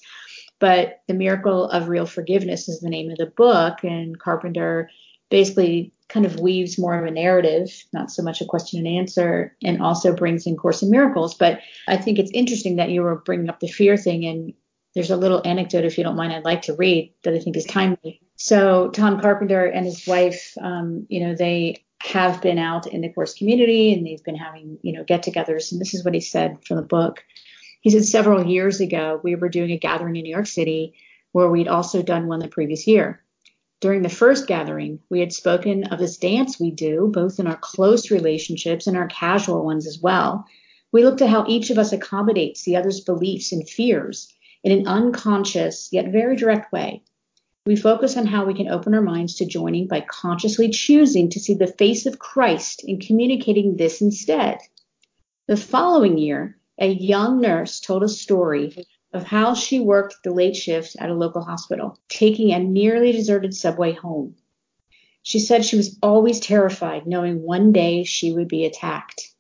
But 0.59 1.01
The 1.07 1.13
Miracle 1.13 1.69
of 1.69 1.89
Real 1.89 2.05
Forgiveness 2.05 2.67
is 2.69 2.79
the 2.79 2.89
name 2.89 3.11
of 3.11 3.17
the 3.17 3.27
book. 3.27 3.83
And 3.83 4.17
Carpenter 4.17 4.89
basically 5.29 5.93
kind 6.09 6.25
of 6.25 6.39
weaves 6.39 6.79
more 6.79 6.97
of 6.97 7.05
a 7.05 7.11
narrative, 7.11 7.69
not 7.91 8.09
so 8.09 8.23
much 8.23 8.39
a 8.39 8.45
question 8.45 8.85
and 8.85 8.97
answer, 8.97 9.55
and 9.63 9.81
also 9.81 10.15
brings 10.15 10.47
in 10.47 10.55
Course 10.55 10.81
in 10.81 10.89
Miracles. 10.89 11.33
But 11.33 11.59
I 11.87 11.97
think 11.97 12.17
it's 12.17 12.31
interesting 12.33 12.77
that 12.77 12.89
you 12.89 13.01
were 13.01 13.15
bringing 13.15 13.49
up 13.49 13.59
the 13.59 13.67
fear 13.67 13.97
thing. 13.97 14.25
And 14.25 14.53
there's 14.95 15.11
a 15.11 15.17
little 15.17 15.41
anecdote, 15.45 15.83
if 15.83 15.97
you 15.97 16.03
don't 16.03 16.15
mind, 16.15 16.33
I'd 16.33 16.45
like 16.45 16.63
to 16.63 16.75
read 16.75 17.13
that 17.23 17.33
I 17.33 17.39
think 17.39 17.57
is 17.57 17.65
timely. 17.65 18.21
So 18.37 18.89
Tom 18.89 19.19
Carpenter 19.19 19.65
and 19.65 19.85
his 19.85 20.07
wife, 20.07 20.53
um, 20.61 21.05
you 21.09 21.25
know, 21.25 21.35
they 21.35 21.83
have 22.01 22.41
been 22.41 22.59
out 22.59 22.87
in 22.87 23.01
the 23.01 23.11
course 23.11 23.33
community 23.33 23.93
and 23.93 24.05
they've 24.05 24.23
been 24.23 24.35
having, 24.35 24.77
you 24.83 24.93
know, 24.93 25.03
get-togethers. 25.03 25.71
And 25.71 25.81
this 25.81 25.93
is 25.93 26.05
what 26.05 26.13
he 26.13 26.19
said 26.21 26.63
from 26.65 26.77
the 26.77 26.83
book. 26.83 27.23
He 27.81 27.89
said 27.89 28.05
several 28.05 28.45
years 28.45 28.79
ago 28.79 29.19
we 29.23 29.35
were 29.35 29.49
doing 29.49 29.71
a 29.71 29.77
gathering 29.77 30.15
in 30.15 30.23
New 30.23 30.33
York 30.33 30.47
City 30.47 30.93
where 31.31 31.49
we'd 31.49 31.67
also 31.67 32.01
done 32.01 32.27
one 32.27 32.39
the 32.39 32.47
previous 32.47 32.87
year. 32.87 33.21
During 33.79 34.01
the 34.01 34.09
first 34.09 34.47
gathering, 34.47 34.99
we 35.09 35.19
had 35.19 35.31
spoken 35.31 35.83
of 35.85 35.99
this 35.99 36.17
dance 36.17 36.59
we 36.59 36.71
do, 36.71 37.11
both 37.13 37.39
in 37.39 37.45
our 37.45 37.57
close 37.57 38.09
relationships 38.09 38.87
and 38.87 38.97
our 38.97 39.07
casual 39.07 39.63
ones 39.63 39.85
as 39.85 39.99
well. 40.01 40.45
We 40.91 41.03
looked 41.03 41.21
at 41.21 41.29
how 41.29 41.45
each 41.47 41.69
of 41.69 41.77
us 41.77 41.91
accommodates 41.91 42.63
the 42.63 42.75
other's 42.75 43.01
beliefs 43.01 43.51
and 43.51 43.69
fears 43.69 44.33
in 44.63 44.71
an 44.71 44.87
unconscious 44.87 45.89
yet 45.91 46.11
very 46.11 46.35
direct 46.35 46.71
way. 46.71 47.03
We 47.67 47.75
focus 47.75 48.17
on 48.17 48.25
how 48.25 48.45
we 48.45 48.55
can 48.55 48.67
open 48.67 48.95
our 48.95 49.01
minds 49.01 49.35
to 49.35 49.45
joining 49.45 49.87
by 49.87 50.01
consciously 50.01 50.69
choosing 50.69 51.29
to 51.29 51.39
see 51.39 51.53
the 51.53 51.67
face 51.67 52.07
of 52.07 52.17
Christ 52.17 52.83
and 52.83 52.99
communicating 52.99 53.75
this 53.75 54.01
instead. 54.01 54.57
The 55.47 55.57
following 55.57 56.17
year, 56.17 56.57
a 56.79 56.87
young 56.87 57.41
nurse 57.41 57.79
told 57.79 58.03
a 58.03 58.09
story 58.09 58.87
of 59.13 59.23
how 59.23 59.53
she 59.53 59.79
worked 59.79 60.17
the 60.23 60.31
late 60.31 60.55
shift 60.55 60.95
at 60.99 61.09
a 61.09 61.13
local 61.13 61.41
hospital, 61.41 61.97
taking 62.09 62.51
a 62.51 62.59
nearly 62.59 63.11
deserted 63.11 63.53
subway 63.53 63.93
home. 63.93 64.35
She 65.23 65.39
said 65.39 65.65
she 65.65 65.75
was 65.75 65.97
always 66.01 66.39
terrified 66.39 67.07
knowing 67.07 67.41
one 67.41 67.71
day 67.71 68.03
she 68.03 68.31
would 68.31 68.47
be 68.47 68.65
attacked. 68.65 69.33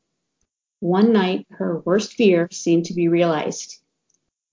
One 0.79 1.11
night, 1.11 1.45
her 1.49 1.79
worst 1.79 2.13
fear 2.13 2.47
seemed 2.51 2.85
to 2.85 2.93
be 2.93 3.07
realized. 3.07 3.79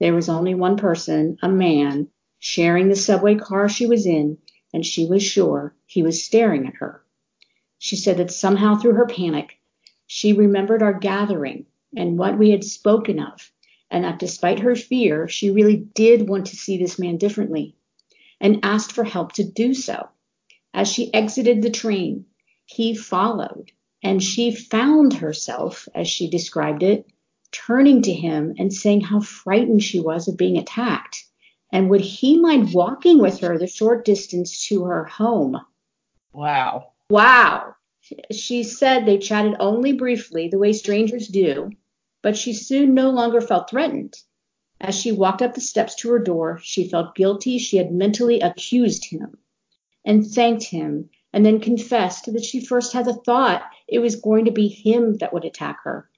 There 0.00 0.14
was 0.14 0.28
only 0.28 0.54
one 0.54 0.76
person, 0.76 1.38
a 1.42 1.48
man, 1.48 2.08
sharing 2.38 2.88
the 2.88 2.96
subway 2.96 3.36
car 3.36 3.68
she 3.68 3.86
was 3.86 4.06
in, 4.06 4.38
and 4.72 4.84
she 4.84 5.06
was 5.06 5.22
sure 5.22 5.74
he 5.86 6.02
was 6.02 6.24
staring 6.24 6.66
at 6.66 6.74
her. 6.74 7.04
She 7.78 7.96
said 7.96 8.16
that 8.16 8.30
somehow 8.30 8.76
through 8.76 8.94
her 8.94 9.06
panic, 9.06 9.58
she 10.06 10.32
remembered 10.32 10.82
our 10.82 10.92
gathering 10.92 11.66
and 11.96 12.18
what 12.18 12.38
we 12.38 12.50
had 12.50 12.64
spoken 12.64 13.20
of, 13.20 13.52
and 13.90 14.04
that 14.04 14.18
despite 14.18 14.60
her 14.60 14.74
fear, 14.74 15.28
she 15.28 15.50
really 15.50 15.76
did 15.76 16.28
want 16.28 16.46
to 16.46 16.56
see 16.56 16.78
this 16.78 16.98
man 16.98 17.16
differently 17.16 17.76
and 18.40 18.60
asked 18.62 18.92
for 18.92 19.04
help 19.04 19.32
to 19.32 19.44
do 19.44 19.74
so. 19.74 20.08
As 20.72 20.88
she 20.88 21.12
exited 21.14 21.62
the 21.62 21.70
train, 21.70 22.26
he 22.66 22.94
followed 22.94 23.72
And 24.02 24.22
she 24.22 24.54
found 24.54 25.14
herself, 25.14 25.88
as 25.94 26.08
she 26.08 26.28
described 26.28 26.82
it, 26.82 27.06
turning 27.52 28.02
to 28.02 28.12
him 28.12 28.54
and 28.58 28.72
saying 28.72 29.00
how 29.00 29.20
frightened 29.20 29.82
she 29.82 30.00
was 30.00 30.28
of 30.28 30.36
being 30.36 30.58
attacked. 30.58 31.24
And 31.72 31.88
would 31.90 32.02
he 32.02 32.38
mind 32.38 32.74
walking 32.74 33.18
with 33.18 33.40
her 33.40 33.58
the 33.58 33.66
short 33.66 34.04
distance 34.04 34.68
to 34.68 34.84
her 34.84 35.04
home? 35.04 35.60
Wow. 36.32 36.92
Wow. 37.08 37.74
She 38.30 38.62
said 38.64 39.06
they 39.06 39.18
chatted 39.18 39.56
only 39.60 39.92
briefly, 39.92 40.48
the 40.48 40.58
way 40.58 40.72
strangers 40.72 41.28
do, 41.28 41.70
but 42.24 42.38
she 42.38 42.54
soon 42.54 42.94
no 42.94 43.10
longer 43.10 43.38
felt 43.38 43.68
threatened. 43.68 44.16
As 44.80 44.94
she 44.98 45.12
walked 45.12 45.42
up 45.42 45.54
the 45.54 45.60
steps 45.60 45.94
to 45.96 46.10
her 46.10 46.18
door, 46.18 46.58
she 46.62 46.88
felt 46.88 47.14
guilty 47.14 47.58
she 47.58 47.76
had 47.76 47.92
mentally 47.92 48.40
accused 48.40 49.04
him 49.04 49.36
and 50.06 50.26
thanked 50.26 50.64
him, 50.64 51.10
and 51.34 51.44
then 51.44 51.60
confessed 51.60 52.32
that 52.32 52.44
she 52.44 52.64
first 52.64 52.94
had 52.94 53.04
the 53.04 53.12
thought 53.12 53.62
it 53.86 53.98
was 53.98 54.16
going 54.16 54.46
to 54.46 54.50
be 54.50 54.68
him 54.68 55.18
that 55.18 55.34
would 55.34 55.44
attack 55.44 55.80
her. 55.84 56.08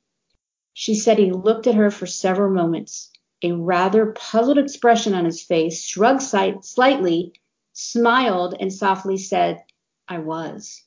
She 0.72 0.94
said 0.94 1.18
he 1.18 1.32
looked 1.32 1.66
at 1.66 1.74
her 1.74 1.90
for 1.90 2.06
several 2.06 2.54
moments, 2.54 3.10
a 3.42 3.50
rather 3.50 4.12
puzzled 4.12 4.58
expression 4.58 5.12
on 5.12 5.24
his 5.24 5.42
face, 5.42 5.82
shrugged 5.82 6.22
slightly, 6.22 7.32
smiled, 7.72 8.54
and 8.60 8.72
softly 8.72 9.18
said, 9.18 9.64
I 10.06 10.18
was, 10.18 10.84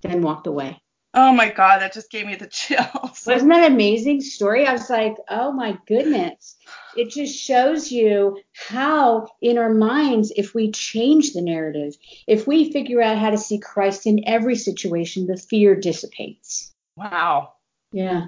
then 0.00 0.22
walked 0.22 0.46
away. 0.46 0.81
Oh 1.14 1.32
my 1.32 1.50
God, 1.50 1.80
that 1.80 1.92
just 1.92 2.10
gave 2.10 2.26
me 2.26 2.36
the 2.36 2.46
chills. 2.50 3.24
Wasn't 3.26 3.50
that 3.50 3.66
an 3.66 3.72
amazing 3.72 4.22
story? 4.22 4.66
I 4.66 4.72
was 4.72 4.88
like, 4.88 5.16
oh 5.28 5.52
my 5.52 5.76
goodness. 5.86 6.56
It 6.96 7.10
just 7.10 7.38
shows 7.38 7.90
you 7.90 8.40
how, 8.52 9.28
in 9.40 9.58
our 9.58 9.72
minds, 9.72 10.32
if 10.36 10.54
we 10.54 10.70
change 10.70 11.32
the 11.32 11.42
narrative, 11.42 11.94
if 12.26 12.46
we 12.46 12.72
figure 12.72 13.02
out 13.02 13.18
how 13.18 13.30
to 13.30 13.38
see 13.38 13.58
Christ 13.58 14.06
in 14.06 14.26
every 14.26 14.56
situation, 14.56 15.26
the 15.26 15.36
fear 15.36 15.74
dissipates. 15.74 16.72
Wow. 16.96 17.54
Yeah. 17.92 18.26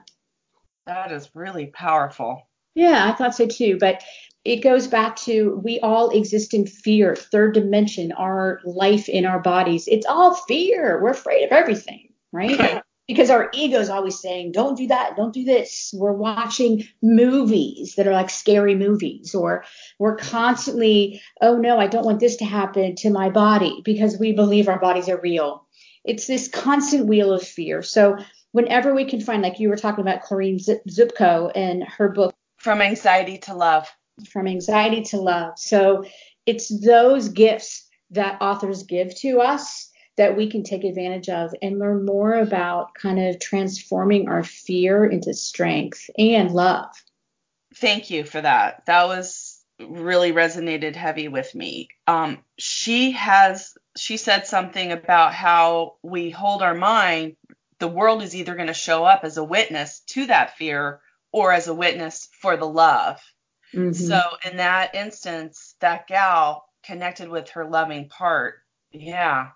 That 0.86 1.12
is 1.12 1.30
really 1.34 1.66
powerful. 1.66 2.42
Yeah, 2.74 3.08
I 3.08 3.16
thought 3.16 3.34
so 3.34 3.46
too. 3.46 3.78
But 3.78 4.02
it 4.44 4.62
goes 4.62 4.86
back 4.86 5.16
to 5.16 5.60
we 5.64 5.80
all 5.80 6.10
exist 6.10 6.52
in 6.52 6.66
fear, 6.66 7.16
third 7.16 7.54
dimension, 7.54 8.12
our 8.12 8.60
life 8.64 9.08
in 9.08 9.24
our 9.24 9.38
bodies. 9.38 9.88
It's 9.88 10.06
all 10.06 10.34
fear. 10.34 11.00
We're 11.02 11.10
afraid 11.10 11.44
of 11.44 11.52
everything, 11.52 12.08
right? 12.34 12.82
because 13.06 13.28
our 13.28 13.50
ego 13.52 13.78
is 13.78 13.90
always 13.90 14.18
saying, 14.18 14.52
don't 14.52 14.76
do 14.76 14.86
that, 14.86 15.16
don't 15.16 15.34
do 15.34 15.44
this. 15.44 15.92
We're 15.94 16.12
watching 16.12 16.84
movies 17.02 17.94
that 17.96 18.06
are 18.06 18.12
like 18.12 18.30
scary 18.30 18.74
movies, 18.74 19.34
or 19.34 19.64
we're 19.98 20.16
constantly, 20.16 21.20
oh 21.42 21.56
no, 21.56 21.78
I 21.78 21.86
don't 21.86 22.04
want 22.06 22.20
this 22.20 22.36
to 22.36 22.44
happen 22.44 22.94
to 22.96 23.10
my 23.10 23.28
body 23.28 23.82
because 23.84 24.18
we 24.18 24.32
believe 24.32 24.68
our 24.68 24.80
bodies 24.80 25.08
are 25.08 25.20
real. 25.20 25.66
It's 26.04 26.26
this 26.26 26.48
constant 26.48 27.06
wheel 27.06 27.32
of 27.32 27.42
fear. 27.42 27.82
So 27.82 28.16
whenever 28.52 28.94
we 28.94 29.04
can 29.04 29.20
find, 29.20 29.42
like 29.42 29.60
you 29.60 29.68
were 29.68 29.76
talking 29.76 30.02
about 30.02 30.22
Corinne 30.22 30.58
Zupko 30.58 31.52
and 31.54 31.84
her 31.84 32.08
book, 32.08 32.34
From 32.58 32.80
Anxiety 32.80 33.38
to 33.38 33.54
Love. 33.54 33.86
From 34.30 34.46
Anxiety 34.46 35.02
to 35.02 35.18
Love. 35.18 35.58
So 35.58 36.04
it's 36.46 36.68
those 36.84 37.28
gifts 37.28 37.86
that 38.10 38.40
authors 38.40 38.84
give 38.84 39.14
to 39.16 39.40
us 39.40 39.90
that 40.16 40.36
we 40.36 40.50
can 40.50 40.62
take 40.62 40.84
advantage 40.84 41.28
of 41.28 41.52
and 41.60 41.78
learn 41.78 42.04
more 42.04 42.34
about 42.34 42.94
kind 42.94 43.18
of 43.18 43.40
transforming 43.40 44.28
our 44.28 44.44
fear 44.44 45.04
into 45.04 45.34
strength 45.34 46.08
and 46.16 46.50
love. 46.52 46.90
Thank 47.74 48.10
you 48.10 48.24
for 48.24 48.40
that. 48.40 48.86
That 48.86 49.06
was 49.06 49.60
really 49.80 50.32
resonated 50.32 50.94
heavy 50.94 51.26
with 51.26 51.52
me. 51.54 51.88
Um, 52.06 52.38
she 52.58 53.12
has 53.12 53.74
she 53.96 54.16
said 54.16 54.46
something 54.46 54.92
about 54.92 55.34
how 55.34 55.96
we 56.02 56.30
hold 56.30 56.62
our 56.62 56.74
mind 56.74 57.36
the 57.78 57.88
world 57.88 58.22
is 58.22 58.34
either 58.34 58.54
going 58.54 58.68
to 58.68 58.74
show 58.74 59.04
up 59.04 59.24
as 59.24 59.36
a 59.36 59.44
witness 59.44 60.00
to 60.06 60.26
that 60.26 60.56
fear 60.56 61.00
or 61.32 61.52
as 61.52 61.68
a 61.68 61.74
witness 61.74 62.28
for 62.40 62.56
the 62.56 62.66
love. 62.66 63.20
Mm-hmm. 63.74 63.92
So 63.92 64.20
in 64.48 64.58
that 64.58 64.94
instance, 64.94 65.74
that 65.80 66.06
gal 66.06 66.64
connected 66.84 67.28
with 67.28 67.50
her 67.50 67.66
loving 67.66 68.08
part. 68.08 68.54
Yeah. 68.92 69.48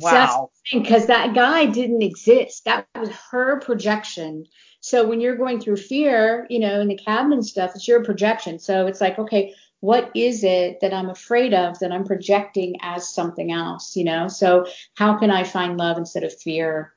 Wow. 0.00 0.50
Because 0.72 1.06
that 1.06 1.34
guy 1.34 1.66
didn't 1.66 2.02
exist. 2.02 2.64
That 2.64 2.86
was 2.98 3.10
her 3.30 3.60
projection. 3.60 4.46
So 4.80 5.06
when 5.06 5.20
you're 5.20 5.36
going 5.36 5.60
through 5.60 5.76
fear, 5.76 6.46
you 6.50 6.58
know, 6.58 6.80
in 6.80 6.88
the 6.88 6.96
cabin 6.96 7.32
and 7.32 7.46
stuff, 7.46 7.72
it's 7.74 7.88
your 7.88 8.04
projection. 8.04 8.58
So 8.58 8.86
it's 8.86 9.00
like, 9.00 9.18
okay, 9.18 9.54
what 9.80 10.10
is 10.14 10.44
it 10.44 10.80
that 10.80 10.92
I'm 10.92 11.10
afraid 11.10 11.54
of 11.54 11.78
that 11.78 11.92
I'm 11.92 12.04
projecting 12.04 12.76
as 12.80 13.14
something 13.14 13.52
else, 13.52 13.96
you 13.96 14.04
know? 14.04 14.28
So 14.28 14.66
how 14.94 15.18
can 15.18 15.30
I 15.30 15.44
find 15.44 15.76
love 15.76 15.96
instead 15.96 16.24
of 16.24 16.38
fear? 16.38 16.92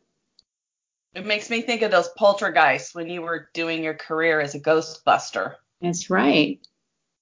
It 1.14 1.26
makes 1.26 1.50
me 1.50 1.62
think 1.62 1.82
of 1.82 1.92
those 1.92 2.10
poltergeists 2.18 2.94
when 2.94 3.10
you 3.10 3.22
were 3.22 3.50
doing 3.54 3.84
your 3.84 3.94
career 3.94 4.40
as 4.40 4.56
a 4.56 4.60
ghostbuster. 4.60 5.56
That's 5.82 6.10
right. 6.10 6.60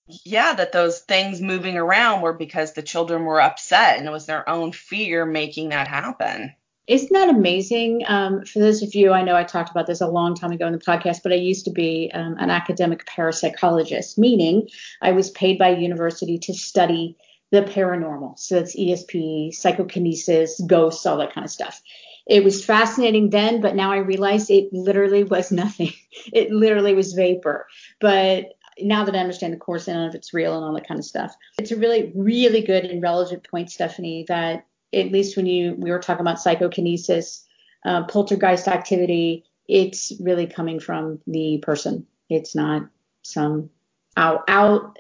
Yeah, 0.07 0.53
that 0.53 0.71
those 0.71 0.99
things 0.99 1.41
moving 1.41 1.77
around 1.77 2.21
were 2.21 2.33
because 2.33 2.73
the 2.73 2.83
children 2.83 3.23
were 3.23 3.41
upset 3.41 3.97
and 3.97 4.07
it 4.07 4.11
was 4.11 4.27
their 4.27 4.47
own 4.47 4.71
fear 4.71 5.25
making 5.25 5.69
that 5.69 5.87
happen. 5.87 6.53
Isn't 6.87 7.13
that 7.13 7.29
amazing? 7.29 8.03
Um, 8.07 8.45
for 8.45 8.59
those 8.59 8.83
of 8.83 8.93
you, 8.93 9.11
I 9.11 9.23
know 9.23 9.35
I 9.35 9.43
talked 9.43 9.71
about 9.71 9.87
this 9.87 10.01
a 10.01 10.07
long 10.07 10.35
time 10.35 10.51
ago 10.51 10.67
in 10.67 10.73
the 10.73 10.79
podcast, 10.79 11.23
but 11.23 11.31
I 11.31 11.35
used 11.35 11.65
to 11.65 11.71
be 11.71 12.11
um, 12.13 12.35
an 12.37 12.51
academic 12.51 13.07
parapsychologist, 13.07 14.19
meaning 14.19 14.67
I 15.01 15.13
was 15.13 15.31
paid 15.31 15.57
by 15.57 15.69
university 15.69 16.37
to 16.39 16.53
study 16.53 17.17
the 17.51 17.63
paranormal. 17.63 18.37
So 18.37 18.57
it's 18.57 18.75
ESP, 18.75 19.55
psychokinesis, 19.55 20.61
ghosts, 20.67 21.07
all 21.07 21.17
that 21.17 21.33
kind 21.33 21.45
of 21.45 21.51
stuff. 21.51 21.81
It 22.27 22.43
was 22.43 22.63
fascinating 22.63 23.31
then, 23.31 23.61
but 23.61 23.75
now 23.75 23.91
I 23.91 23.97
realize 23.97 24.49
it 24.49 24.71
literally 24.71 25.23
was 25.23 25.51
nothing. 25.51 25.93
It 26.31 26.49
literally 26.49 26.95
was 26.95 27.11
vapor. 27.11 27.67
But 27.99 28.53
now 28.79 29.05
that 29.05 29.15
I 29.15 29.19
understand 29.19 29.53
the 29.53 29.57
course 29.57 29.87
and 29.87 30.07
if 30.09 30.15
it's 30.15 30.33
real 30.33 30.55
and 30.55 30.63
all 30.63 30.73
that 30.73 30.87
kind 30.87 30.99
of 30.99 31.05
stuff, 31.05 31.35
it's 31.57 31.71
a 31.71 31.77
really, 31.77 32.11
really 32.15 32.61
good 32.61 32.85
and 32.85 33.01
relevant 33.01 33.47
point, 33.49 33.71
Stephanie, 33.71 34.25
that 34.27 34.65
at 34.93 35.11
least 35.11 35.37
when 35.37 35.45
you 35.45 35.75
we 35.77 35.91
were 35.91 35.99
talking 35.99 36.21
about 36.21 36.39
psychokinesis, 36.39 37.45
uh, 37.85 38.03
poltergeist 38.05 38.67
activity, 38.67 39.45
it's 39.67 40.13
really 40.19 40.47
coming 40.47 40.79
from 40.79 41.19
the 41.27 41.59
person. 41.59 42.05
It's 42.29 42.55
not 42.55 42.87
some 43.21 43.69
out 44.17 44.43
out 44.47 44.97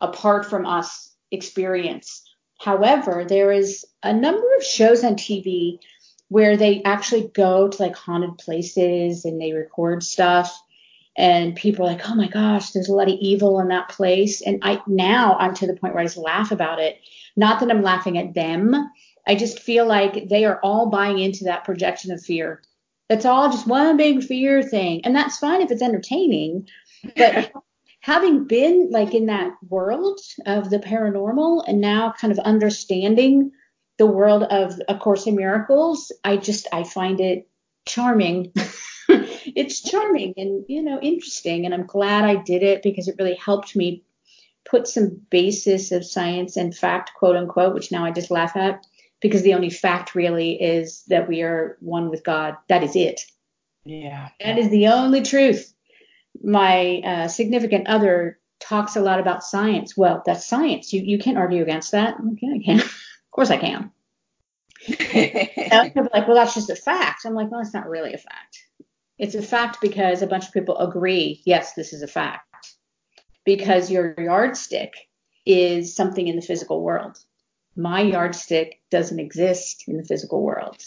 apart 0.00 0.46
from 0.46 0.66
us 0.66 1.12
experience. 1.30 2.28
However, 2.58 3.24
there 3.28 3.50
is 3.52 3.84
a 4.02 4.12
number 4.12 4.46
of 4.56 4.64
shows 4.64 5.02
on 5.04 5.16
TV 5.16 5.78
where 6.28 6.56
they 6.56 6.82
actually 6.84 7.28
go 7.34 7.68
to 7.68 7.82
like 7.82 7.96
haunted 7.96 8.38
places 8.38 9.24
and 9.24 9.40
they 9.40 9.52
record 9.52 10.02
stuff 10.02 10.62
and 11.16 11.54
people 11.54 11.84
are 11.84 11.92
like, 11.92 12.08
oh 12.08 12.14
my 12.14 12.28
gosh, 12.28 12.70
there's 12.70 12.88
a 12.88 12.94
lot 12.94 13.08
of 13.08 13.18
evil 13.20 13.60
in 13.60 13.68
that 13.68 13.88
place. 13.88 14.40
And 14.40 14.60
I 14.62 14.80
now 14.86 15.36
I'm 15.38 15.54
to 15.54 15.66
the 15.66 15.76
point 15.76 15.94
where 15.94 16.02
I 16.02 16.06
just 16.06 16.16
laugh 16.16 16.50
about 16.50 16.80
it. 16.80 17.00
Not 17.36 17.60
that 17.60 17.70
I'm 17.70 17.82
laughing 17.82 18.18
at 18.18 18.34
them. 18.34 18.90
I 19.26 19.34
just 19.34 19.60
feel 19.60 19.86
like 19.86 20.28
they 20.28 20.44
are 20.44 20.58
all 20.62 20.90
buying 20.90 21.18
into 21.18 21.44
that 21.44 21.64
projection 21.64 22.12
of 22.12 22.22
fear. 22.22 22.62
That's 23.08 23.24
all 23.24 23.50
just 23.50 23.66
one 23.66 23.96
big 23.96 24.24
fear 24.24 24.62
thing. 24.62 25.02
And 25.04 25.14
that's 25.14 25.38
fine 25.38 25.60
if 25.60 25.70
it's 25.70 25.82
entertaining. 25.82 26.68
But 27.16 27.52
having 28.00 28.46
been 28.46 28.88
like 28.90 29.14
in 29.14 29.26
that 29.26 29.52
world 29.68 30.18
of 30.46 30.70
the 30.70 30.78
paranormal 30.78 31.64
and 31.66 31.80
now 31.80 32.14
kind 32.18 32.32
of 32.32 32.38
understanding 32.40 33.52
the 33.98 34.06
world 34.06 34.44
of 34.44 34.80
A 34.88 34.96
Course 34.96 35.26
in 35.26 35.36
Miracles, 35.36 36.10
I 36.24 36.36
just 36.36 36.66
I 36.72 36.84
find 36.84 37.20
it 37.20 37.48
charming. 37.86 38.52
it's 39.44 39.80
charming 39.80 40.34
and 40.36 40.64
you 40.68 40.82
know 40.82 41.00
interesting, 41.00 41.64
and 41.64 41.74
I'm 41.74 41.86
glad 41.86 42.24
I 42.24 42.36
did 42.36 42.62
it 42.62 42.82
because 42.82 43.08
it 43.08 43.16
really 43.18 43.34
helped 43.34 43.76
me 43.76 44.04
put 44.64 44.86
some 44.86 45.20
basis 45.30 45.92
of 45.92 46.04
science 46.04 46.56
and 46.56 46.76
fact, 46.76 47.12
quote 47.14 47.36
unquote, 47.36 47.74
which 47.74 47.92
now 47.92 48.04
I 48.04 48.10
just 48.10 48.30
laugh 48.30 48.56
at 48.56 48.86
because 49.20 49.42
the 49.42 49.54
only 49.54 49.70
fact 49.70 50.14
really 50.14 50.60
is 50.60 51.04
that 51.08 51.28
we 51.28 51.42
are 51.42 51.76
one 51.80 52.10
with 52.10 52.24
God. 52.24 52.56
That 52.68 52.82
is 52.82 52.96
it. 52.96 53.22
Yeah. 53.84 54.28
That 54.40 54.58
is 54.58 54.70
the 54.70 54.88
only 54.88 55.22
truth. 55.22 55.72
My 56.42 57.00
uh, 57.04 57.28
significant 57.28 57.88
other 57.88 58.38
talks 58.60 58.96
a 58.96 59.00
lot 59.00 59.20
about 59.20 59.44
science. 59.44 59.96
Well, 59.96 60.22
that's 60.24 60.46
science. 60.46 60.92
You 60.92 61.02
you 61.02 61.18
can't 61.18 61.38
argue 61.38 61.62
against 61.62 61.92
that. 61.92 62.16
Okay, 62.32 62.48
I 62.54 62.62
can. 62.64 62.80
of 62.80 63.30
course 63.30 63.50
I 63.50 63.58
can. 63.58 63.90
like, 64.88 65.94
well, 66.26 66.34
that's 66.34 66.54
just 66.54 66.70
a 66.70 66.76
fact. 66.76 67.24
I'm 67.24 67.34
like, 67.34 67.50
well, 67.50 67.60
it's 67.60 67.74
not 67.74 67.88
really 67.88 68.14
a 68.14 68.18
fact. 68.18 68.64
It's 69.18 69.34
a 69.34 69.42
fact 69.42 69.78
because 69.80 70.22
a 70.22 70.26
bunch 70.26 70.46
of 70.46 70.52
people 70.52 70.78
agree, 70.78 71.42
yes, 71.44 71.74
this 71.74 71.92
is 71.92 72.02
a 72.02 72.08
fact. 72.08 72.74
Because 73.44 73.90
your 73.90 74.14
yardstick 74.18 74.94
is 75.44 75.94
something 75.94 76.28
in 76.28 76.36
the 76.36 76.42
physical 76.42 76.82
world. 76.82 77.18
My 77.76 78.00
yardstick 78.00 78.80
doesn't 78.90 79.18
exist 79.18 79.84
in 79.88 79.96
the 79.96 80.04
physical 80.04 80.42
world. 80.42 80.82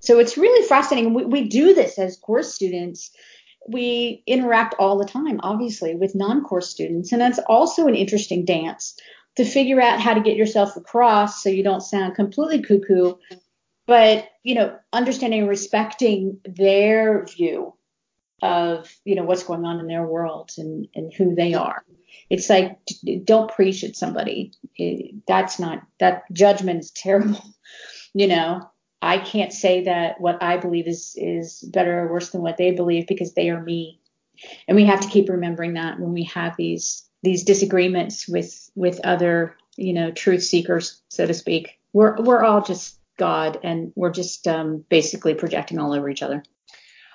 So 0.00 0.18
it's 0.18 0.36
really 0.36 0.66
fascinating. 0.68 1.14
We, 1.14 1.24
we 1.24 1.48
do 1.48 1.74
this 1.74 1.98
as 1.98 2.16
course 2.16 2.54
students. 2.54 3.10
We 3.66 4.22
interact 4.26 4.74
all 4.78 4.98
the 4.98 5.06
time, 5.06 5.40
obviously, 5.42 5.94
with 5.94 6.14
non 6.14 6.44
course 6.44 6.68
students. 6.68 7.12
And 7.12 7.20
that's 7.20 7.38
also 7.46 7.86
an 7.86 7.94
interesting 7.94 8.44
dance 8.44 8.96
to 9.36 9.44
figure 9.44 9.80
out 9.80 10.00
how 10.00 10.14
to 10.14 10.20
get 10.20 10.36
yourself 10.36 10.76
across 10.76 11.42
so 11.42 11.48
you 11.48 11.62
don't 11.62 11.80
sound 11.80 12.14
completely 12.14 12.62
cuckoo 12.62 13.14
but 13.86 14.28
you 14.42 14.54
know, 14.54 14.76
understanding 14.92 15.40
and 15.40 15.48
respecting 15.48 16.40
their 16.44 17.24
view 17.26 17.74
of 18.42 18.94
you 19.04 19.14
know 19.14 19.24
what's 19.24 19.44
going 19.44 19.64
on 19.64 19.80
in 19.80 19.86
their 19.86 20.06
world 20.06 20.50
and 20.58 20.88
and 20.94 21.12
who 21.12 21.34
they 21.34 21.54
are. 21.54 21.84
It's 22.30 22.48
like 22.48 22.78
don't 23.24 23.50
preach 23.50 23.84
at 23.84 23.96
somebody. 23.96 24.52
That's 25.26 25.58
not 25.58 25.82
that 25.98 26.24
judgment 26.32 26.80
is 26.80 26.90
terrible. 26.90 27.42
You 28.16 28.28
know, 28.28 28.70
I 29.02 29.18
can't 29.18 29.52
say 29.52 29.84
that 29.84 30.20
what 30.20 30.40
I 30.40 30.56
believe 30.56 30.86
is 30.86 31.14
is 31.16 31.60
better 31.62 31.98
or 31.98 32.12
worse 32.12 32.30
than 32.30 32.42
what 32.42 32.56
they 32.56 32.70
believe 32.70 33.08
because 33.08 33.34
they 33.34 33.50
are 33.50 33.60
me. 33.60 34.00
And 34.68 34.76
we 34.76 34.84
have 34.84 35.00
to 35.00 35.08
keep 35.08 35.28
remembering 35.28 35.74
that 35.74 35.98
when 35.98 36.12
we 36.12 36.22
have 36.24 36.56
these 36.56 37.04
these 37.24 37.42
disagreements 37.42 38.28
with 38.28 38.70
with 38.76 39.00
other, 39.04 39.56
you 39.76 39.92
know, 39.92 40.12
truth 40.12 40.44
seekers, 40.44 41.02
so 41.08 41.26
to 41.26 41.34
speak. 41.34 41.78
We're 41.92 42.22
we're 42.22 42.44
all 42.44 42.62
just 42.62 42.96
God 43.16 43.58
and 43.62 43.92
we're 43.94 44.10
just 44.10 44.46
um, 44.46 44.84
basically 44.88 45.34
projecting 45.34 45.78
all 45.78 45.92
over 45.92 46.08
each 46.08 46.22
other. 46.22 46.42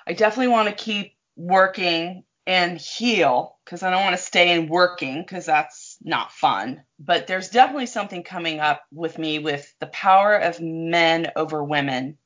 I 0.06 0.12
definitely 0.12 0.52
want 0.52 0.68
to 0.68 0.84
keep 0.84 1.14
working 1.36 2.24
and 2.46 2.78
heal 2.78 3.58
because 3.64 3.82
I 3.82 3.90
don't 3.90 4.02
want 4.02 4.16
to 4.16 4.22
stay 4.22 4.52
in 4.52 4.68
working 4.68 5.22
because 5.22 5.46
that's 5.46 5.98
not 6.02 6.32
fun. 6.32 6.82
But 6.98 7.26
there's 7.26 7.50
definitely 7.50 7.86
something 7.86 8.22
coming 8.22 8.60
up 8.60 8.82
with 8.92 9.18
me 9.18 9.38
with 9.38 9.72
the 9.78 9.86
power 9.86 10.34
of 10.34 10.60
men 10.60 11.30
over 11.36 11.62
women. 11.62 12.18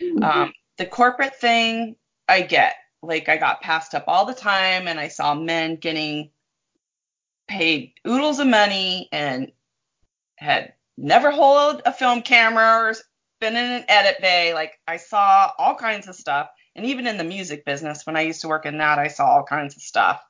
Mm-hmm. 0.00 0.22
Um, 0.22 0.52
the 0.78 0.86
corporate 0.86 1.36
thing, 1.36 1.96
I 2.28 2.42
get. 2.42 2.76
Like 3.02 3.28
I 3.28 3.36
got 3.36 3.60
passed 3.60 3.94
up 3.94 4.04
all 4.06 4.24
the 4.24 4.34
time, 4.34 4.88
and 4.88 4.98
I 4.98 5.08
saw 5.08 5.34
men 5.34 5.76
getting 5.76 6.30
paid 7.46 7.92
oodles 8.06 8.38
of 8.38 8.46
money 8.46 9.08
and 9.12 9.52
had 10.36 10.72
never 10.96 11.30
held 11.30 11.82
a 11.84 11.92
film 11.92 12.22
camera 12.22 12.88
or 12.88 12.94
been 13.40 13.56
in 13.56 13.72
an 13.72 13.84
edit 13.88 14.20
bay. 14.20 14.54
Like 14.54 14.78
I 14.86 14.96
saw 14.96 15.50
all 15.58 15.74
kinds 15.74 16.08
of 16.08 16.14
stuff. 16.14 16.48
And 16.76 16.86
even 16.86 17.06
in 17.06 17.18
the 17.18 17.24
music 17.24 17.64
business, 17.64 18.04
when 18.04 18.16
I 18.16 18.22
used 18.22 18.40
to 18.40 18.48
work 18.48 18.66
in 18.66 18.78
that, 18.78 18.98
I 18.98 19.08
saw 19.08 19.26
all 19.26 19.44
kinds 19.44 19.76
of 19.76 19.82
stuff. 19.82 20.22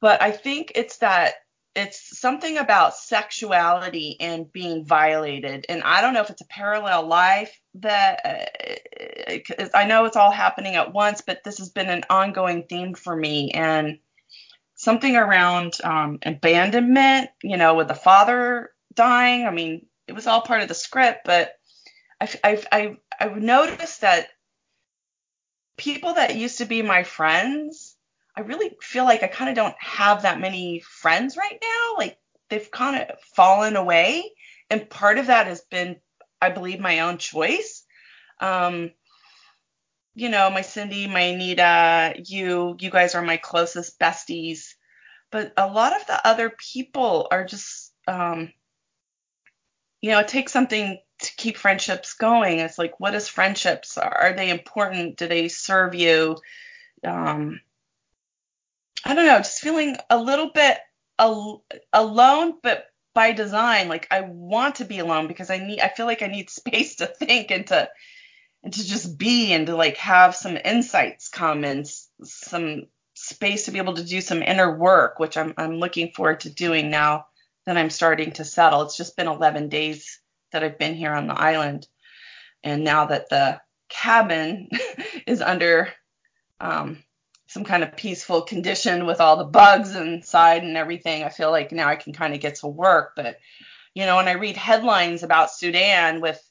But 0.00 0.20
I 0.22 0.30
think 0.32 0.72
it's 0.74 0.98
that 0.98 1.34
it's 1.74 2.18
something 2.18 2.56
about 2.56 2.96
sexuality 2.96 4.16
and 4.18 4.50
being 4.50 4.84
violated. 4.84 5.66
And 5.68 5.82
I 5.82 6.00
don't 6.00 6.14
know 6.14 6.22
if 6.22 6.30
it's 6.30 6.40
a 6.40 6.46
parallel 6.46 7.06
life 7.06 7.60
that 7.74 8.20
uh, 8.24 9.68
I 9.74 9.84
know 9.84 10.06
it's 10.06 10.16
all 10.16 10.30
happening 10.30 10.74
at 10.74 10.94
once, 10.94 11.20
but 11.20 11.44
this 11.44 11.58
has 11.58 11.68
been 11.68 11.90
an 11.90 12.04
ongoing 12.08 12.64
theme 12.64 12.94
for 12.94 13.14
me. 13.14 13.50
And 13.50 13.98
something 14.76 15.16
around 15.16 15.74
um, 15.84 16.18
abandonment, 16.24 17.30
you 17.42 17.56
know, 17.56 17.74
with 17.74 17.88
the 17.88 17.94
father 17.94 18.70
dying. 18.94 19.46
I 19.46 19.50
mean, 19.50 19.86
it 20.06 20.14
was 20.14 20.26
all 20.26 20.42
part 20.42 20.62
of 20.62 20.68
the 20.68 20.74
script, 20.74 21.20
but 21.24 21.55
I've, 22.20 22.36
I've, 22.42 22.66
I've, 22.72 22.96
I've 23.20 23.36
noticed 23.36 24.00
that 24.00 24.28
people 25.76 26.14
that 26.14 26.36
used 26.36 26.58
to 26.58 26.64
be 26.64 26.82
my 26.82 27.02
friends, 27.02 27.96
I 28.36 28.40
really 28.40 28.76
feel 28.80 29.04
like 29.04 29.22
I 29.22 29.28
kind 29.28 29.50
of 29.50 29.56
don't 29.56 29.74
have 29.78 30.22
that 30.22 30.40
many 30.40 30.80
friends 30.80 31.36
right 31.36 31.58
now. 31.60 31.94
Like 31.98 32.18
they've 32.48 32.70
kind 32.70 33.02
of 33.02 33.18
fallen 33.34 33.76
away. 33.76 34.32
And 34.70 34.88
part 34.88 35.18
of 35.18 35.26
that 35.28 35.46
has 35.46 35.60
been, 35.62 35.96
I 36.40 36.50
believe, 36.50 36.80
my 36.80 37.00
own 37.00 37.18
choice. 37.18 37.84
Um, 38.40 38.90
you 40.14 40.28
know, 40.28 40.50
my 40.50 40.62
Cindy, 40.62 41.06
my 41.06 41.20
Anita, 41.20 42.14
you, 42.24 42.76
you 42.80 42.90
guys 42.90 43.14
are 43.14 43.22
my 43.22 43.36
closest 43.36 43.98
besties. 43.98 44.74
But 45.30 45.52
a 45.56 45.66
lot 45.66 45.94
of 45.94 46.06
the 46.06 46.26
other 46.26 46.50
people 46.50 47.28
are 47.30 47.44
just, 47.44 47.92
um, 48.08 48.52
you 50.00 50.10
know, 50.10 50.20
it 50.20 50.28
takes 50.28 50.52
something 50.52 50.98
to 51.20 51.36
keep 51.36 51.56
friendships 51.56 52.14
going. 52.14 52.58
It's 52.58 52.78
like, 52.78 52.98
what 53.00 53.14
is 53.14 53.28
friendships? 53.28 53.96
Are 53.98 54.34
they 54.36 54.50
important? 54.50 55.16
Do 55.16 55.28
they 55.28 55.48
serve 55.48 55.94
you? 55.94 56.36
Um, 57.04 57.60
I 59.04 59.14
don't 59.14 59.26
know, 59.26 59.38
just 59.38 59.60
feeling 59.60 59.96
a 60.10 60.18
little 60.18 60.50
bit 60.50 60.78
al- 61.18 61.64
alone, 61.92 62.54
but 62.62 62.86
by 63.14 63.32
design. 63.32 63.88
Like 63.88 64.08
I 64.10 64.22
want 64.22 64.76
to 64.76 64.84
be 64.84 64.98
alone 64.98 65.26
because 65.28 65.50
I 65.50 65.58
need, 65.58 65.80
I 65.80 65.88
feel 65.88 66.06
like 66.06 66.22
I 66.22 66.26
need 66.26 66.50
space 66.50 66.96
to 66.96 67.06
think 67.06 67.50
and 67.50 67.66
to, 67.68 67.88
and 68.62 68.72
to 68.72 68.84
just 68.86 69.16
be 69.16 69.52
and 69.52 69.66
to 69.68 69.76
like 69.76 69.96
have 69.98 70.34
some 70.34 70.58
insights 70.62 71.28
come 71.28 71.64
and 71.64 71.80
s- 71.80 72.08
some 72.24 72.86
space 73.14 73.64
to 73.64 73.70
be 73.70 73.78
able 73.78 73.94
to 73.94 74.04
do 74.04 74.20
some 74.20 74.42
inner 74.42 74.76
work, 74.76 75.18
which 75.18 75.36
I'm, 75.36 75.54
I'm 75.56 75.76
looking 75.76 76.12
forward 76.12 76.40
to 76.40 76.50
doing 76.50 76.90
now 76.90 77.26
that 77.64 77.76
I'm 77.76 77.90
starting 77.90 78.32
to 78.32 78.44
settle. 78.44 78.82
It's 78.82 78.96
just 78.96 79.16
been 79.16 79.28
11 79.28 79.68
days 79.68 80.20
that 80.56 80.64
I've 80.64 80.78
been 80.78 80.94
here 80.94 81.12
on 81.12 81.26
the 81.26 81.38
island. 81.38 81.86
And 82.64 82.82
now 82.82 83.04
that 83.06 83.28
the 83.28 83.60
cabin 83.90 84.70
is 85.26 85.42
under 85.42 85.92
um, 86.60 87.04
some 87.46 87.62
kind 87.62 87.82
of 87.82 87.94
peaceful 87.94 88.40
condition 88.40 89.04
with 89.04 89.20
all 89.20 89.36
the 89.36 89.44
bugs 89.44 89.94
inside 89.94 90.62
and 90.62 90.78
everything, 90.78 91.24
I 91.24 91.28
feel 91.28 91.50
like 91.50 91.72
now 91.72 91.88
I 91.88 91.96
can 91.96 92.14
kind 92.14 92.32
of 92.32 92.40
get 92.40 92.56
to 92.56 92.68
work. 92.68 93.12
But, 93.16 93.36
you 93.94 94.06
know, 94.06 94.16
when 94.16 94.28
I 94.28 94.32
read 94.32 94.56
headlines 94.56 95.22
about 95.22 95.52
Sudan 95.52 96.22
with 96.22 96.42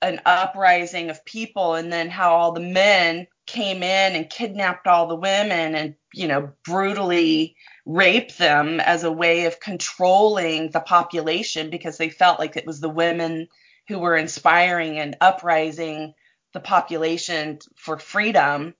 an 0.00 0.20
uprising 0.24 1.10
of 1.10 1.24
people 1.24 1.74
and 1.74 1.92
then 1.92 2.10
how 2.10 2.36
all 2.36 2.52
the 2.52 2.60
men 2.60 3.26
came 3.46 3.82
in 3.82 4.16
and 4.16 4.30
kidnapped 4.30 4.86
all 4.86 5.06
the 5.06 5.16
women 5.16 5.74
and, 5.74 5.94
you 6.12 6.28
know, 6.28 6.50
brutally 6.64 7.56
raped 7.84 8.38
them 8.38 8.80
as 8.80 9.04
a 9.04 9.12
way 9.12 9.44
of 9.46 9.60
controlling 9.60 10.70
the 10.70 10.80
population 10.80 11.70
because 11.70 11.98
they 11.98 12.08
felt 12.08 12.38
like 12.38 12.56
it 12.56 12.66
was 12.66 12.80
the 12.80 12.88
women 12.88 13.48
who 13.88 13.98
were 13.98 14.16
inspiring 14.16 14.98
and 14.98 15.16
uprising 15.20 16.14
the 16.54 16.60
population 16.60 17.58
for 17.76 17.98
freedom. 17.98 18.74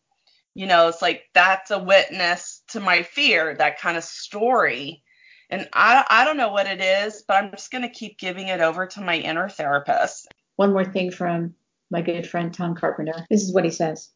You 0.55 0.67
know, 0.67 0.89
it's 0.89 1.03
like 1.03 1.25
that's 1.35 1.71
a 1.71 1.79
witness 1.79 2.63
to 2.69 2.81
my 2.81 3.03
fear, 3.03 3.55
that 3.57 3.81
kind 3.81 3.97
of 3.97 4.05
story. 4.05 5.03
And 5.51 5.69
I, 5.73 6.05
I 6.09 6.25
don't 6.25 6.39
know 6.39 6.53
what 6.53 6.67
it 6.67 6.81
is, 6.81 7.23
but 7.27 7.35
I'm 7.35 7.51
just 7.51 7.71
going 7.71 7.83
to 7.83 7.89
keep 7.89 8.19
giving 8.19 8.49
it 8.49 8.61
over 8.61 8.87
to 8.87 9.01
my 9.01 9.17
inner 9.17 9.49
therapist. 9.49 10.29
One 10.57 10.73
more 10.73 10.85
thing 10.85 11.11
from 11.11 11.55
my 11.91 12.01
good 12.01 12.27
friend 12.27 12.55
Tom 12.55 12.75
Carpenter. 12.75 13.27
This 13.29 13.43
is 13.43 13.53
what 13.53 13.65
he 13.65 13.71
says. 13.71 14.11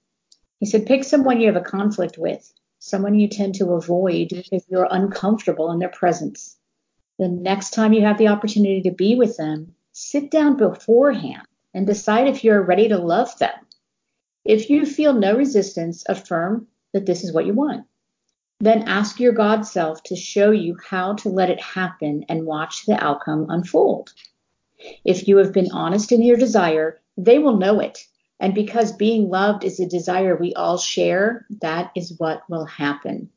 He 0.61 0.67
said, 0.67 0.87
pick 0.87 1.05
someone 1.05 1.41
you 1.41 1.47
have 1.47 1.57
a 1.57 1.61
conflict 1.61 2.19
with 2.19 2.53
someone 2.79 3.19
you 3.19 3.29
tend 3.29 3.55
to 3.57 3.73
avoid 3.73 4.29
if 4.53 4.65
you're 4.69 4.89
uncomfortable 4.91 5.71
in 5.71 5.79
their 5.79 5.89
presence. 5.89 6.57
The 7.19 7.29
next 7.29 7.71
time 7.71 7.93
you 7.93 8.03
have 8.03 8.19
the 8.19 8.29
opportunity 8.29 8.83
to 8.83 8.93
be 8.93 9.17
with 9.17 9.37
them, 9.37 9.75
sit 9.93 10.31
down 10.31 10.57
beforehand 10.57 11.43
and 11.75 11.87
decide 11.87 12.29
if 12.29 12.45
you're 12.45 12.63
ready 12.63 12.89
to 12.89 12.99
love 12.99 13.37
them. 13.39 13.55
If 14.45 14.71
you 14.71 14.87
feel 14.87 15.13
no 15.13 15.37
resistance, 15.37 16.05
affirm 16.09 16.69
that 16.93 17.07
this 17.07 17.25
is 17.25 17.33
what 17.33 17.47
you 17.47 17.53
want. 17.53 17.85
Then 18.61 18.89
ask 18.89 19.21
your 19.21 19.33
God 19.33 19.67
self 19.67 20.03
to 20.05 20.17
show 20.17 20.51
you 20.51 20.77
how 20.89 21.15
to 21.17 21.29
let 21.29 21.51
it 21.51 21.61
happen 21.61 22.25
and 22.29 22.47
watch 22.47 22.87
the 22.87 23.03
outcome 23.03 23.47
unfold. 23.49 24.13
If 25.05 25.29
you 25.29 25.37
have 25.39 25.53
been 25.53 25.71
honest 25.73 26.13
in 26.13 26.23
your 26.23 26.37
desire, 26.37 27.01
they 27.17 27.39
will 27.39 27.57
know 27.57 27.81
it 27.81 28.07
and 28.41 28.55
because 28.55 28.93
being 28.93 29.29
loved 29.29 29.65
is 29.65 29.81
a 29.81 29.87
desire 29.87 30.37
we 30.37 30.55
all 30.55 30.79
share, 30.79 31.47
that 31.61 31.91
is 31.97 32.15
what 32.19 32.49
will 32.49 32.67
happen. 32.67 33.31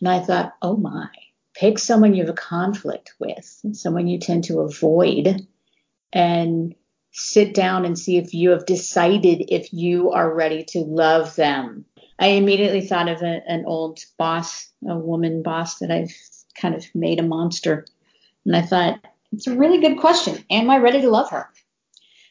And 0.00 0.08
I 0.08 0.20
thought, 0.20 0.54
oh 0.62 0.76
my, 0.76 1.08
pick 1.54 1.78
someone 1.78 2.14
you 2.14 2.22
have 2.22 2.30
a 2.30 2.34
conflict 2.34 3.14
with, 3.18 3.60
someone 3.72 4.06
you 4.06 4.18
tend 4.18 4.44
to 4.44 4.60
avoid, 4.60 5.46
and 6.12 6.74
sit 7.12 7.54
down 7.54 7.84
and 7.84 7.98
see 7.98 8.16
if 8.18 8.32
you 8.32 8.50
have 8.50 8.66
decided 8.66 9.46
if 9.48 9.72
you 9.72 10.10
are 10.12 10.32
ready 10.32 10.64
to 10.64 10.80
love 10.80 11.34
them. 11.36 11.84
I 12.18 12.28
immediately 12.28 12.82
thought 12.82 13.08
of 13.08 13.22
a, 13.22 13.42
an 13.48 13.64
old 13.66 13.98
boss, 14.16 14.70
a 14.86 14.96
woman 14.96 15.42
boss 15.42 15.78
that 15.78 15.90
I've 15.90 16.14
kind 16.54 16.74
of 16.74 16.84
made 16.94 17.18
a 17.18 17.24
monster. 17.24 17.86
And 18.44 18.54
I 18.54 18.62
thought, 18.62 19.00
it's 19.32 19.46
a 19.46 19.56
really 19.56 19.80
good 19.80 19.98
question. 19.98 20.44
Am 20.50 20.70
I 20.70 20.78
ready 20.78 21.00
to 21.02 21.10
love 21.10 21.30
her? 21.30 21.48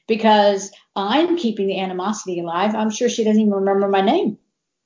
Because 0.10 0.72
I'm 0.97 1.38
keeping 1.38 1.68
the 1.68 1.80
animosity 1.80 2.41
alive. 2.41 2.76
I'm 2.76 2.89
sure 2.89 3.07
she 3.07 3.24
doesn't 3.24 3.41
even 3.41 3.53
remember 3.53 3.88
my 3.88 4.01
name. 4.01 4.38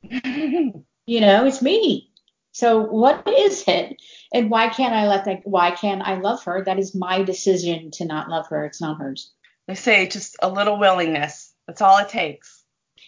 you 1.07 1.21
know, 1.21 1.45
it's 1.45 1.63
me. 1.63 2.11
So 2.51 2.81
what 2.81 3.27
is 3.27 3.63
it? 3.67 3.99
And 4.31 4.51
why 4.51 4.69
can't 4.69 4.93
I 4.93 5.07
let 5.07 5.25
that 5.25 5.41
why 5.43 5.71
can't 5.71 6.03
I 6.03 6.19
love 6.19 6.43
her? 6.43 6.63
That 6.63 6.77
is 6.77 6.93
my 6.93 7.23
decision 7.23 7.89
to 7.91 8.05
not 8.05 8.29
love 8.29 8.47
her. 8.49 8.65
It's 8.65 8.81
not 8.81 8.99
hers. 8.99 9.31
They 9.67 9.73
say 9.75 10.07
just 10.07 10.35
a 10.41 10.49
little 10.49 10.77
willingness. 10.77 11.53
That's 11.65 11.81
all 11.81 11.97
it 11.97 12.09
takes. 12.09 12.63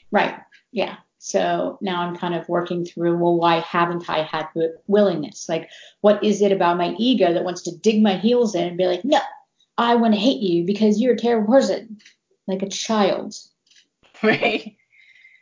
Right. 0.10 0.40
Yeah. 0.72 0.96
So 1.20 1.78
now 1.82 2.02
I'm 2.02 2.16
kind 2.16 2.34
of 2.36 2.48
working 2.48 2.86
through, 2.86 3.18
well, 3.18 3.36
why 3.36 3.60
haven't 3.60 4.10
I 4.10 4.24
had 4.24 4.48
willingness? 4.88 5.50
Like, 5.50 5.70
what 6.02 6.24
is 6.24 6.42
it 6.42 6.52
about 6.52 6.78
my 6.78 6.96
ego 6.98 7.34
that 7.34 7.44
wants 7.44 7.64
to 7.64 7.76
dig 7.76 8.02
my 8.02 8.18
heels 8.18 8.56
in 8.56 8.68
and 8.68 8.78
be 8.78 8.86
like, 8.86 9.04
no, 9.04 9.20
I 9.78 9.96
want 9.96 10.14
to 10.14 10.20
hate 10.20 10.42
you 10.42 10.66
because 10.66 11.02
you're 11.02 11.14
a 11.14 11.18
terrible 11.18 11.54
person? 11.54 12.00
like 12.48 12.62
a 12.62 12.70
child. 12.70 13.36
Right. 14.24 14.78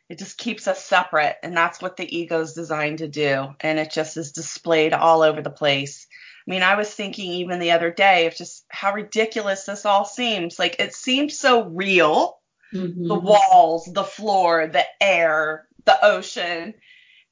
It 0.09 0.17
just 0.17 0.39
keeps 0.39 0.67
us 0.67 0.83
separate, 0.83 1.37
and 1.43 1.55
that's 1.55 1.79
what 1.79 1.95
the 1.95 2.17
ego 2.17 2.41
is 2.41 2.53
designed 2.53 2.97
to 2.97 3.07
do. 3.07 3.53
And 3.59 3.77
it 3.77 3.91
just 3.91 4.17
is 4.17 4.31
displayed 4.31 4.93
all 4.93 5.21
over 5.21 5.43
the 5.43 5.51
place. 5.51 6.07
I 6.45 6.51
mean, 6.51 6.63
I 6.63 6.75
was 6.75 6.91
thinking 6.91 7.31
even 7.31 7.59
the 7.59 7.71
other 7.71 7.91
day 7.91 8.25
of 8.25 8.35
just 8.35 8.65
how 8.69 8.93
ridiculous 8.93 9.65
this 9.65 9.85
all 9.85 10.05
seems. 10.05 10.57
Like 10.57 10.77
it 10.79 10.95
seems 10.95 11.37
so 11.37 11.65
real, 11.65 12.39
mm-hmm. 12.73 13.07
the 13.07 13.15
walls, 13.15 13.87
the 13.93 14.03
floor, 14.03 14.67
the 14.67 14.85
air, 14.99 15.67
the 15.85 16.03
ocean, 16.03 16.73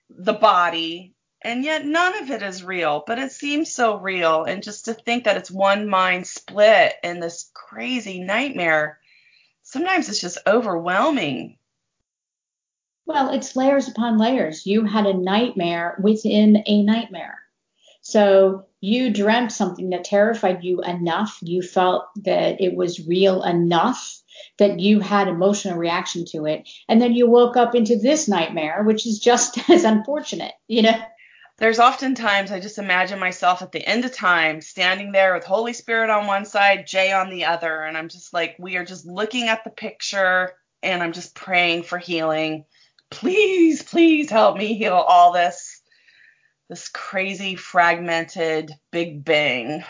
the 0.10 0.34
body. 0.34 1.16
And 1.44 1.64
yet 1.64 1.86
none 1.86 2.22
of 2.22 2.30
it 2.30 2.44
is 2.44 2.64
real, 2.64 3.04
but 3.08 3.18
it 3.18 3.32
seems 3.32 3.72
so 3.72 3.98
real. 3.98 4.44
And 4.44 4.62
just 4.62 4.86
to 4.86 4.94
think 4.94 5.24
that 5.24 5.38
it's 5.38 5.50
one 5.50 5.88
mind 5.89 6.28
split 6.28 6.94
in 7.04 7.20
this 7.20 7.50
crazy 7.54 8.20
nightmare, 8.20 9.00
sometimes 9.64 10.08
it's 10.08 10.22
just 10.22 10.38
overwhelming. 10.46 11.58
Well, 13.08 13.32
it's 13.32 13.56
layers 13.56 13.88
upon 13.88 14.20
layers. 14.20 14.68
You 14.68 14.86
had 14.86 15.08
a 15.08 15.18
nightmare 15.18 15.98
within 16.02 16.64
a 16.68 16.84
nightmare. 16.84 17.39
So 18.02 18.66
you 18.80 19.12
dreamt 19.12 19.52
something 19.52 19.89
that 19.92 20.04
terrified 20.04 20.64
you 20.64 20.82
enough, 20.82 21.38
you 21.42 21.62
felt 21.62 22.06
that 22.24 22.62
it 22.62 22.76
was 22.76 23.08
real 23.08 23.44
enough 23.44 24.22
that 24.58 24.80
you 24.80 25.00
had 25.00 25.28
emotional 25.28 25.78
reaction 25.78 26.26
to 26.26 26.46
it. 26.46 26.68
And 26.88 27.02
then 27.02 27.14
you 27.14 27.28
woke 27.30 27.58
up 27.58 27.76
into 27.76 27.96
this 27.96 28.28
nightmare, 28.28 28.84
which 28.84 29.06
is 29.06 29.20
just 29.20 29.58
as 29.70 29.84
unfortunate, 29.84 30.54
you 30.68 30.84
know? 30.84 31.00
There's 31.58 31.80
oftentimes 31.80 32.52
I 32.52 32.60
just 32.60 32.80
imagine 32.80 33.20
myself 33.20 33.62
at 33.62 33.72
the 33.72 33.86
end 33.86 34.06
of 34.06 34.14
time 34.14 34.62
standing 34.62 35.12
there 35.12 35.34
with 35.34 35.43
Holy 35.43 35.74
Spirit 35.74 36.10
on 36.10 36.28
one 36.28 36.45
side, 36.45 36.88
Jay 36.88 37.12
on 37.12 37.30
the 37.30 37.45
other. 37.45 37.84
And 37.84 37.97
I'm 37.97 38.10
just 38.10 38.34
like, 38.34 38.56
we 38.58 38.78
are 38.78 38.86
just 38.86 39.06
looking 39.06 39.47
at 39.47 39.64
the 39.64 39.70
picture 39.70 40.54
and 40.82 41.04
I'm 41.04 41.14
just 41.14 41.36
praying 41.36 41.84
for 41.84 41.99
healing. 41.99 42.66
Please, 43.12 43.84
please 43.84 44.30
help 44.30 44.58
me 44.58 44.74
heal 44.74 44.95
all 44.95 45.34
this, 45.34 45.82
this 46.70 46.89
crazy, 46.89 47.56
fragmented 47.56 48.72
Big 48.91 49.24
Bang. 49.24 49.84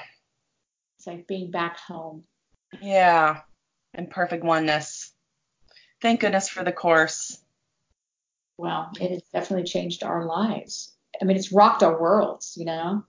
It's 0.97 1.07
like 1.07 1.28
being 1.28 1.51
back 1.51 1.78
home. 1.80 2.24
Yeah 2.82 3.41
and 3.93 4.09
perfect 4.09 4.43
oneness. 4.43 5.12
Thank 6.01 6.22
goodness 6.22 6.49
for 6.49 6.64
the 6.64 6.72
course. 6.72 7.38
Well, 8.57 8.91
it 8.99 9.12
has 9.12 9.24
definitely 9.34 9.66
changed 9.66 10.03
our 10.03 10.26
lives. 10.26 10.95
I 11.22 11.26
mean, 11.26 11.38
it's 11.38 11.51
rocked 11.51 11.84
our 11.84 11.99
worlds, 11.99 12.55
you 12.57 12.65
know? 12.65 13.03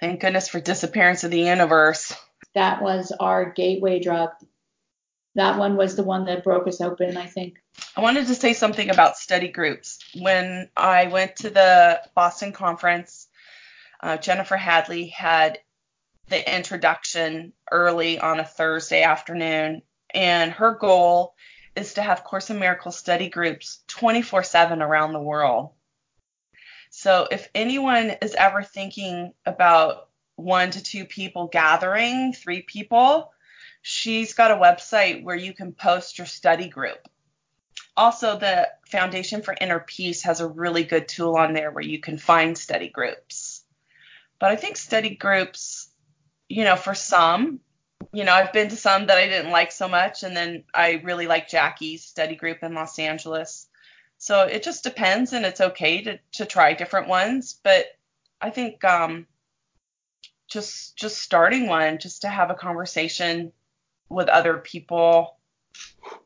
Thank 0.00 0.20
goodness 0.20 0.48
for 0.48 0.60
disappearance 0.60 1.24
of 1.24 1.30
the 1.30 1.40
universe. 1.40 2.12
That 2.54 2.82
was 2.82 3.12
our 3.20 3.50
gateway 3.50 4.00
drug. 4.00 4.30
That 5.36 5.58
one 5.58 5.76
was 5.76 5.94
the 5.94 6.02
one 6.02 6.24
that 6.24 6.42
broke 6.42 6.66
us 6.66 6.80
open, 6.80 7.16
I 7.16 7.26
think. 7.26 7.58
I 7.96 8.00
wanted 8.00 8.26
to 8.26 8.34
say 8.34 8.54
something 8.54 8.90
about 8.90 9.18
study 9.18 9.48
groups. 9.48 9.98
When 10.18 10.68
I 10.76 11.06
went 11.06 11.36
to 11.36 11.50
the 11.50 12.00
Boston 12.14 12.52
conference, 12.52 13.28
uh, 14.02 14.16
Jennifer 14.16 14.56
Hadley 14.56 15.08
had 15.08 15.60
the 16.28 16.56
introduction 16.56 17.52
early 17.70 18.18
on 18.18 18.40
a 18.40 18.44
Thursday 18.44 19.02
afternoon. 19.02 19.82
And 20.12 20.50
her 20.52 20.74
goal 20.74 21.34
is 21.76 21.94
to 21.94 22.02
have 22.02 22.24
Course 22.24 22.50
in 22.50 22.58
Miracles 22.58 22.98
study 22.98 23.28
groups 23.28 23.84
24 23.88 24.42
7 24.42 24.82
around 24.82 25.12
the 25.12 25.20
world. 25.20 25.70
So 27.00 27.26
if 27.30 27.48
anyone 27.54 28.10
is 28.20 28.34
ever 28.34 28.62
thinking 28.62 29.32
about 29.46 30.08
one 30.36 30.70
to 30.72 30.82
two 30.82 31.06
people 31.06 31.46
gathering, 31.46 32.34
three 32.34 32.60
people, 32.60 33.32
she's 33.80 34.34
got 34.34 34.50
a 34.50 34.56
website 34.56 35.24
where 35.24 35.34
you 35.34 35.54
can 35.54 35.72
post 35.72 36.18
your 36.18 36.26
study 36.26 36.68
group. 36.68 37.08
Also, 37.96 38.38
the 38.38 38.68
Foundation 38.86 39.40
for 39.40 39.56
Inner 39.58 39.80
Peace 39.80 40.24
has 40.24 40.40
a 40.40 40.46
really 40.46 40.84
good 40.84 41.08
tool 41.08 41.36
on 41.36 41.54
there 41.54 41.70
where 41.70 41.82
you 41.82 42.00
can 42.00 42.18
find 42.18 42.58
study 42.58 42.90
groups. 42.90 43.64
But 44.38 44.50
I 44.50 44.56
think 44.56 44.76
study 44.76 45.14
groups 45.14 45.90
you 46.50 46.64
know, 46.64 46.76
for 46.76 46.94
some, 46.94 47.60
you 48.12 48.24
know, 48.24 48.34
I've 48.34 48.52
been 48.52 48.68
to 48.68 48.76
some 48.76 49.06
that 49.06 49.16
I 49.16 49.26
didn't 49.26 49.52
like 49.52 49.72
so 49.72 49.88
much, 49.88 50.24
and 50.24 50.36
then 50.36 50.64
I 50.74 51.00
really 51.04 51.26
like 51.26 51.48
Jackie's 51.48 52.04
study 52.04 52.34
group 52.34 52.58
in 52.62 52.74
Los 52.74 52.98
Angeles. 52.98 53.68
So 54.20 54.42
it 54.42 54.62
just 54.62 54.84
depends, 54.84 55.32
and 55.32 55.46
it's 55.46 55.62
okay 55.62 56.02
to 56.02 56.18
to 56.32 56.44
try 56.44 56.74
different 56.74 57.08
ones. 57.08 57.58
But 57.64 57.86
I 58.38 58.50
think 58.50 58.84
um, 58.84 59.26
just 60.46 60.94
just 60.94 61.22
starting 61.22 61.66
one, 61.66 61.98
just 61.98 62.20
to 62.20 62.28
have 62.28 62.50
a 62.50 62.54
conversation 62.54 63.50
with 64.10 64.28
other 64.28 64.58
people 64.58 65.36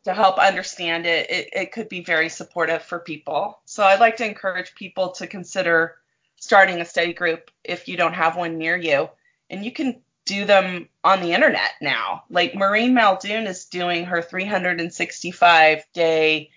to 0.02 0.12
help 0.12 0.38
understand 0.38 1.06
it, 1.06 1.30
it, 1.30 1.48
it 1.52 1.72
could 1.72 1.88
be 1.88 2.02
very 2.02 2.28
supportive 2.28 2.82
for 2.82 2.98
people. 2.98 3.60
So 3.64 3.84
I'd 3.84 4.00
like 4.00 4.16
to 4.16 4.26
encourage 4.26 4.74
people 4.74 5.12
to 5.12 5.28
consider 5.28 5.94
starting 6.34 6.80
a 6.80 6.84
study 6.84 7.12
group 7.12 7.48
if 7.62 7.86
you 7.86 7.96
don't 7.96 8.14
have 8.14 8.36
one 8.36 8.58
near 8.58 8.76
you. 8.76 9.08
And 9.50 9.64
you 9.64 9.70
can 9.70 10.02
do 10.24 10.44
them 10.44 10.88
on 11.04 11.20
the 11.20 11.32
internet 11.32 11.72
now. 11.80 12.24
Like 12.28 12.56
Maureen 12.56 12.92
Muldoon 12.92 13.46
is 13.46 13.66
doing 13.66 14.06
her 14.06 14.20
365 14.20 15.84
day 15.92 16.50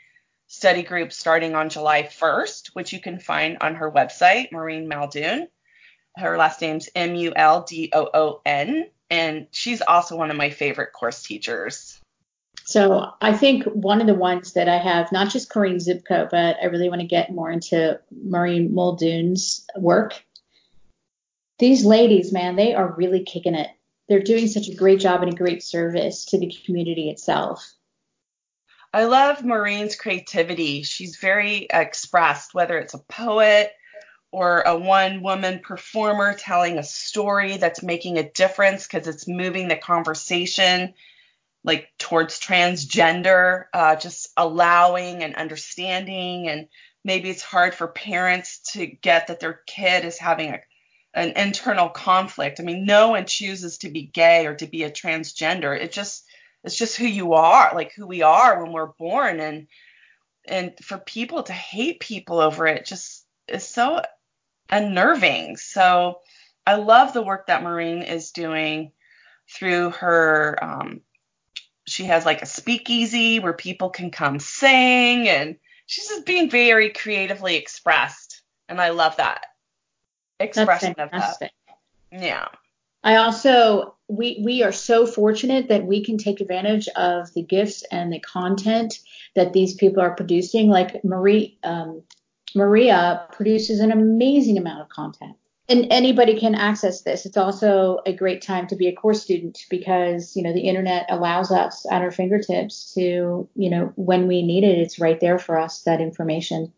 study 0.48 0.84
group 0.84 1.14
starting 1.14 1.56
on 1.56 1.70
July 1.70 2.04
1st, 2.04 2.70
which 2.74 2.94
you 2.94 3.00
can 3.00 3.20
find 3.20 3.58
on 3.62 3.76
her 3.76 3.92
website, 3.92 4.52
Maureen 4.52 4.88
Muldoon. 4.88 5.48
Her 6.16 6.38
last 6.38 6.62
name's 6.62 6.90
M 6.96 7.16
U 7.16 7.34
L 7.36 7.64
D 7.64 7.92
O 7.94 8.10
O 8.14 8.42
N, 8.46 8.90
and 9.10 9.48
she's 9.52 9.82
also 9.82 10.16
one 10.16 10.32
of 10.32 10.38
my 10.38 10.50
favorite 10.50 10.94
course 10.94 11.22
teachers. 11.22 12.00
So 12.66 13.12
I 13.22 13.34
think 13.34 13.64
one 13.66 14.02
of 14.02 14.08
the 14.08 14.16
ones 14.16 14.54
that 14.54 14.68
I 14.68 14.78
have, 14.78 15.12
not 15.12 15.30
just 15.30 15.50
Corinne 15.50 15.78
Zupko, 15.78 16.30
but 16.30 16.58
I 16.62 16.66
really 16.66 16.90
want 16.90 17.02
to 17.02 17.08
get 17.08 17.32
more 17.32 17.52
into 17.52 18.00
Maureen 18.12 18.74
Muldoon's 18.74 19.66
work 19.78 20.22
these 21.60 21.84
ladies, 21.84 22.32
man, 22.32 22.56
they 22.56 22.74
are 22.74 22.94
really 22.94 23.24
kicking 23.24 23.56
it. 23.56 23.70
They're 24.08 24.22
doing 24.22 24.48
such 24.48 24.68
a 24.68 24.76
great 24.76 25.00
job 25.00 25.24
and 25.24 25.34
a 25.34 25.36
great 25.36 25.64
service 25.64 26.26
to 26.26 26.38
the 26.38 26.54
community 26.66 27.10
itself. 27.10 27.74
I 28.94 29.06
love 29.06 29.44
Maureen's 29.44 29.96
creativity. 29.96 30.84
She's 30.84 31.18
very 31.18 31.68
expressed, 31.70 32.54
whether 32.54 32.78
it's 32.78 32.94
a 32.94 33.00
poet 33.00 33.72
or 34.32 34.62
a 34.62 34.78
one 34.78 35.22
woman 35.22 35.60
performer 35.60 36.34
telling 36.34 36.78
a 36.78 36.84
story 36.84 37.58
that's 37.58 37.84
making 37.84 38.18
a 38.18 38.30
difference 38.30 38.88
because 38.88 39.08
it's 39.08 39.28
moving 39.28 39.68
the 39.68 39.76
conversation 39.76 40.94
like 41.64 41.90
towards 41.98 42.40
transgender, 42.40 43.66
uh, 43.74 43.96
just 43.96 44.30
allowing 44.38 45.24
and 45.24 45.36
understanding. 45.36 46.48
And 46.48 46.68
maybe 47.04 47.30
it's 47.30 47.42
hard 47.42 47.76
for 47.76 47.88
parents 47.88 48.60
to 48.74 48.86
get 48.86 49.28
that 49.28 49.40
their 49.40 49.62
kid 49.68 50.06
is 50.06 50.18
having 50.18 50.52
a 50.54 50.60
an 51.14 51.32
internal 51.36 51.90
conflict. 51.90 52.60
I 52.60 52.64
mean, 52.64 52.86
no 52.86 53.10
one 53.10 53.26
chooses 53.26 53.80
to 53.80 53.90
be 53.90 54.04
gay 54.04 54.46
or 54.46 54.54
to 54.56 54.68
be 54.68 54.84
a 54.84 54.92
transgender. 54.92 55.76
It 55.76 55.92
just 55.92 56.24
it's 56.64 56.76
just 56.76 56.98
who 56.98 57.06
you 57.06 57.34
are, 57.34 57.72
like 57.74 57.94
who 57.94 58.08
we 58.08 58.22
are 58.22 58.62
when 58.62 58.72
we're 58.72 58.88
born 58.88 59.40
and 59.40 59.68
and 60.46 60.74
for 60.82 60.98
people 60.98 61.44
to 61.44 61.54
hate 61.54 62.00
people 62.00 62.40
over 62.40 62.68
it 62.68 62.86
just 62.86 63.26
is 63.48 63.68
so 63.68 64.02
unnerving. 64.70 65.58
So 65.58 66.20
I 66.66 66.76
love 66.76 67.14
the 67.14 67.22
work 67.22 67.48
that 67.48 67.64
Maureen 67.64 68.02
is 68.02 68.32
doing 68.32 68.92
through 69.50 69.92
her 69.92 70.58
um, 70.62 71.02
she 71.88 72.04
has 72.06 72.26
like 72.26 72.42
a 72.42 72.46
speakeasy 72.46 73.40
where 73.40 73.54
people 73.54 73.90
can 73.90 74.12
come 74.12 74.40
sing 74.40 75.30
and 75.30 75.56
she's 75.86 76.10
just 76.10 76.26
being 76.26 76.50
very 76.50 76.90
creatively 76.90 77.56
expressed 77.56 78.42
and 78.68 78.82
I 78.82 78.90
love 78.90 79.18
that 79.18 79.46
expression 80.40 80.96
of 80.98 81.12
that. 81.12 81.52
Yeah. 82.12 82.48
I 83.04 83.16
also 83.16 83.96
we 84.08 84.42
we 84.44 84.64
are 84.64 84.72
so 84.72 85.06
fortunate 85.06 85.68
that 85.70 85.86
we 85.86 86.04
can 86.04 86.18
take 86.18 86.40
advantage 86.40 86.88
of 86.90 87.34
the 87.34 87.44
gifts 87.44 87.84
and 87.92 88.12
the 88.12 88.20
content 88.20 89.00
that 89.36 89.54
these 89.54 89.74
people 89.76 90.02
are 90.02 90.16
producing. 90.16 90.70
Like 90.70 91.04
Marie 91.04 91.58
um, 91.64 92.04
Maria 92.56 93.28
produces 93.32 93.80
an 93.80 93.92
amazing 93.92 94.58
amount 94.58 94.82
of 94.82 94.90
content. 94.90 95.36
And 95.70 95.88
anybody 95.92 96.40
can 96.40 96.56
access 96.56 97.02
this. 97.02 97.26
It's 97.26 97.36
also 97.36 98.00
a 98.06 98.14
great 98.14 98.42
time 98.42 98.68
to 98.68 98.76
be 98.78 98.88
a 98.88 98.96
course 98.96 99.22
student 99.22 99.66
because, 99.70 100.34
you 100.34 100.42
know, 100.42 100.54
the 100.54 100.62
internet 100.62 101.06
allows 101.10 101.52
us 101.52 101.86
at 101.92 102.02
our 102.02 102.12
fingertips 102.12 102.94
to, 102.94 103.50
you 103.54 103.70
know, 103.70 103.92
when 103.98 104.28
we 104.28 104.44
need 104.44 104.64
it, 104.64 104.78
it's 104.78 104.98
right 104.98 105.20
there 105.20 105.38
for 105.38 105.60
us, 105.60 105.82
that 105.82 106.00
information. 106.00 106.72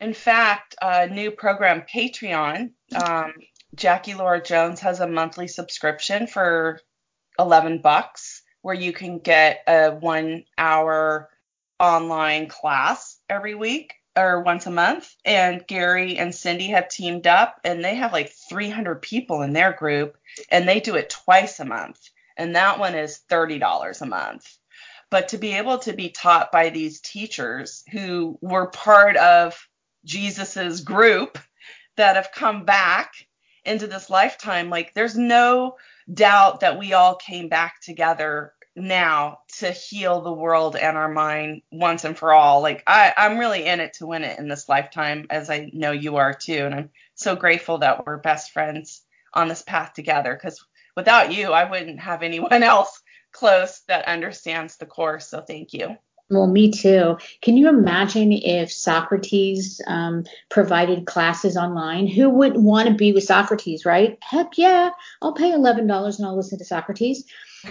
In 0.00 0.14
fact, 0.14 0.74
a 0.80 1.08
new 1.08 1.30
program, 1.30 1.82
Patreon, 1.82 2.70
um, 2.94 3.34
Jackie 3.74 4.14
Lora 4.14 4.42
Jones 4.42 4.80
has 4.80 5.00
a 5.00 5.06
monthly 5.06 5.48
subscription 5.48 6.26
for 6.26 6.80
11 7.38 7.78
bucks 7.78 8.42
where 8.62 8.74
you 8.74 8.92
can 8.92 9.18
get 9.18 9.62
a 9.66 9.90
one 9.90 10.44
hour 10.56 11.28
online 11.80 12.46
class 12.46 13.18
every 13.28 13.54
week 13.54 13.94
or 14.16 14.42
once 14.42 14.66
a 14.66 14.70
month. 14.70 15.14
And 15.24 15.66
Gary 15.66 16.16
and 16.18 16.34
Cindy 16.34 16.68
have 16.68 16.88
teamed 16.88 17.26
up 17.26 17.60
and 17.64 17.84
they 17.84 17.96
have 17.96 18.12
like 18.12 18.32
300 18.48 19.02
people 19.02 19.42
in 19.42 19.52
their 19.52 19.72
group 19.72 20.16
and 20.50 20.68
they 20.68 20.80
do 20.80 20.94
it 20.94 21.10
twice 21.10 21.58
a 21.58 21.64
month. 21.64 22.00
And 22.36 22.56
that 22.56 22.78
one 22.78 22.94
is 22.94 23.20
$30 23.30 24.02
a 24.02 24.06
month. 24.06 24.46
But 25.10 25.28
to 25.28 25.38
be 25.38 25.52
able 25.54 25.78
to 25.78 25.92
be 25.92 26.10
taught 26.10 26.52
by 26.52 26.70
these 26.70 27.00
teachers 27.00 27.84
who 27.92 28.38
were 28.40 28.66
part 28.66 29.16
of 29.16 29.68
Jesus's 30.04 30.80
group 30.80 31.38
that 31.96 32.16
have 32.16 32.32
come 32.32 32.64
back 32.64 33.12
into 33.64 33.86
this 33.86 34.10
lifetime, 34.10 34.70
like 34.70 34.94
there's 34.94 35.16
no 35.16 35.76
doubt 36.12 36.60
that 36.60 36.78
we 36.78 36.92
all 36.92 37.16
came 37.16 37.48
back 37.48 37.80
together 37.80 38.52
now 38.76 39.38
to 39.58 39.70
heal 39.70 40.20
the 40.20 40.32
world 40.32 40.76
and 40.76 40.96
our 40.96 41.08
mind 41.08 41.62
once 41.70 42.04
and 42.04 42.18
for 42.18 42.32
all. 42.32 42.60
Like 42.60 42.82
I, 42.86 43.12
I'm 43.16 43.38
really 43.38 43.64
in 43.64 43.80
it 43.80 43.94
to 43.94 44.06
win 44.06 44.24
it 44.24 44.38
in 44.38 44.48
this 44.48 44.68
lifetime, 44.68 45.26
as 45.30 45.50
I 45.50 45.70
know 45.72 45.92
you 45.92 46.16
are 46.16 46.34
too. 46.34 46.64
And 46.66 46.74
I'm 46.74 46.90
so 47.14 47.36
grateful 47.36 47.78
that 47.78 48.04
we're 48.04 48.18
best 48.18 48.52
friends 48.52 49.02
on 49.32 49.48
this 49.48 49.62
path 49.62 49.92
together. 49.94 50.34
Because 50.34 50.64
without 50.96 51.32
you, 51.32 51.52
I 51.52 51.70
wouldn't 51.70 52.00
have 52.00 52.22
anyone 52.22 52.62
else 52.62 53.00
close 53.32 53.82
that 53.88 54.06
understands 54.06 54.76
the 54.76 54.86
course. 54.86 55.28
So 55.28 55.40
thank 55.40 55.72
you. 55.72 55.96
Well, 56.30 56.46
me 56.46 56.70
too. 56.70 57.18
Can 57.42 57.56
you 57.56 57.68
imagine 57.68 58.32
if 58.32 58.72
Socrates 58.72 59.80
um, 59.86 60.24
provided 60.50 61.06
classes 61.06 61.56
online? 61.56 62.06
Who 62.06 62.30
wouldn't 62.30 62.62
want 62.62 62.88
to 62.88 62.94
be 62.94 63.12
with 63.12 63.24
Socrates, 63.24 63.84
right? 63.84 64.18
Heck 64.22 64.56
yeah, 64.56 64.90
I'll 65.20 65.34
pay 65.34 65.52
eleven 65.52 65.86
dollars 65.86 66.18
and 66.18 66.26
I'll 66.26 66.36
listen 66.36 66.58
to 66.58 66.64
Socrates. 66.64 67.24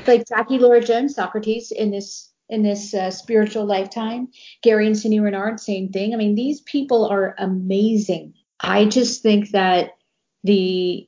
Like 0.06 0.28
Jackie 0.28 0.60
Lora 0.60 0.82
Jones, 0.82 1.16
Socrates 1.16 1.72
in 1.72 1.90
this 1.92 2.32
in 2.48 2.62
this 2.62 2.94
uh, 2.94 3.10
spiritual 3.10 3.66
lifetime. 3.66 4.28
Gary 4.62 4.86
and 4.86 4.98
Cindy 4.98 5.20
Renard, 5.20 5.60
same 5.60 5.90
thing. 5.90 6.14
I 6.14 6.18
mean, 6.18 6.36
these 6.36 6.62
people 6.62 7.08
are 7.08 7.34
amazing. 7.40 8.36
I 8.60 8.86
just 8.86 9.24
think 9.24 9.50
that 9.52 9.98
the 10.44 11.08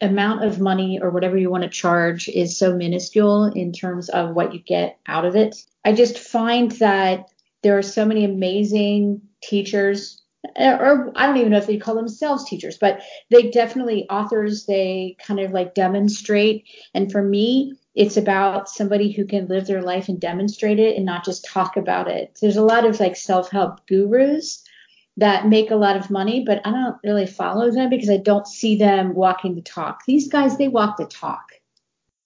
amount 0.00 0.44
of 0.44 0.60
money 0.60 0.98
or 1.00 1.10
whatever 1.10 1.36
you 1.36 1.50
want 1.50 1.64
to 1.64 1.70
charge 1.70 2.28
is 2.28 2.58
so 2.58 2.76
minuscule 2.76 3.44
in 3.44 3.72
terms 3.72 4.08
of 4.10 4.34
what 4.34 4.52
you 4.52 4.60
get 4.60 4.98
out 5.06 5.24
of 5.24 5.36
it. 5.36 5.56
I 5.84 5.92
just 5.92 6.18
find 6.18 6.70
that 6.72 7.26
there 7.62 7.78
are 7.78 7.82
so 7.82 8.04
many 8.04 8.24
amazing 8.24 9.22
teachers 9.42 10.22
or 10.54 11.12
I 11.16 11.26
don't 11.26 11.38
even 11.38 11.50
know 11.50 11.58
if 11.58 11.66
they 11.66 11.78
call 11.78 11.94
themselves 11.94 12.44
teachers, 12.44 12.78
but 12.78 13.00
they 13.30 13.50
definitely 13.50 14.08
authors, 14.08 14.66
they 14.66 15.16
kind 15.18 15.40
of 15.40 15.52
like 15.52 15.74
demonstrate. 15.74 16.64
And 16.94 17.10
for 17.10 17.22
me, 17.22 17.74
it's 17.94 18.16
about 18.16 18.68
somebody 18.68 19.10
who 19.10 19.24
can 19.24 19.48
live 19.48 19.66
their 19.66 19.82
life 19.82 20.08
and 20.08 20.20
demonstrate 20.20 20.78
it 20.78 20.96
and 20.96 21.06
not 21.06 21.24
just 21.24 21.46
talk 21.46 21.76
about 21.76 22.08
it. 22.08 22.38
There's 22.40 22.56
a 22.56 22.62
lot 22.62 22.84
of 22.84 23.00
like 23.00 23.16
self-help 23.16 23.86
gurus 23.86 24.62
that 25.16 25.48
make 25.48 25.70
a 25.70 25.76
lot 25.76 25.96
of 25.96 26.10
money, 26.10 26.44
but 26.44 26.60
I 26.66 26.70
don't 26.70 26.96
really 27.02 27.26
follow 27.26 27.70
them 27.70 27.88
because 27.88 28.10
I 28.10 28.18
don't 28.18 28.46
see 28.46 28.76
them 28.76 29.14
walking 29.14 29.54
the 29.54 29.62
talk. 29.62 30.04
These 30.06 30.28
guys, 30.28 30.58
they 30.58 30.68
walk 30.68 30.98
the 30.98 31.06
talk. 31.06 31.52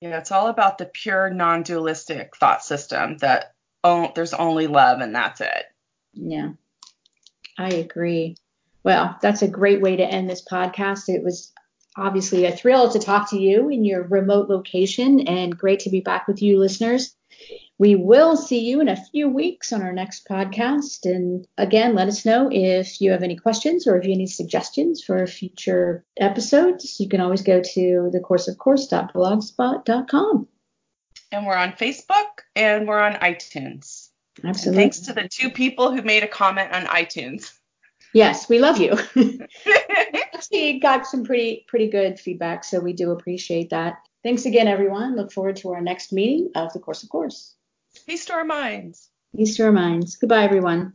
Yeah, 0.00 0.18
it's 0.18 0.32
all 0.32 0.48
about 0.48 0.78
the 0.78 0.86
pure 0.86 1.30
non-dualistic 1.30 2.36
thought 2.36 2.64
system 2.64 3.18
that 3.18 3.54
oh, 3.84 4.12
there's 4.14 4.34
only 4.34 4.66
love 4.66 5.00
and 5.00 5.14
that's 5.14 5.40
it. 5.40 5.64
Yeah, 6.14 6.50
I 7.58 7.68
agree. 7.68 8.36
Well, 8.82 9.18
that's 9.20 9.42
a 9.42 9.48
great 9.48 9.80
way 9.80 9.96
to 9.96 10.04
end 10.04 10.28
this 10.28 10.44
podcast. 10.44 11.08
It 11.08 11.22
was 11.22 11.52
obviously 11.96 12.46
a 12.46 12.56
thrill 12.56 12.90
to 12.90 12.98
talk 12.98 13.30
to 13.30 13.38
you 13.38 13.68
in 13.68 13.84
your 13.84 14.02
remote 14.02 14.48
location 14.48 15.20
and 15.28 15.56
great 15.56 15.80
to 15.80 15.90
be 15.90 16.00
back 16.00 16.26
with 16.26 16.40
you 16.40 16.58
listeners. 16.58 17.14
We 17.80 17.94
will 17.94 18.36
see 18.36 18.60
you 18.60 18.80
in 18.82 18.90
a 18.90 19.04
few 19.06 19.26
weeks 19.26 19.72
on 19.72 19.80
our 19.80 19.90
next 19.90 20.28
podcast. 20.28 21.10
And 21.10 21.48
again, 21.56 21.94
let 21.94 22.08
us 22.08 22.26
know 22.26 22.50
if 22.52 23.00
you 23.00 23.10
have 23.10 23.22
any 23.22 23.36
questions 23.36 23.86
or 23.86 23.96
if 23.96 24.04
you 24.04 24.10
have 24.10 24.18
any 24.18 24.26
suggestions 24.26 25.02
for 25.02 25.26
future 25.26 26.04
episodes. 26.18 27.00
You 27.00 27.08
can 27.08 27.22
always 27.22 27.40
go 27.40 27.62
to 27.62 28.12
thecourseofcourse.blogspot.com. 28.14 30.48
And 31.32 31.46
we're 31.46 31.56
on 31.56 31.72
Facebook 31.72 32.26
and 32.54 32.86
we're 32.86 33.00
on 33.00 33.14
iTunes. 33.14 34.10
Absolutely. 34.44 34.68
And 34.68 34.76
thanks 34.92 35.00
to 35.06 35.14
the 35.14 35.26
two 35.26 35.48
people 35.48 35.90
who 35.90 36.02
made 36.02 36.22
a 36.22 36.28
comment 36.28 36.74
on 36.74 36.84
iTunes. 36.84 37.50
Yes, 38.12 38.46
we 38.46 38.58
love 38.58 38.76
you. 38.76 38.92
Actually, 40.34 40.80
got 40.80 41.06
some 41.06 41.24
pretty 41.24 41.64
pretty 41.66 41.88
good 41.88 42.20
feedback, 42.20 42.62
so 42.62 42.78
we 42.78 42.92
do 42.92 43.12
appreciate 43.12 43.70
that. 43.70 43.94
Thanks 44.22 44.44
again, 44.44 44.68
everyone. 44.68 45.16
Look 45.16 45.32
forward 45.32 45.56
to 45.56 45.72
our 45.72 45.80
next 45.80 46.12
meeting 46.12 46.50
of 46.54 46.74
the 46.74 46.78
Course 46.78 47.02
of 47.02 47.08
Course. 47.08 47.54
Peace 48.10 48.24
to 48.24 48.32
our 48.32 48.44
minds. 48.44 49.08
Peace 49.36 49.56
to 49.56 49.62
our 49.66 49.70
minds. 49.70 50.16
Goodbye, 50.16 50.42
everyone. 50.42 50.88